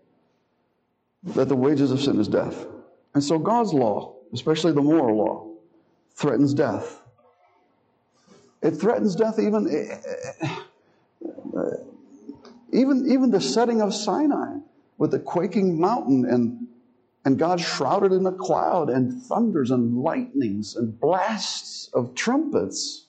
that 1.24 1.50
the 1.50 1.56
wages 1.56 1.90
of 1.90 2.00
sin 2.00 2.20
is 2.20 2.28
death. 2.28 2.68
And 3.16 3.24
so 3.24 3.40
God's 3.40 3.74
law, 3.74 4.14
especially 4.32 4.74
the 4.74 4.82
moral 4.84 5.18
law, 5.18 5.48
threatens 6.14 6.54
death. 6.54 7.02
It 8.62 8.72
threatens 8.74 9.16
death 9.16 9.40
even, 9.40 9.68
eh, 9.68 9.96
eh, 10.06 10.32
eh, 10.42 10.60
even, 12.74 13.12
even 13.12 13.32
the 13.32 13.42
setting 13.42 13.82
of 13.82 13.94
Sinai 13.94 14.58
with 14.98 15.12
the 15.12 15.20
quaking 15.20 15.80
mountain 15.80 16.26
and, 16.26 16.68
and 17.26 17.38
God 17.38 17.60
shrouded 17.62 18.12
in 18.12 18.26
a 18.26 18.32
cloud 18.32 18.90
and 18.90 19.22
thunders 19.24 19.72
and 19.72 19.98
lightnings 19.98 20.76
and 20.76 21.00
blasts 21.00 21.90
of 21.94 22.16
trumpets. 22.16 23.08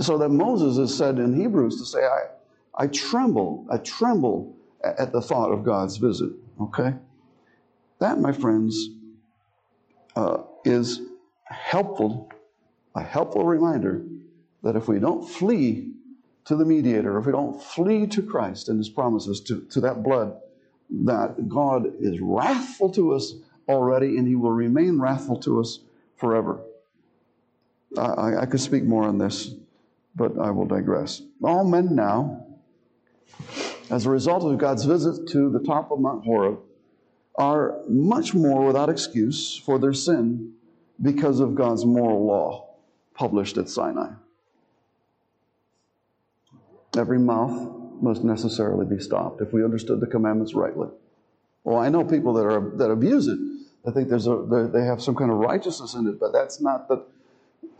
So 0.00 0.18
that 0.18 0.28
Moses 0.28 0.78
is 0.78 0.96
said 0.96 1.18
in 1.18 1.38
Hebrews 1.38 1.78
to 1.78 1.84
say, 1.84 2.04
I, 2.04 2.84
I 2.84 2.86
tremble, 2.86 3.66
I 3.70 3.78
tremble 3.78 4.56
at 4.82 5.12
the 5.12 5.20
thought 5.20 5.50
of 5.50 5.64
God's 5.64 5.96
visit. 5.96 6.30
Okay? 6.60 6.94
That, 7.98 8.20
my 8.20 8.32
friends, 8.32 8.90
uh, 10.14 10.42
is 10.64 11.00
helpful, 11.44 12.30
a 12.94 13.02
helpful 13.02 13.44
reminder 13.44 14.04
that 14.62 14.76
if 14.76 14.88
we 14.88 14.98
don't 14.98 15.28
flee 15.28 15.92
to 16.48 16.56
the 16.56 16.64
mediator, 16.64 17.18
if 17.18 17.26
we 17.26 17.32
don't 17.32 17.62
flee 17.62 18.06
to 18.06 18.22
Christ 18.22 18.70
and 18.70 18.78
his 18.78 18.88
promises, 18.88 19.38
to, 19.42 19.60
to 19.70 19.82
that 19.82 20.02
blood, 20.02 20.34
that 21.04 21.46
God 21.46 21.92
is 22.00 22.20
wrathful 22.22 22.90
to 22.92 23.12
us 23.12 23.34
already 23.68 24.16
and 24.16 24.26
he 24.26 24.34
will 24.34 24.52
remain 24.52 24.98
wrathful 24.98 25.36
to 25.40 25.60
us 25.60 25.80
forever. 26.16 26.62
I, 27.98 28.38
I 28.38 28.46
could 28.46 28.62
speak 28.62 28.84
more 28.84 29.04
on 29.04 29.18
this, 29.18 29.54
but 30.16 30.38
I 30.38 30.50
will 30.50 30.64
digress. 30.64 31.20
All 31.44 31.64
men 31.64 31.94
now, 31.94 32.46
as 33.90 34.06
a 34.06 34.10
result 34.10 34.50
of 34.50 34.56
God's 34.56 34.86
visit 34.86 35.28
to 35.28 35.50
the 35.50 35.60
top 35.60 35.90
of 35.90 36.00
Mount 36.00 36.24
Horeb, 36.24 36.60
are 37.36 37.80
much 37.86 38.32
more 38.32 38.66
without 38.66 38.88
excuse 38.88 39.58
for 39.58 39.78
their 39.78 39.92
sin 39.92 40.54
because 41.02 41.40
of 41.40 41.54
God's 41.54 41.84
moral 41.84 42.24
law 42.24 42.70
published 43.12 43.58
at 43.58 43.68
Sinai. 43.68 44.12
Every 46.98 47.18
mouth 47.18 48.02
must 48.02 48.24
necessarily 48.24 48.84
be 48.84 49.00
stopped 49.02 49.40
if 49.40 49.52
we 49.52 49.64
understood 49.64 50.00
the 50.00 50.06
commandments 50.06 50.54
rightly. 50.54 50.88
Well, 51.64 51.78
I 51.78 51.88
know 51.88 52.04
people 52.04 52.32
that 52.34 52.44
are 52.44 52.72
that 52.76 52.90
abuse 52.90 53.28
it. 53.28 53.38
I 53.86 53.90
think 53.92 54.08
there's 54.08 54.26
a 54.26 54.68
they 54.72 54.84
have 54.84 55.02
some 55.02 55.14
kind 55.14 55.30
of 55.30 55.38
righteousness 55.38 55.94
in 55.94 56.06
it, 56.06 56.20
but 56.20 56.32
that's 56.32 56.60
not 56.60 56.88
the 56.88 57.04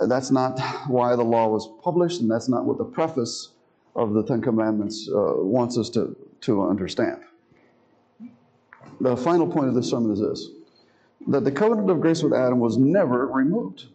that's 0.07 0.31
not 0.31 0.59
why 0.87 1.17
the 1.17 1.25
law 1.25 1.49
was 1.49 1.69
published, 1.83 2.21
and 2.21 2.31
that's 2.31 2.49
not 2.49 2.65
what 2.65 2.79
the 2.79 2.85
preface 2.85 3.51
of 3.97 4.15
the 4.15 4.23
Ten 4.23 4.41
Commandments 4.41 5.09
uh, 5.13 5.35
wants 5.39 5.77
us 5.77 5.91
to, 5.91 6.17
to 6.43 6.63
understand. 6.63 7.23
The 9.01 9.17
final 9.17 9.47
point 9.47 9.69
of 9.69 9.75
this 9.75 9.91
sermon 9.91 10.13
is 10.13 10.21
this 10.21 10.49
that 11.27 11.45
the 11.45 11.51
covenant 11.51 11.91
of 11.91 12.01
grace 12.01 12.23
with 12.23 12.33
Adam 12.33 12.61
was 12.61 12.79
never 12.79 13.27
removed. 13.27 13.87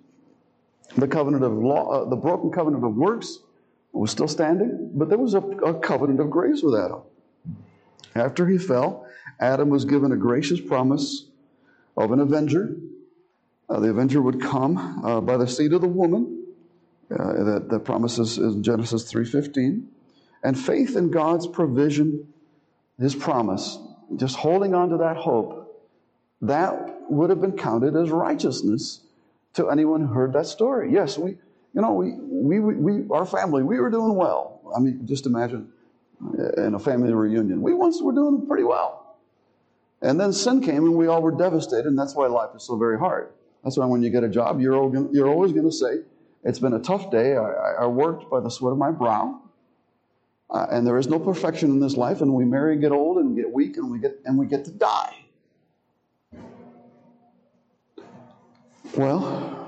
The 0.97 1.07
covenant 1.07 1.43
of 1.43 1.53
law, 1.53 1.89
uh, 1.89 2.09
the 2.09 2.15
broken 2.15 2.51
covenant 2.51 2.83
of 2.83 2.95
works 2.95 3.39
was 3.99 4.11
still 4.11 4.27
standing, 4.27 4.91
but 4.93 5.09
there 5.09 5.17
was 5.17 5.33
a, 5.33 5.39
a 5.39 5.79
covenant 5.79 6.19
of 6.19 6.29
grace 6.29 6.61
with 6.63 6.75
Adam. 6.75 7.01
After 8.15 8.47
he 8.47 8.57
fell, 8.57 9.07
Adam 9.39 9.69
was 9.69 9.85
given 9.85 10.11
a 10.11 10.17
gracious 10.17 10.59
promise 10.59 11.25
of 11.95 12.11
an 12.11 12.19
avenger. 12.19 12.75
Uh, 13.69 13.79
the 13.79 13.89
avenger 13.89 14.21
would 14.21 14.41
come 14.41 15.05
uh, 15.05 15.21
by 15.21 15.37
the 15.37 15.47
seed 15.47 15.73
of 15.73 15.81
the 15.81 15.87
woman. 15.87 16.43
Uh, 17.11 17.43
that, 17.43 17.69
that 17.69 17.79
promises 17.81 18.37
in 18.39 18.63
Genesis 18.63 19.11
3.15. 19.11 19.83
And 20.43 20.57
faith 20.57 20.95
in 20.95 21.11
God's 21.11 21.45
provision, 21.45 22.33
his 22.97 23.13
promise, 23.13 23.77
just 24.15 24.35
holding 24.35 24.73
on 24.73 24.89
to 24.89 24.97
that 24.97 25.17
hope, 25.17 25.85
that 26.41 27.11
would 27.11 27.29
have 27.29 27.39
been 27.39 27.57
counted 27.57 27.95
as 27.95 28.09
righteousness 28.09 29.01
to 29.53 29.69
anyone 29.69 30.01
who 30.01 30.13
heard 30.13 30.33
that 30.33 30.47
story. 30.47 30.91
Yes, 30.91 31.17
we, 31.17 31.37
You 31.73 31.81
know, 31.81 31.93
we, 31.93 32.13
we, 32.59 32.59
we, 32.59 33.09
our 33.09 33.25
family, 33.25 33.63
we 33.63 33.79
were 33.79 33.89
doing 33.89 34.15
well. 34.15 34.61
I 34.75 34.79
mean, 34.79 35.05
just 35.05 35.25
imagine 35.25 35.71
in 36.57 36.75
a 36.75 36.79
family 36.79 37.13
reunion. 37.13 37.61
We 37.61 37.73
once 37.73 38.01
were 38.01 38.13
doing 38.13 38.45
pretty 38.47 38.63
well. 38.63 39.17
And 40.01 40.19
then 40.19 40.33
sin 40.33 40.61
came 40.61 40.85
and 40.85 40.95
we 40.95 41.07
all 41.07 41.21
were 41.21 41.31
devastated, 41.31 41.85
and 41.87 41.97
that's 41.97 42.15
why 42.15 42.27
life 42.27 42.49
is 42.55 42.63
so 42.63 42.77
very 42.77 42.99
hard. 42.99 43.31
That's 43.63 43.77
why 43.77 43.85
when 43.85 44.03
you 44.03 44.09
get 44.09 44.23
a 44.23 44.29
job, 44.29 44.59
you're, 44.59 45.07
you're 45.13 45.29
always 45.29 45.53
going 45.53 45.65
to 45.65 45.71
say, 45.71 46.01
It's 46.43 46.59
been 46.59 46.73
a 46.73 46.79
tough 46.79 47.09
day. 47.09 47.37
I, 47.37 47.83
I 47.83 47.85
worked 47.87 48.29
by 48.29 48.41
the 48.41 48.49
sweat 48.49 48.73
of 48.73 48.77
my 48.77 48.91
brow. 48.91 49.39
Uh, 50.49 50.67
and 50.69 50.85
there 50.85 50.97
is 50.99 51.07
no 51.07 51.17
perfection 51.17 51.71
in 51.71 51.79
this 51.79 51.97
life, 51.97 52.21
and 52.21 52.33
we 52.33 52.45
marry 52.45 52.77
get 52.77 52.91
old 52.91 53.17
and 53.17 53.35
get 53.35 53.51
weak 53.51 53.77
and 53.77 53.89
we 53.89 53.97
get, 53.97 54.19
and 54.25 54.37
we 54.37 54.45
get 54.45 54.65
to 54.65 54.71
die. 54.71 55.15
Well, 58.95 59.62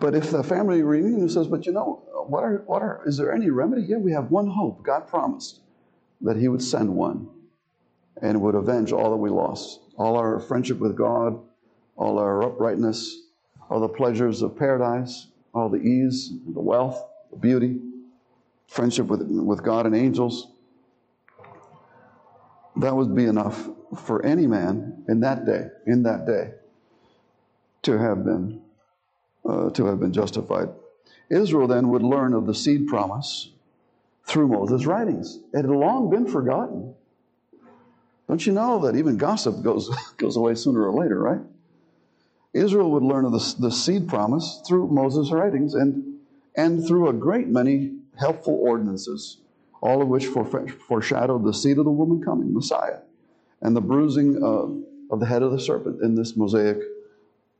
but 0.00 0.14
if 0.14 0.30
the 0.30 0.42
family 0.42 0.82
reunion 0.82 1.28
says, 1.28 1.46
but 1.46 1.66
you 1.66 1.72
know, 1.72 2.02
what 2.28 2.44
are, 2.44 2.62
what 2.66 2.82
are, 2.82 3.02
is 3.06 3.16
there 3.16 3.32
any 3.32 3.50
remedy? 3.50 3.82
Yeah, 3.82 3.98
we 3.98 4.12
have 4.12 4.30
one 4.30 4.48
hope. 4.48 4.82
God 4.82 5.08
promised 5.08 5.60
that 6.20 6.36
He 6.36 6.48
would 6.48 6.62
send 6.62 6.94
one 6.94 7.28
and 8.20 8.40
would 8.40 8.54
avenge 8.54 8.92
all 8.92 9.10
that 9.10 9.16
we 9.16 9.30
lost, 9.30 9.80
all 9.96 10.16
our 10.16 10.40
friendship 10.40 10.78
with 10.78 10.96
God, 10.96 11.38
all 11.96 12.18
our 12.18 12.42
uprightness, 12.42 13.22
all 13.70 13.80
the 13.80 13.88
pleasures 13.88 14.42
of 14.42 14.56
paradise, 14.56 15.28
all 15.54 15.68
the 15.68 15.78
ease, 15.78 16.32
the 16.52 16.60
wealth, 16.60 17.02
the 17.30 17.36
beauty, 17.36 17.78
friendship 18.68 19.06
with, 19.06 19.22
with 19.22 19.62
God 19.62 19.86
and 19.86 19.94
angels. 19.94 20.48
That 22.76 22.94
would 22.94 23.14
be 23.14 23.24
enough 23.24 23.68
for 24.04 24.24
any 24.24 24.46
man 24.46 25.04
in 25.08 25.20
that 25.20 25.46
day, 25.46 25.68
in 25.86 26.02
that 26.02 26.26
day, 26.26 26.52
to 27.82 27.98
have 27.98 28.24
been 28.24 28.60
uh, 29.48 29.70
to 29.70 29.86
have 29.86 30.00
been 30.00 30.12
justified. 30.12 30.68
Israel 31.28 31.66
then 31.66 31.88
would 31.88 32.02
learn 32.02 32.34
of 32.34 32.46
the 32.46 32.54
seed 32.54 32.86
promise 32.86 33.50
through 34.24 34.48
Moses' 34.48 34.86
writings. 34.86 35.38
It 35.52 35.62
had 35.62 35.66
long 35.66 36.10
been 36.10 36.26
forgotten. 36.26 36.94
Don't 38.28 38.44
you 38.44 38.52
know 38.52 38.80
that 38.80 38.96
even 38.96 39.16
gossip 39.16 39.62
goes, 39.62 39.88
goes 40.16 40.36
away 40.36 40.54
sooner 40.54 40.86
or 40.86 40.92
later, 40.92 41.18
right? 41.18 41.40
Israel 42.52 42.90
would 42.92 43.02
learn 43.02 43.24
of 43.24 43.32
the, 43.32 43.54
the 43.58 43.70
seed 43.70 44.08
promise 44.08 44.62
through 44.66 44.88
Moses' 44.88 45.30
writings 45.30 45.74
and, 45.74 46.18
and 46.56 46.86
through 46.86 47.08
a 47.08 47.12
great 47.12 47.48
many 47.48 47.92
helpful 48.18 48.54
ordinances, 48.54 49.38
all 49.80 50.00
of 50.00 50.08
which 50.08 50.26
foreshadowed 50.26 51.44
the 51.44 51.52
seed 51.52 51.78
of 51.78 51.84
the 51.84 51.90
woman 51.90 52.22
coming, 52.22 52.54
Messiah, 52.54 53.00
and 53.60 53.76
the 53.76 53.80
bruising 53.80 54.42
of, 54.42 54.82
of 55.10 55.20
the 55.20 55.26
head 55.26 55.42
of 55.42 55.52
the 55.52 55.60
serpent 55.60 56.02
in 56.02 56.14
this 56.14 56.34
Mosaic 56.34 56.78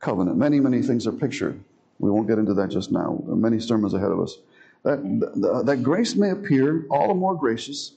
covenant. 0.00 0.36
Many, 0.36 0.60
many 0.60 0.82
things 0.82 1.06
are 1.06 1.12
pictured. 1.12 1.62
We 1.98 2.10
won't 2.10 2.28
get 2.28 2.38
into 2.38 2.54
that 2.54 2.68
just 2.68 2.92
now. 2.92 3.22
There 3.24 3.34
are 3.34 3.36
many 3.36 3.60
sermons 3.60 3.94
ahead 3.94 4.10
of 4.10 4.20
us. 4.20 4.38
That, 4.82 5.02
that, 5.36 5.62
that 5.66 5.82
grace 5.82 6.14
may 6.14 6.30
appear 6.30 6.86
all 6.90 7.08
the 7.08 7.14
more 7.14 7.34
gracious, 7.34 7.92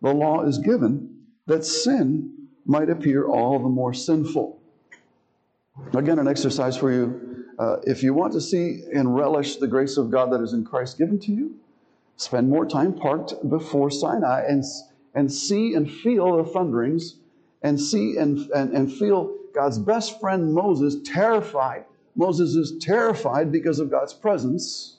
the 0.00 0.12
law 0.12 0.44
is 0.44 0.58
given 0.58 1.16
that 1.46 1.64
sin 1.64 2.48
might 2.64 2.88
appear 2.88 3.26
all 3.26 3.58
the 3.58 3.68
more 3.68 3.92
sinful. 3.92 4.58
Again, 5.94 6.18
an 6.18 6.28
exercise 6.28 6.76
for 6.76 6.92
you. 6.92 7.44
Uh, 7.58 7.76
if 7.82 8.02
you 8.02 8.14
want 8.14 8.32
to 8.32 8.40
see 8.40 8.82
and 8.94 9.14
relish 9.14 9.56
the 9.56 9.66
grace 9.66 9.96
of 9.96 10.10
God 10.10 10.32
that 10.32 10.40
is 10.40 10.52
in 10.52 10.64
Christ 10.64 10.96
given 10.96 11.18
to 11.20 11.32
you, 11.32 11.56
spend 12.16 12.48
more 12.48 12.64
time 12.64 12.94
parked 12.94 13.34
before 13.48 13.90
Sinai 13.90 14.44
and, 14.46 14.64
and 15.14 15.30
see 15.30 15.74
and 15.74 15.90
feel 15.90 16.42
the 16.42 16.44
thunderings 16.44 17.16
and 17.62 17.78
see 17.78 18.16
and, 18.16 18.38
and, 18.52 18.72
and 18.72 18.92
feel 18.92 19.34
God's 19.54 19.78
best 19.78 20.20
friend 20.20 20.54
Moses 20.54 20.96
terrified 21.04 21.84
Moses 22.16 22.54
is 22.54 22.78
terrified 22.80 23.52
because 23.52 23.78
of 23.78 23.90
God's 23.90 24.12
presence. 24.12 24.96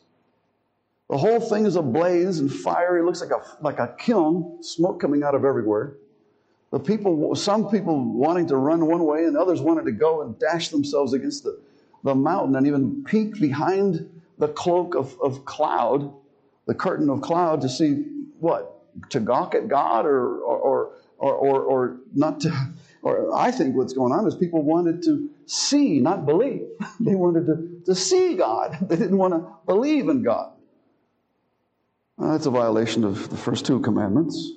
The 1.09 1.17
whole 1.17 1.39
thing 1.39 1.65
is 1.65 1.75
ablaze 1.75 2.39
and 2.39 2.51
fire. 2.51 2.97
It 2.97 3.03
looks 3.03 3.21
like 3.21 3.31
a, 3.31 3.63
like 3.63 3.79
a 3.79 3.95
kiln, 3.99 4.59
smoke 4.63 4.99
coming 4.99 5.23
out 5.23 5.35
of 5.35 5.43
everywhere. 5.43 5.97
The 6.71 6.79
people, 6.79 7.35
some 7.35 7.69
people 7.69 8.01
wanting 8.01 8.47
to 8.47 8.55
run 8.55 8.85
one 8.85 9.03
way 9.03 9.25
and 9.25 9.35
others 9.35 9.61
wanted 9.61 9.85
to 9.85 9.91
go 9.91 10.21
and 10.21 10.39
dash 10.39 10.69
themselves 10.69 11.11
against 11.11 11.43
the, 11.43 11.59
the 12.03 12.15
mountain 12.15 12.55
and 12.55 12.65
even 12.65 13.03
peek 13.03 13.39
behind 13.41 14.09
the 14.37 14.47
cloak 14.47 14.95
of, 14.95 15.19
of 15.21 15.43
cloud, 15.43 16.13
the 16.65 16.73
curtain 16.73 17.09
of 17.09 17.21
cloud 17.21 17.61
to 17.61 17.69
see 17.69 18.05
what? 18.39 18.77
To 19.09 19.19
gawk 19.19 19.53
at 19.53 19.67
God 19.67 20.05
or, 20.05 20.37
or, 20.39 20.91
or, 21.17 21.33
or, 21.33 21.61
or 21.61 21.97
not 22.13 22.39
to, 22.41 22.69
or 23.01 23.35
I 23.35 23.51
think 23.51 23.75
what's 23.75 23.93
going 23.93 24.13
on 24.13 24.25
is 24.25 24.35
people 24.35 24.61
wanted 24.61 25.03
to 25.03 25.29
see, 25.51 25.99
not 25.99 26.25
believe. 26.25 26.61
they 26.99 27.15
wanted 27.15 27.45
to, 27.45 27.81
to 27.85 27.95
see 27.95 28.35
God. 28.35 28.77
They 28.89 28.95
didn't 28.95 29.17
want 29.17 29.33
to 29.33 29.47
believe 29.65 30.07
in 30.09 30.23
God. 30.23 30.53
Well, 32.17 32.31
that's 32.31 32.45
a 32.45 32.51
violation 32.51 33.03
of 33.03 33.29
the 33.29 33.37
first 33.37 33.65
two 33.65 33.79
commandments. 33.79 34.51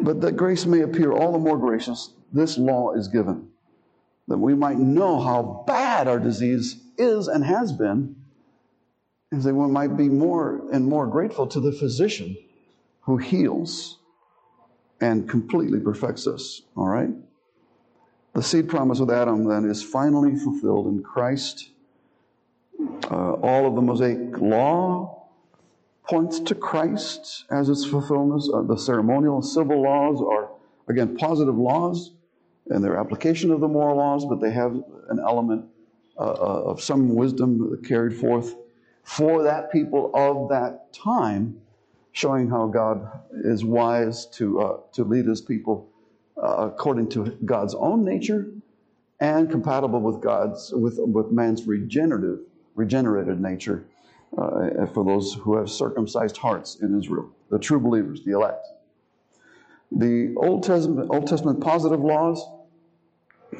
But 0.00 0.20
that 0.22 0.32
grace 0.32 0.66
may 0.66 0.80
appear 0.80 1.12
all 1.12 1.32
the 1.32 1.38
more 1.38 1.56
gracious, 1.56 2.10
this 2.32 2.58
law 2.58 2.94
is 2.94 3.08
given, 3.08 3.48
that 4.26 4.38
we 4.38 4.54
might 4.54 4.78
know 4.78 5.20
how 5.20 5.64
bad 5.66 6.08
our 6.08 6.18
disease 6.18 6.80
is 6.98 7.28
and 7.28 7.44
has 7.44 7.72
been, 7.72 8.16
and 9.30 9.42
that 9.42 9.54
we 9.54 9.68
might 9.68 9.96
be 9.96 10.08
more 10.08 10.62
and 10.72 10.84
more 10.84 11.06
grateful 11.06 11.46
to 11.46 11.60
the 11.60 11.72
physician 11.72 12.36
who 13.02 13.18
heals 13.18 13.98
and 15.00 15.28
completely 15.28 15.78
perfects 15.78 16.26
us. 16.26 16.62
All 16.76 16.88
right? 16.88 17.10
The 18.34 18.42
seed 18.42 18.68
promise 18.68 18.98
with 18.98 19.10
Adam 19.10 19.44
then 19.44 19.64
is 19.64 19.82
finally 19.82 20.34
fulfilled 20.34 20.88
in 20.88 21.04
Christ. 21.04 21.70
Uh, 23.08 23.34
all 23.34 23.66
of 23.66 23.76
the 23.76 23.80
Mosaic 23.80 24.38
law 24.38 25.28
points 26.08 26.40
to 26.40 26.56
Christ 26.56 27.44
as 27.50 27.68
its 27.68 27.84
fulfillment. 27.84 28.42
Uh, 28.52 28.62
the 28.62 28.76
ceremonial 28.76 29.36
and 29.36 29.44
civil 29.44 29.82
laws 29.82 30.20
are, 30.20 30.50
again, 30.88 31.16
positive 31.16 31.56
laws 31.56 32.10
and 32.66 32.82
their 32.82 32.96
application 32.96 33.52
of 33.52 33.60
the 33.60 33.68
moral 33.68 33.98
laws, 33.98 34.24
but 34.24 34.40
they 34.40 34.50
have 34.50 34.72
an 35.10 35.20
element 35.20 35.66
uh, 36.18 36.22
uh 36.22 36.62
of 36.70 36.80
some 36.80 37.14
wisdom 37.14 37.80
carried 37.86 38.16
forth 38.16 38.56
for 39.04 39.42
that 39.42 39.70
people 39.70 40.10
of 40.14 40.48
that 40.48 40.92
time 40.92 41.60
showing 42.12 42.48
how 42.48 42.66
God 42.66 43.08
is 43.44 43.64
wise 43.64 44.26
to, 44.26 44.60
uh, 44.60 44.76
to 44.92 45.04
lead 45.04 45.26
his 45.26 45.40
people 45.40 45.90
uh, 46.36 46.68
according 46.72 47.08
to 47.10 47.36
God's 47.44 47.74
own 47.74 48.04
nature 48.04 48.50
and 49.20 49.50
compatible 49.50 50.00
with 50.00 50.20
God's, 50.20 50.72
with, 50.74 50.98
with 50.98 51.30
man's 51.30 51.66
regenerative, 51.66 52.40
regenerated 52.74 53.40
nature 53.40 53.86
uh, 54.36 54.86
for 54.92 55.04
those 55.04 55.34
who 55.34 55.56
have 55.56 55.70
circumcised 55.70 56.36
hearts 56.36 56.76
in 56.76 56.98
Israel, 56.98 57.30
the 57.50 57.58
true 57.58 57.78
believers, 57.78 58.22
the 58.24 58.32
elect. 58.32 58.66
The 59.92 60.34
Old 60.36 60.64
Testament, 60.64 61.08
Old 61.10 61.28
Testament 61.28 61.60
positive 61.60 62.00
laws 62.00 62.44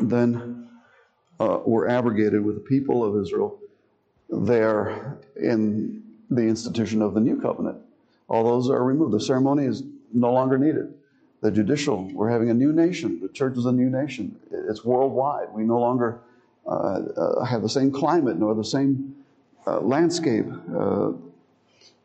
then 0.01 0.68
uh, 1.39 1.61
were 1.64 1.89
abrogated 1.89 2.45
with 2.45 2.57
the 2.57 2.61
people 2.61 3.05
of 3.05 3.22
Israel 3.22 3.61
there 4.29 5.18
in 5.37 6.03
the 6.31 6.43
institution 6.43 7.03
of 7.03 7.14
the 7.14 7.20
new 7.20 7.41
covenant 7.41 7.79
all 8.29 8.45
those 8.45 8.70
are 8.70 8.83
removed. 8.83 9.12
The 9.12 9.20
ceremony 9.20 9.66
is 9.66 9.83
no 10.12 10.33
longer 10.33 10.59
needed. 10.59 10.95
The 11.45 11.51
judicial, 11.51 12.11
we're 12.15 12.31
having 12.31 12.49
a 12.49 12.55
new 12.55 12.73
nation. 12.73 13.21
The 13.21 13.29
church 13.29 13.59
is 13.59 13.67
a 13.67 13.73
new 13.73 13.91
nation. 13.91 14.35
It's 14.51 14.83
worldwide. 14.83 15.49
We 15.53 15.65
no 15.65 15.79
longer 15.79 16.23
uh, 16.67 16.71
uh, 16.71 17.45
have 17.45 17.61
the 17.61 17.69
same 17.69 17.93
climate 17.93 18.39
nor 18.39 18.55
the 18.55 18.65
same 18.65 19.15
uh, 19.67 19.81
landscape. 19.81 20.47
Uh, 20.75 21.13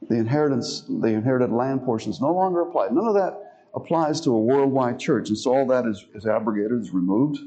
the 0.10 0.18
inheritance, 0.18 0.84
the 0.90 1.08
inherited 1.08 1.52
land 1.52 1.86
portions 1.86 2.20
no 2.20 2.34
longer 2.34 2.64
apply. 2.64 2.90
None 2.92 3.08
of 3.08 3.14
that 3.14 3.56
applies 3.74 4.20
to 4.22 4.32
a 4.32 4.38
worldwide 4.38 5.00
church. 5.00 5.30
And 5.30 5.38
so 5.38 5.56
all 5.56 5.68
that 5.68 5.86
is, 5.86 6.06
is 6.14 6.26
abrogated, 6.26 6.82
is 6.82 6.92
removed, 6.92 7.40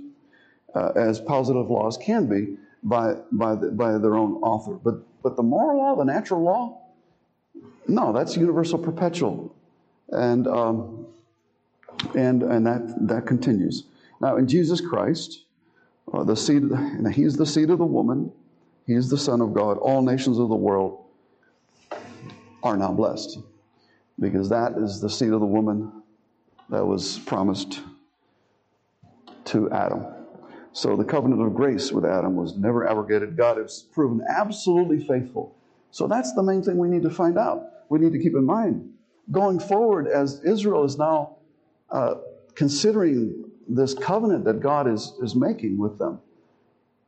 uh, 0.75 0.93
as 0.97 1.21
positive 1.21 1.69
laws 1.69 1.99
can 1.99 2.27
be 2.27 2.57
by, 2.83 3.17
by, 3.33 3.55
the, 3.55 3.71
by 3.71 3.99
their 3.99 4.15
own 4.15 4.37
author. 4.37 4.77
But, 4.83 4.95
but 5.23 5.37
the 5.37 5.43
moral 5.43 5.77
law, 5.77 5.95
the 5.95 6.11
natural 6.11 6.43
law, 6.43 6.81
no, 7.87 8.15
that's 8.15 8.35
universal 8.35 8.79
perpetual. 8.79 9.55
And, 10.09 10.47
um, 10.47 11.02
and, 12.15 12.43
and 12.43 12.67
that, 12.67 13.09
that 13.09 13.27
continues. 13.27 13.85
Now, 14.21 14.37
in 14.37 14.47
Jesus 14.47 14.81
Christ, 14.81 15.45
uh, 16.13 16.25
the 16.25 16.37
seed, 16.37 16.63
he's 17.13 17.37
the 17.37 17.47
seed 17.47 17.71
of 17.71 17.79
the 17.79 17.85
woman, 17.85 18.33
he's 18.87 19.09
the 19.09 19.19
Son 19.19 19.41
of 19.41 19.55
God. 19.55 19.79
All 19.79 20.03
nations 20.03 20.39
of 20.39 20.49
the 20.49 20.57
world 20.57 21.05
are 22.63 22.77
now 22.77 22.93
blessed 22.93 23.39
because 24.21 24.49
that 24.51 24.75
is 24.77 25.01
the 25.01 25.11
seed 25.11 25.33
of 25.33 25.41
the 25.41 25.47
woman 25.47 26.03
that 26.69 26.85
was 26.85 27.19
promised 27.21 27.81
to 29.47 29.71
Adam. 29.71 30.07
So 30.73 30.97
the 30.97 31.05
covenant 31.05 31.43
of 31.43 31.55
grace 31.55 31.93
with 31.93 32.05
Adam 32.05 32.37
was 32.37 32.57
never 32.57 32.89
abrogated. 32.89 33.37
God 33.37 33.59
has 33.59 33.83
proven 33.93 34.25
absolutely 34.29 35.05
faithful. 35.07 35.55
So 35.91 36.07
that's 36.07 36.33
the 36.35 36.43
main 36.43 36.63
thing 36.63 36.79
we 36.79 36.89
need 36.89 37.03
to 37.03 37.11
find 37.11 37.37
out 37.37 37.73
we 37.93 37.99
need 37.99 38.13
to 38.15 38.19
keep 38.19 38.35
in 38.35 38.47
mind. 38.47 38.91
Going 39.31 39.61
forward, 39.61 40.09
as 40.09 40.41
Israel 40.45 40.83
is 40.85 40.97
now 40.97 41.37
uh, 41.93 42.15
considering 42.55 43.45
this 43.69 43.95
covenant 43.95 44.45
that 44.45 44.61
God 44.61 44.89
is, 44.89 45.13
is 45.23 45.37
making 45.37 45.79
with 45.79 45.99
them, 45.99 46.21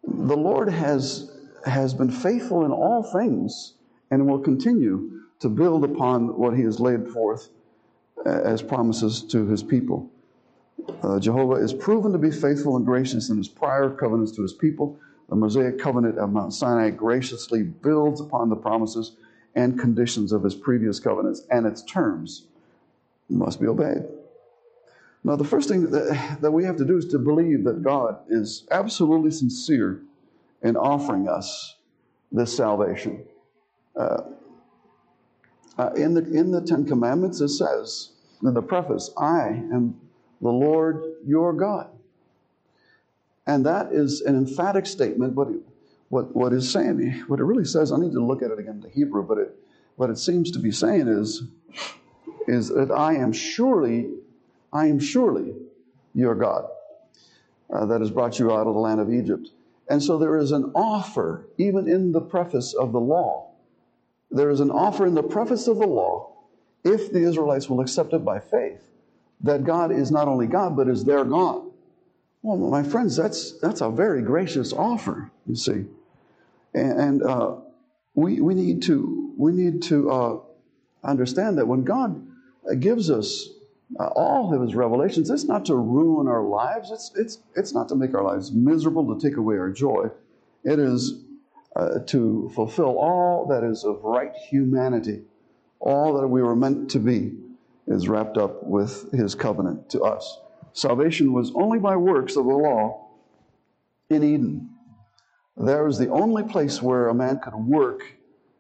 the 0.07 0.37
Lord 0.37 0.68
has, 0.68 1.32
has 1.64 1.95
been 1.95 2.11
faithful 2.11 2.64
in 2.64 2.70
all 2.70 3.03
things 3.03 3.74
and 4.11 4.26
will 4.26 4.39
continue 4.39 5.22
to 5.41 5.49
build 5.49 5.85
upon 5.85 6.39
what 6.39 6.57
he 6.57 6.62
has 6.62 6.78
laid 6.78 7.09
forth 7.09 7.49
uh, 8.24 8.28
as 8.28 8.62
promises 8.62 9.22
to 9.22 9.47
his 9.47 9.62
people. 9.62 10.11
Uh, 11.03 11.18
Jehovah 11.18 11.55
is 11.55 11.72
proven 11.72 12.12
to 12.12 12.18
be 12.18 12.30
faithful 12.30 12.76
and 12.76 12.85
gracious 12.85 13.30
in 13.30 13.39
his 13.39 13.49
prior 13.49 13.91
covenants 13.91 14.32
to 14.32 14.43
his 14.43 14.53
people. 14.53 14.99
The 15.30 15.37
Mosaic 15.37 15.78
covenant 15.78 16.18
of 16.18 16.30
Mount 16.30 16.53
Sinai 16.53 16.91
graciously 16.91 17.62
builds 17.62 18.20
upon 18.20 18.51
the 18.51 18.57
promises 18.57 19.16
and 19.55 19.78
conditions 19.78 20.32
of 20.32 20.43
his 20.43 20.55
previous 20.55 21.01
covenants, 21.01 21.43
and 21.51 21.64
its 21.64 21.82
terms 21.82 22.47
must 23.30 23.61
be 23.61 23.66
obeyed. 23.66 24.05
Now, 25.24 25.36
the 25.36 25.44
first 25.44 25.68
thing 25.68 25.90
that, 25.90 26.38
that 26.42 26.50
we 26.50 26.64
have 26.64 26.76
to 26.76 26.84
do 26.84 26.98
is 26.98 27.06
to 27.06 27.18
believe 27.18 27.64
that 27.64 27.82
God 27.82 28.18
is 28.28 28.66
absolutely 28.70 29.30
sincere 29.30 30.02
in 30.62 30.76
offering 30.76 31.28
us 31.28 31.76
this 32.30 32.54
salvation. 32.54 33.24
Uh, 33.96 34.22
uh, 35.78 35.90
in, 35.96 36.14
the, 36.14 36.20
in 36.32 36.50
the 36.50 36.60
Ten 36.60 36.84
Commandments, 36.84 37.40
it 37.40 37.48
says 37.48 38.10
in 38.42 38.52
the 38.52 38.62
preface, 38.62 39.10
I 39.16 39.48
am 39.48 39.98
the 40.40 40.50
Lord 40.50 41.02
your 41.24 41.52
God. 41.52 41.88
And 43.46 43.64
that 43.66 43.92
is 43.92 44.20
an 44.20 44.36
emphatic 44.36 44.86
statement, 44.86 45.34
but 45.34 45.48
what, 46.08 46.34
what 46.34 46.52
is 46.52 46.70
saying, 46.70 47.24
what 47.28 47.40
it 47.40 47.44
really 47.44 47.64
says, 47.64 47.92
I 47.92 47.96
need 47.96 48.12
to 48.12 48.24
look 48.24 48.42
at 48.42 48.50
it 48.50 48.58
again 48.58 48.74
in 48.76 48.80
the 48.80 48.88
Hebrew, 48.88 49.22
but 49.26 49.38
it, 49.38 49.54
what 49.96 50.10
it 50.10 50.18
seems 50.18 50.50
to 50.52 50.58
be 50.58 50.70
saying 50.70 51.08
is, 51.08 51.42
is 52.46 52.68
that 52.68 52.90
I 52.90 53.14
am 53.14 53.32
surely, 53.32 54.10
I 54.74 54.88
am 54.88 54.98
surely 54.98 55.54
your 56.14 56.34
God 56.34 56.68
uh, 57.72 57.86
that 57.86 58.00
has 58.00 58.10
brought 58.10 58.38
you 58.38 58.52
out 58.52 58.66
of 58.66 58.74
the 58.74 58.80
land 58.80 59.00
of 59.00 59.12
Egypt. 59.12 59.48
And 59.88 60.02
so 60.02 60.18
there 60.18 60.36
is 60.36 60.50
an 60.50 60.72
offer, 60.74 61.46
even 61.58 61.88
in 61.88 62.10
the 62.12 62.20
preface 62.20 62.74
of 62.74 62.92
the 62.92 63.00
law. 63.00 63.52
There 64.30 64.50
is 64.50 64.60
an 64.60 64.70
offer 64.70 65.06
in 65.06 65.14
the 65.14 65.22
preface 65.22 65.68
of 65.68 65.78
the 65.78 65.86
law, 65.86 66.32
if 66.82 67.12
the 67.12 67.22
Israelites 67.22 67.70
will 67.70 67.80
accept 67.80 68.12
it 68.12 68.24
by 68.24 68.40
faith, 68.40 68.82
that 69.42 69.64
God 69.64 69.92
is 69.92 70.10
not 70.10 70.26
only 70.26 70.46
God, 70.46 70.76
but 70.76 70.88
is 70.88 71.04
their 71.04 71.24
God. 71.24 71.62
Well, 72.42 72.56
my 72.58 72.82
friends, 72.82 73.16
that's, 73.16 73.52
that's 73.60 73.80
a 73.80 73.90
very 73.90 74.22
gracious 74.22 74.72
offer, 74.72 75.30
you 75.46 75.54
see. 75.54 75.86
And, 76.74 77.00
and 77.00 77.22
uh, 77.22 77.56
we, 78.14 78.40
we 78.40 78.54
need 78.54 78.82
to, 78.82 79.32
we 79.38 79.52
need 79.52 79.82
to 79.84 80.10
uh, 80.10 80.38
understand 81.02 81.58
that 81.58 81.66
when 81.66 81.84
God 81.84 82.26
gives 82.80 83.10
us 83.10 83.48
uh, 83.99 84.07
all 84.16 84.53
of 84.53 84.61
his 84.62 84.74
revelations, 84.74 85.30
it's 85.30 85.45
not 85.45 85.64
to 85.66 85.76
ruin 85.76 86.26
our 86.26 86.43
lives. 86.43 86.91
It's, 86.91 87.12
it's, 87.14 87.39
it's 87.55 87.74
not 87.74 87.89
to 87.91 87.95
make 87.95 88.14
our 88.14 88.24
lives 88.24 88.53
miserable, 88.53 89.14
to 89.14 89.28
take 89.28 89.37
away 89.37 89.57
our 89.57 89.70
joy. 89.70 90.09
It 90.64 90.78
is 90.78 91.24
uh, 91.76 92.01
to 92.07 92.51
fulfill 92.55 92.99
all 92.99 93.47
that 93.47 93.62
is 93.64 93.85
of 93.85 94.01
right 94.03 94.32
humanity. 94.49 95.22
All 95.80 96.14
that 96.20 96.28
we 96.28 96.43
were 96.43 96.57
meant 96.57 96.91
to 96.93 96.99
be 96.99 97.32
is 97.87 98.09
wrapped 98.09 98.39
up 98.39 98.62
with 98.62 99.12
his 99.12 99.35
covenant 99.35 99.91
to 99.91 100.01
us. 100.03 100.39
Salvation 100.72 101.32
was 101.32 101.53
only 101.55 101.78
by 101.78 101.97
works 101.97 102.37
of 102.37 102.47
the 102.47 102.55
law 102.55 103.09
in 104.09 104.22
Eden. 104.22 104.70
There 105.57 105.85
was 105.85 105.99
the 105.99 106.09
only 106.09 106.43
place 106.43 106.82
where 106.82 107.09
a 107.09 107.14
man 107.14 107.39
could 107.39 107.55
work 107.55 108.03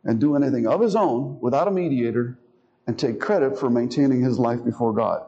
and 0.04 0.20
do 0.20 0.36
anything 0.36 0.66
of 0.66 0.80
his 0.80 0.94
own 0.94 1.38
without 1.40 1.66
a 1.66 1.70
mediator 1.70 2.38
and 2.86 2.98
take 2.98 3.20
credit 3.20 3.58
for 3.58 3.70
maintaining 3.70 4.22
his 4.22 4.38
life 4.38 4.64
before 4.64 4.92
God. 4.92 5.22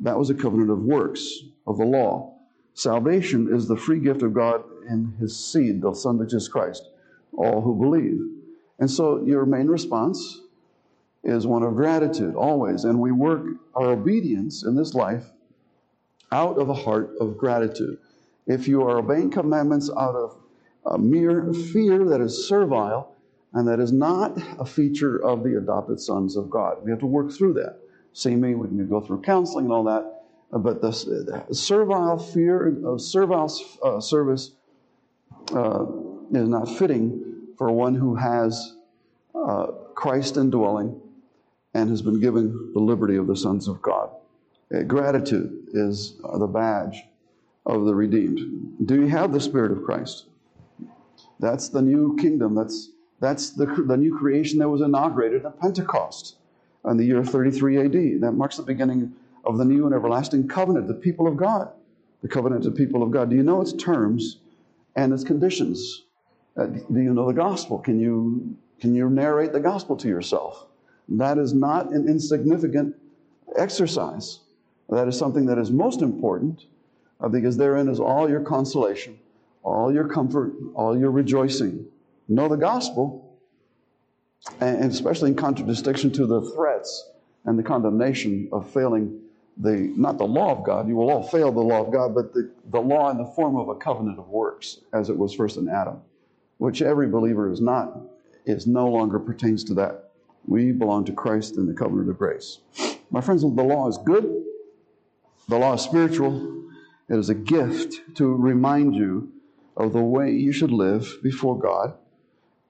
That 0.00 0.18
was 0.18 0.30
a 0.30 0.34
covenant 0.34 0.70
of 0.70 0.80
works, 0.80 1.40
of 1.66 1.78
the 1.78 1.84
law. 1.84 2.34
Salvation 2.74 3.54
is 3.54 3.66
the 3.66 3.76
free 3.76 3.98
gift 3.98 4.22
of 4.22 4.34
God 4.34 4.62
in 4.88 5.14
his 5.18 5.36
seed, 5.36 5.82
the 5.82 5.94
Son 5.94 6.20
of 6.20 6.28
Jesus 6.28 6.48
Christ, 6.48 6.88
all 7.36 7.60
who 7.60 7.74
believe. 7.74 8.20
And 8.78 8.90
so 8.90 9.24
your 9.24 9.44
main 9.44 9.66
response 9.66 10.40
is 11.24 11.46
one 11.46 11.62
of 11.62 11.74
gratitude, 11.74 12.36
always. 12.36 12.84
And 12.84 13.00
we 13.00 13.10
work 13.10 13.44
our 13.74 13.90
obedience 13.90 14.64
in 14.64 14.76
this 14.76 14.94
life 14.94 15.24
out 16.30 16.58
of 16.58 16.68
a 16.68 16.74
heart 16.74 17.10
of 17.20 17.36
gratitude. 17.36 17.98
If 18.46 18.68
you 18.68 18.82
are 18.82 18.98
obeying 18.98 19.30
commandments 19.30 19.90
out 19.90 20.14
of 20.14 20.36
a 20.86 20.98
mere 20.98 21.52
fear 21.52 22.04
that 22.04 22.20
is 22.20 22.48
servile, 22.48 23.14
and 23.58 23.66
that 23.66 23.80
is 23.80 23.90
not 23.90 24.38
a 24.60 24.64
feature 24.64 25.18
of 25.18 25.42
the 25.42 25.58
adopted 25.58 26.00
sons 26.00 26.36
of 26.36 26.48
God. 26.48 26.78
We 26.84 26.92
have 26.92 27.00
to 27.00 27.06
work 27.06 27.32
through 27.32 27.54
that. 27.54 27.80
See 28.12 28.36
me, 28.36 28.54
we 28.54 28.68
can 28.68 28.88
go 28.88 29.00
through 29.00 29.22
counseling 29.22 29.64
and 29.64 29.72
all 29.72 29.82
that, 29.82 30.22
but 30.52 30.80
the, 30.80 30.92
servile 31.50 32.18
fear 32.20 32.86
of 32.86 33.00
servile 33.00 33.52
uh, 33.82 33.98
service 33.98 34.52
uh, 35.52 35.86
is 36.32 36.48
not 36.48 36.68
fitting 36.68 37.48
for 37.56 37.72
one 37.72 37.96
who 37.96 38.14
has 38.14 38.76
uh, 39.34 39.66
Christ 39.96 40.36
indwelling 40.36 41.00
and 41.74 41.90
has 41.90 42.00
been 42.00 42.20
given 42.20 42.70
the 42.74 42.80
liberty 42.80 43.16
of 43.16 43.26
the 43.26 43.36
sons 43.36 43.66
of 43.66 43.82
God. 43.82 44.10
Uh, 44.72 44.82
gratitude 44.82 45.66
is 45.72 46.16
the 46.18 46.46
badge 46.46 47.02
of 47.66 47.86
the 47.86 47.94
redeemed. 47.94 48.86
Do 48.86 48.94
you 48.94 49.08
have 49.08 49.32
the 49.32 49.40
Spirit 49.40 49.72
of 49.72 49.82
Christ? 49.82 50.26
That's 51.40 51.68
the 51.68 51.82
new 51.82 52.16
kingdom. 52.16 52.54
That's 52.54 52.90
that's 53.20 53.50
the, 53.50 53.66
the 53.66 53.96
new 53.96 54.16
creation 54.16 54.58
that 54.58 54.68
was 54.68 54.80
inaugurated 54.80 55.44
at 55.44 55.60
Pentecost 55.60 56.36
in 56.84 56.96
the 56.96 57.04
year 57.04 57.24
33 57.24 57.78
AD. 57.78 58.20
That 58.20 58.32
marks 58.32 58.56
the 58.56 58.62
beginning 58.62 59.14
of 59.44 59.58
the 59.58 59.64
new 59.64 59.86
and 59.86 59.94
everlasting 59.94 60.48
covenant, 60.48 60.86
the 60.86 60.94
people 60.94 61.26
of 61.26 61.36
God. 61.36 61.70
The 62.22 62.28
covenant 62.28 62.66
of 62.66 62.74
people 62.74 63.02
of 63.02 63.10
God. 63.10 63.30
Do 63.30 63.36
you 63.36 63.42
know 63.42 63.60
its 63.60 63.72
terms 63.72 64.38
and 64.96 65.12
its 65.12 65.24
conditions? 65.24 66.04
Uh, 66.56 66.66
do 66.66 67.00
you 67.00 67.14
know 67.14 67.26
the 67.26 67.32
gospel? 67.32 67.78
Can 67.78 68.00
you, 68.00 68.56
can 68.80 68.94
you 68.94 69.08
narrate 69.08 69.52
the 69.52 69.60
gospel 69.60 69.96
to 69.96 70.08
yourself? 70.08 70.66
That 71.08 71.38
is 71.38 71.54
not 71.54 71.92
an 71.92 72.08
insignificant 72.08 72.96
exercise. 73.56 74.40
That 74.88 75.06
is 75.06 75.16
something 75.16 75.46
that 75.46 75.58
is 75.58 75.70
most 75.70 76.02
important 76.02 76.66
uh, 77.20 77.28
because 77.28 77.56
therein 77.56 77.88
is 77.88 78.00
all 78.00 78.28
your 78.28 78.40
consolation, 78.40 79.18
all 79.62 79.92
your 79.92 80.08
comfort, 80.08 80.52
all 80.74 80.98
your 80.98 81.10
rejoicing 81.10 81.86
know 82.28 82.48
the 82.48 82.56
gospel, 82.56 83.38
and 84.60 84.90
especially 84.90 85.30
in 85.30 85.36
contradistinction 85.36 86.12
to 86.12 86.26
the 86.26 86.42
threats 86.52 87.10
and 87.44 87.58
the 87.58 87.62
condemnation 87.62 88.48
of 88.52 88.70
failing 88.70 89.20
the, 89.56 89.92
not 89.96 90.18
the 90.18 90.26
law 90.26 90.52
of 90.52 90.64
God, 90.64 90.88
you 90.88 90.94
will 90.94 91.10
all 91.10 91.22
fail 91.22 91.50
the 91.50 91.60
law 91.60 91.84
of 91.84 91.92
God, 91.92 92.14
but 92.14 92.32
the, 92.32 92.50
the 92.70 92.80
law 92.80 93.10
in 93.10 93.18
the 93.18 93.26
form 93.26 93.56
of 93.56 93.68
a 93.68 93.74
covenant 93.74 94.18
of 94.18 94.28
works, 94.28 94.78
as 94.92 95.10
it 95.10 95.16
was 95.16 95.34
first 95.34 95.56
in 95.56 95.68
Adam, 95.68 96.00
which 96.58 96.80
every 96.80 97.08
believer 97.08 97.50
is 97.50 97.60
not, 97.60 97.98
is 98.46 98.66
no 98.66 98.86
longer 98.86 99.18
pertains 99.18 99.64
to 99.64 99.74
that. 99.74 100.10
We 100.46 100.72
belong 100.72 101.04
to 101.06 101.12
Christ 101.12 101.56
in 101.56 101.66
the 101.66 101.74
covenant 101.74 102.08
of 102.08 102.18
grace. 102.18 102.58
My 103.10 103.20
friends, 103.20 103.42
the 103.42 103.48
law 103.48 103.88
is 103.88 103.98
good. 103.98 104.44
The 105.48 105.58
law 105.58 105.74
is 105.74 105.82
spiritual. 105.82 106.64
It 107.08 107.16
is 107.16 107.28
a 107.28 107.34
gift 107.34 108.16
to 108.16 108.32
remind 108.34 108.94
you 108.94 109.32
of 109.76 109.92
the 109.92 110.00
way 110.00 110.30
you 110.30 110.52
should 110.52 110.70
live 110.70 111.18
before 111.22 111.58
God 111.58 111.94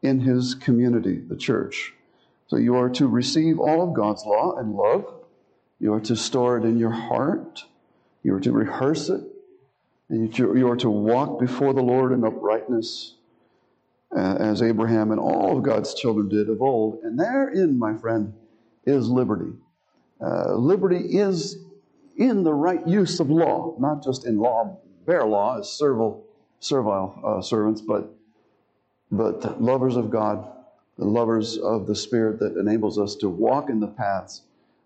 in 0.02 0.20
his 0.20 0.54
community, 0.54 1.18
the 1.18 1.36
church. 1.36 1.94
So 2.46 2.56
you 2.56 2.76
are 2.76 2.88
to 2.90 3.06
receive 3.06 3.58
all 3.58 3.88
of 3.88 3.94
God's 3.94 4.24
law 4.24 4.56
and 4.56 4.74
love. 4.74 5.12
You 5.80 5.92
are 5.94 6.00
to 6.00 6.16
store 6.16 6.58
it 6.58 6.64
in 6.64 6.78
your 6.78 6.90
heart. 6.90 7.64
You 8.22 8.34
are 8.34 8.40
to 8.40 8.52
rehearse 8.52 9.08
it. 9.08 9.22
And 10.08 10.36
you 10.38 10.70
are 10.70 10.76
to 10.76 10.88
walk 10.88 11.38
before 11.38 11.74
the 11.74 11.82
Lord 11.82 12.12
in 12.12 12.24
uprightness, 12.24 13.14
uh, 14.16 14.36
as 14.40 14.62
Abraham 14.62 15.10
and 15.10 15.20
all 15.20 15.58
of 15.58 15.62
God's 15.62 15.92
children 15.94 16.30
did 16.30 16.48
of 16.48 16.62
old. 16.62 17.00
And 17.02 17.20
therein, 17.20 17.78
my 17.78 17.94
friend, 17.94 18.32
is 18.86 19.10
liberty. 19.10 19.52
Uh, 20.20 20.54
liberty 20.54 21.18
is 21.18 21.58
in 22.16 22.42
the 22.42 22.54
right 22.54 22.84
use 22.86 23.20
of 23.20 23.30
law, 23.30 23.76
not 23.78 24.02
just 24.02 24.26
in 24.26 24.38
law, 24.38 24.78
bare 25.06 25.26
law 25.26 25.58
as 25.58 25.70
servile, 25.70 26.24
servile 26.58 27.20
uh, 27.24 27.42
servants, 27.42 27.82
but 27.82 28.17
but 29.10 29.60
lovers 29.60 29.96
of 29.96 30.10
God, 30.10 30.46
lovers 30.98 31.56
of 31.56 31.86
the 31.86 31.94
Spirit 31.94 32.40
that 32.40 32.56
enables 32.56 32.98
us 32.98 33.14
to 33.16 33.28
walk 33.28 33.70
in 33.70 33.80
the 33.80 33.86
paths 33.86 34.42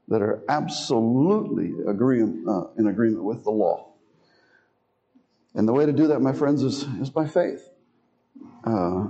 that 0.09 0.23
are 0.23 0.43
absolutely 0.49 1.73
agree, 1.87 2.23
uh, 2.23 2.65
in 2.77 2.87
agreement 2.87 3.25
with 3.25 3.45
the 3.45 3.51
law. 3.51 3.89
And 5.55 5.69
the 5.69 5.73
way 5.73 5.87
to 5.87 5.93
do 5.93 6.09
that, 6.09 6.21
my 6.21 6.33
friends, 6.33 6.63
is, 6.63 6.83
is 7.01 7.11
by 7.11 7.27
faith. 7.27 7.69
Uh, 8.65 9.07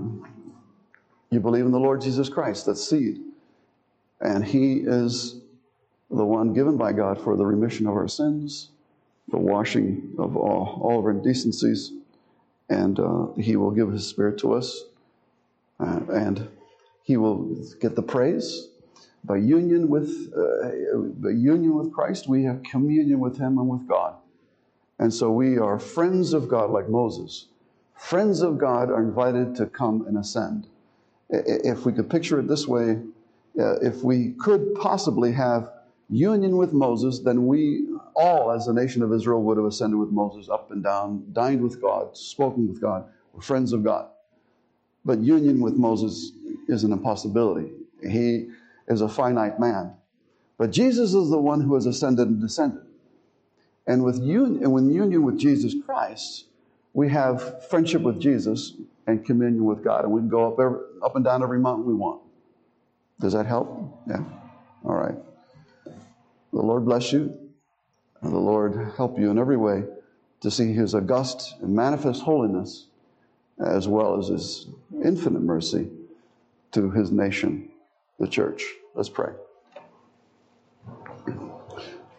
you 1.30 1.40
believe 1.40 1.64
in 1.64 1.72
the 1.72 1.80
Lord 1.80 2.00
Jesus 2.00 2.28
Christ, 2.28 2.66
that's 2.66 2.88
seed. 2.88 3.20
And 4.20 4.44
He 4.44 4.78
is 4.78 5.40
the 6.10 6.24
one 6.24 6.52
given 6.52 6.76
by 6.76 6.92
God 6.92 7.20
for 7.20 7.36
the 7.36 7.46
remission 7.46 7.86
of 7.86 7.94
our 7.94 8.08
sins, 8.08 8.70
the 9.28 9.38
washing 9.38 10.14
of 10.18 10.36
all, 10.36 10.80
all 10.82 10.98
of 10.98 11.04
our 11.04 11.10
indecencies, 11.10 11.92
and 12.68 12.98
uh, 13.00 13.26
He 13.38 13.56
will 13.56 13.70
give 13.70 13.90
His 13.90 14.06
Spirit 14.06 14.38
to 14.40 14.52
us 14.54 14.84
uh, 15.80 16.00
and 16.12 16.48
he 17.02 17.16
will 17.16 17.56
get 17.80 17.96
the 17.96 18.02
praise. 18.02 18.68
By 19.24 19.36
union 19.36 19.88
with 19.88 20.32
uh, 20.36 20.98
by 21.20 21.30
union 21.30 21.76
with 21.76 21.92
Christ, 21.92 22.28
we 22.28 22.42
have 22.44 22.62
communion 22.64 23.20
with 23.20 23.38
Him 23.38 23.56
and 23.58 23.68
with 23.68 23.86
God, 23.86 24.14
and 24.98 25.14
so 25.14 25.30
we 25.30 25.58
are 25.58 25.78
friends 25.78 26.32
of 26.32 26.48
God, 26.48 26.70
like 26.70 26.88
Moses, 26.88 27.46
friends 27.94 28.42
of 28.42 28.58
God 28.58 28.90
are 28.90 29.00
invited 29.00 29.54
to 29.56 29.66
come 29.66 30.06
and 30.08 30.18
ascend. 30.18 30.66
If 31.30 31.86
we 31.86 31.92
could 31.92 32.10
picture 32.10 32.40
it 32.40 32.48
this 32.48 32.66
way, 32.66 32.98
uh, 33.58 33.76
if 33.80 34.02
we 34.02 34.30
could 34.40 34.74
possibly 34.74 35.32
have 35.32 35.70
union 36.10 36.56
with 36.56 36.72
Moses, 36.72 37.20
then 37.20 37.46
we 37.46 37.86
all, 38.14 38.50
as 38.50 38.66
the 38.66 38.72
nation 38.72 39.02
of 39.02 39.12
Israel, 39.12 39.42
would 39.42 39.56
have 39.56 39.66
ascended 39.66 39.98
with 39.98 40.10
Moses 40.10 40.48
up 40.48 40.70
and 40.70 40.82
down, 40.82 41.24
dined 41.32 41.62
with 41.62 41.80
God, 41.80 42.16
spoken 42.16 42.68
with 42.68 42.80
God, 42.80 43.04
were 43.32 43.40
friends 43.40 43.72
of 43.72 43.84
God. 43.84 44.08
But 45.04 45.18
union 45.20 45.60
with 45.60 45.74
Moses 45.74 46.32
is 46.68 46.84
an 46.84 46.92
impossibility. 46.92 47.70
He 48.02 48.48
is 48.88 49.00
a 49.00 49.08
finite 49.08 49.58
man. 49.58 49.92
But 50.58 50.70
Jesus 50.70 51.14
is 51.14 51.30
the 51.30 51.38
one 51.38 51.60
who 51.60 51.74
has 51.74 51.86
ascended 51.86 52.28
and 52.28 52.40
descended. 52.40 52.82
And 53.86 54.04
with 54.04 54.20
union, 54.20 54.62
and 54.62 54.72
with 54.72 54.84
union 54.84 55.24
with 55.24 55.38
Jesus 55.38 55.74
Christ, 55.84 56.44
we 56.94 57.08
have 57.08 57.68
friendship 57.68 58.02
with 58.02 58.20
Jesus 58.20 58.74
and 59.06 59.24
communion 59.24 59.64
with 59.64 59.82
God, 59.82 60.04
and 60.04 60.12
we 60.12 60.20
can 60.20 60.28
go 60.28 60.52
up 60.52 60.60
every, 60.60 60.78
up 61.02 61.16
and 61.16 61.24
down 61.24 61.42
every 61.42 61.58
mountain 61.58 61.86
we 61.86 61.94
want. 61.94 62.20
Does 63.18 63.32
that 63.32 63.46
help? 63.46 64.00
Yeah. 64.08 64.22
All 64.84 64.94
right. 64.94 65.16
The 65.84 66.60
Lord 66.60 66.84
bless 66.84 67.12
you, 67.12 67.36
and 68.20 68.32
the 68.32 68.38
Lord 68.38 68.92
help 68.96 69.18
you 69.18 69.30
in 69.30 69.38
every 69.38 69.56
way 69.56 69.84
to 70.42 70.50
see 70.50 70.72
His 70.72 70.94
august 70.94 71.54
and 71.62 71.74
manifest 71.74 72.22
holiness, 72.22 72.86
as 73.58 73.88
well 73.88 74.18
as 74.18 74.28
His 74.28 74.66
infinite 75.04 75.42
mercy 75.42 75.88
to 76.72 76.90
His 76.90 77.10
nation, 77.10 77.70
the 78.18 78.26
church. 78.26 78.64
Let's 78.94 79.08
pray. 79.08 79.32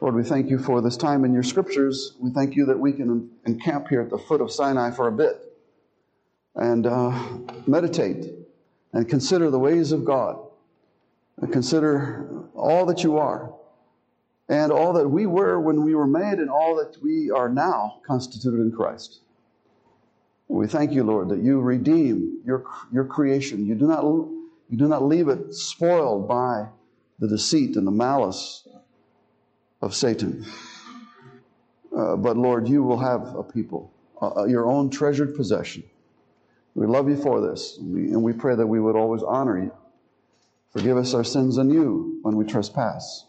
Lord, 0.02 0.16
we 0.16 0.24
thank 0.24 0.50
you 0.50 0.60
for 0.60 0.82
this 0.82 0.98
time 0.98 1.24
in 1.24 1.34
your 1.34 1.44
scriptures. 1.44 2.14
We 2.20 2.32
thank 2.32 2.56
you 2.56 2.66
that 2.66 2.78
we 2.78 2.92
can 2.92 3.30
encamp 3.46 3.88
here 3.88 4.02
at 4.02 4.10
the 4.10 4.18
foot 4.18 4.42
of 4.42 4.52
Sinai 4.52 4.92
for 4.92 5.08
a 5.08 5.12
bit 5.12 5.38
and 6.56 6.86
uh, 6.86 7.38
meditate 7.66 8.34
and 8.92 9.08
consider 9.08 9.50
the 9.50 9.60
ways 9.60 9.92
of 9.92 10.04
God 10.04 10.40
and 11.38 11.52
consider 11.52 12.28
all 12.54 12.86
that 12.86 13.04
you 13.04 13.18
are 13.18 13.54
and 14.50 14.72
all 14.72 14.94
that 14.94 15.08
we 15.08 15.26
were 15.26 15.60
when 15.60 15.84
we 15.84 15.96
were 15.96 16.06
made 16.06 16.40
and 16.40 16.50
all 16.50 16.76
that 16.76 17.02
we 17.02 17.32
are 17.32 17.50
now 17.50 18.02
constituted 18.06 18.60
in 18.60 18.72
Christ. 18.72 19.22
We 20.54 20.68
thank 20.68 20.92
you, 20.92 21.04
Lord, 21.04 21.30
that 21.30 21.40
you 21.40 21.60
redeem 21.60 22.42
your, 22.46 22.64
your 22.92 23.06
creation. 23.06 23.66
You 23.66 23.74
do, 23.74 23.88
not, 23.88 24.04
you 24.04 24.78
do 24.78 24.88
not 24.88 25.04
leave 25.04 25.28
it 25.28 25.52
spoiled 25.56 26.28
by 26.28 26.68
the 27.18 27.28
deceit 27.28 27.76
and 27.76 27.88
the 27.88 27.92
malice 27.92 28.68
of 29.82 29.96
Satan. 29.96 30.46
Uh, 31.96 32.18
but 32.18 32.38
Lord, 32.38 32.68
you 32.68 32.84
will 32.84 33.00
have 33.00 33.34
a 33.36 33.42
people, 33.42 33.92
uh, 34.22 34.46
your 34.46 34.68
own 34.68 34.92
treasured 34.92 35.36
possession. 35.36 35.84
We 36.76 36.86
love 36.86 37.10
you 37.10 37.18
for 37.18 37.42
this, 37.42 37.80
and 37.80 37.92
we, 37.92 38.02
and 38.12 38.22
we 38.22 38.34
pray 38.34 38.56
that 38.56 38.68
we 38.68 38.80
would 38.80 38.96
always 38.96 39.24
honor 39.24 39.60
you. 39.60 39.72
Forgive 40.72 40.98
us 40.98 41.16
our 41.16 41.24
sins 41.24 41.58
anew 41.58 42.20
when 42.22 42.36
we 42.36 42.46
trespass, 42.46 43.26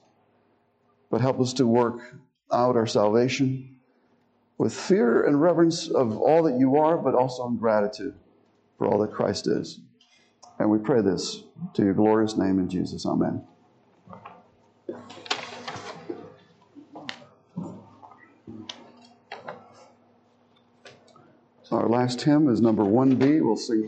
but 1.10 1.22
help 1.22 1.40
us 1.40 1.54
to 1.54 1.66
work 1.66 2.16
out 2.52 2.76
our 2.76 2.86
salvation 2.86 3.73
with 4.58 4.74
fear 4.74 5.24
and 5.26 5.40
reverence 5.40 5.88
of 5.88 6.16
all 6.16 6.42
that 6.44 6.58
you 6.58 6.76
are, 6.76 6.96
but 6.96 7.14
also 7.14 7.46
in 7.48 7.56
gratitude 7.56 8.14
for 8.78 8.86
all 8.86 8.98
that 8.98 9.12
Christ 9.12 9.46
is. 9.46 9.80
And 10.58 10.70
we 10.70 10.78
pray 10.78 11.02
this 11.02 11.42
to 11.74 11.82
your 11.82 11.94
glorious 11.94 12.36
name 12.36 12.58
in 12.58 12.68
Jesus. 12.68 13.06
Amen. 13.06 13.44
Our 21.72 21.88
last 21.88 22.22
hymn 22.22 22.48
is 22.48 22.60
number 22.60 22.84
1B. 22.84 23.44
We'll 23.44 23.56
sing. 23.56 23.82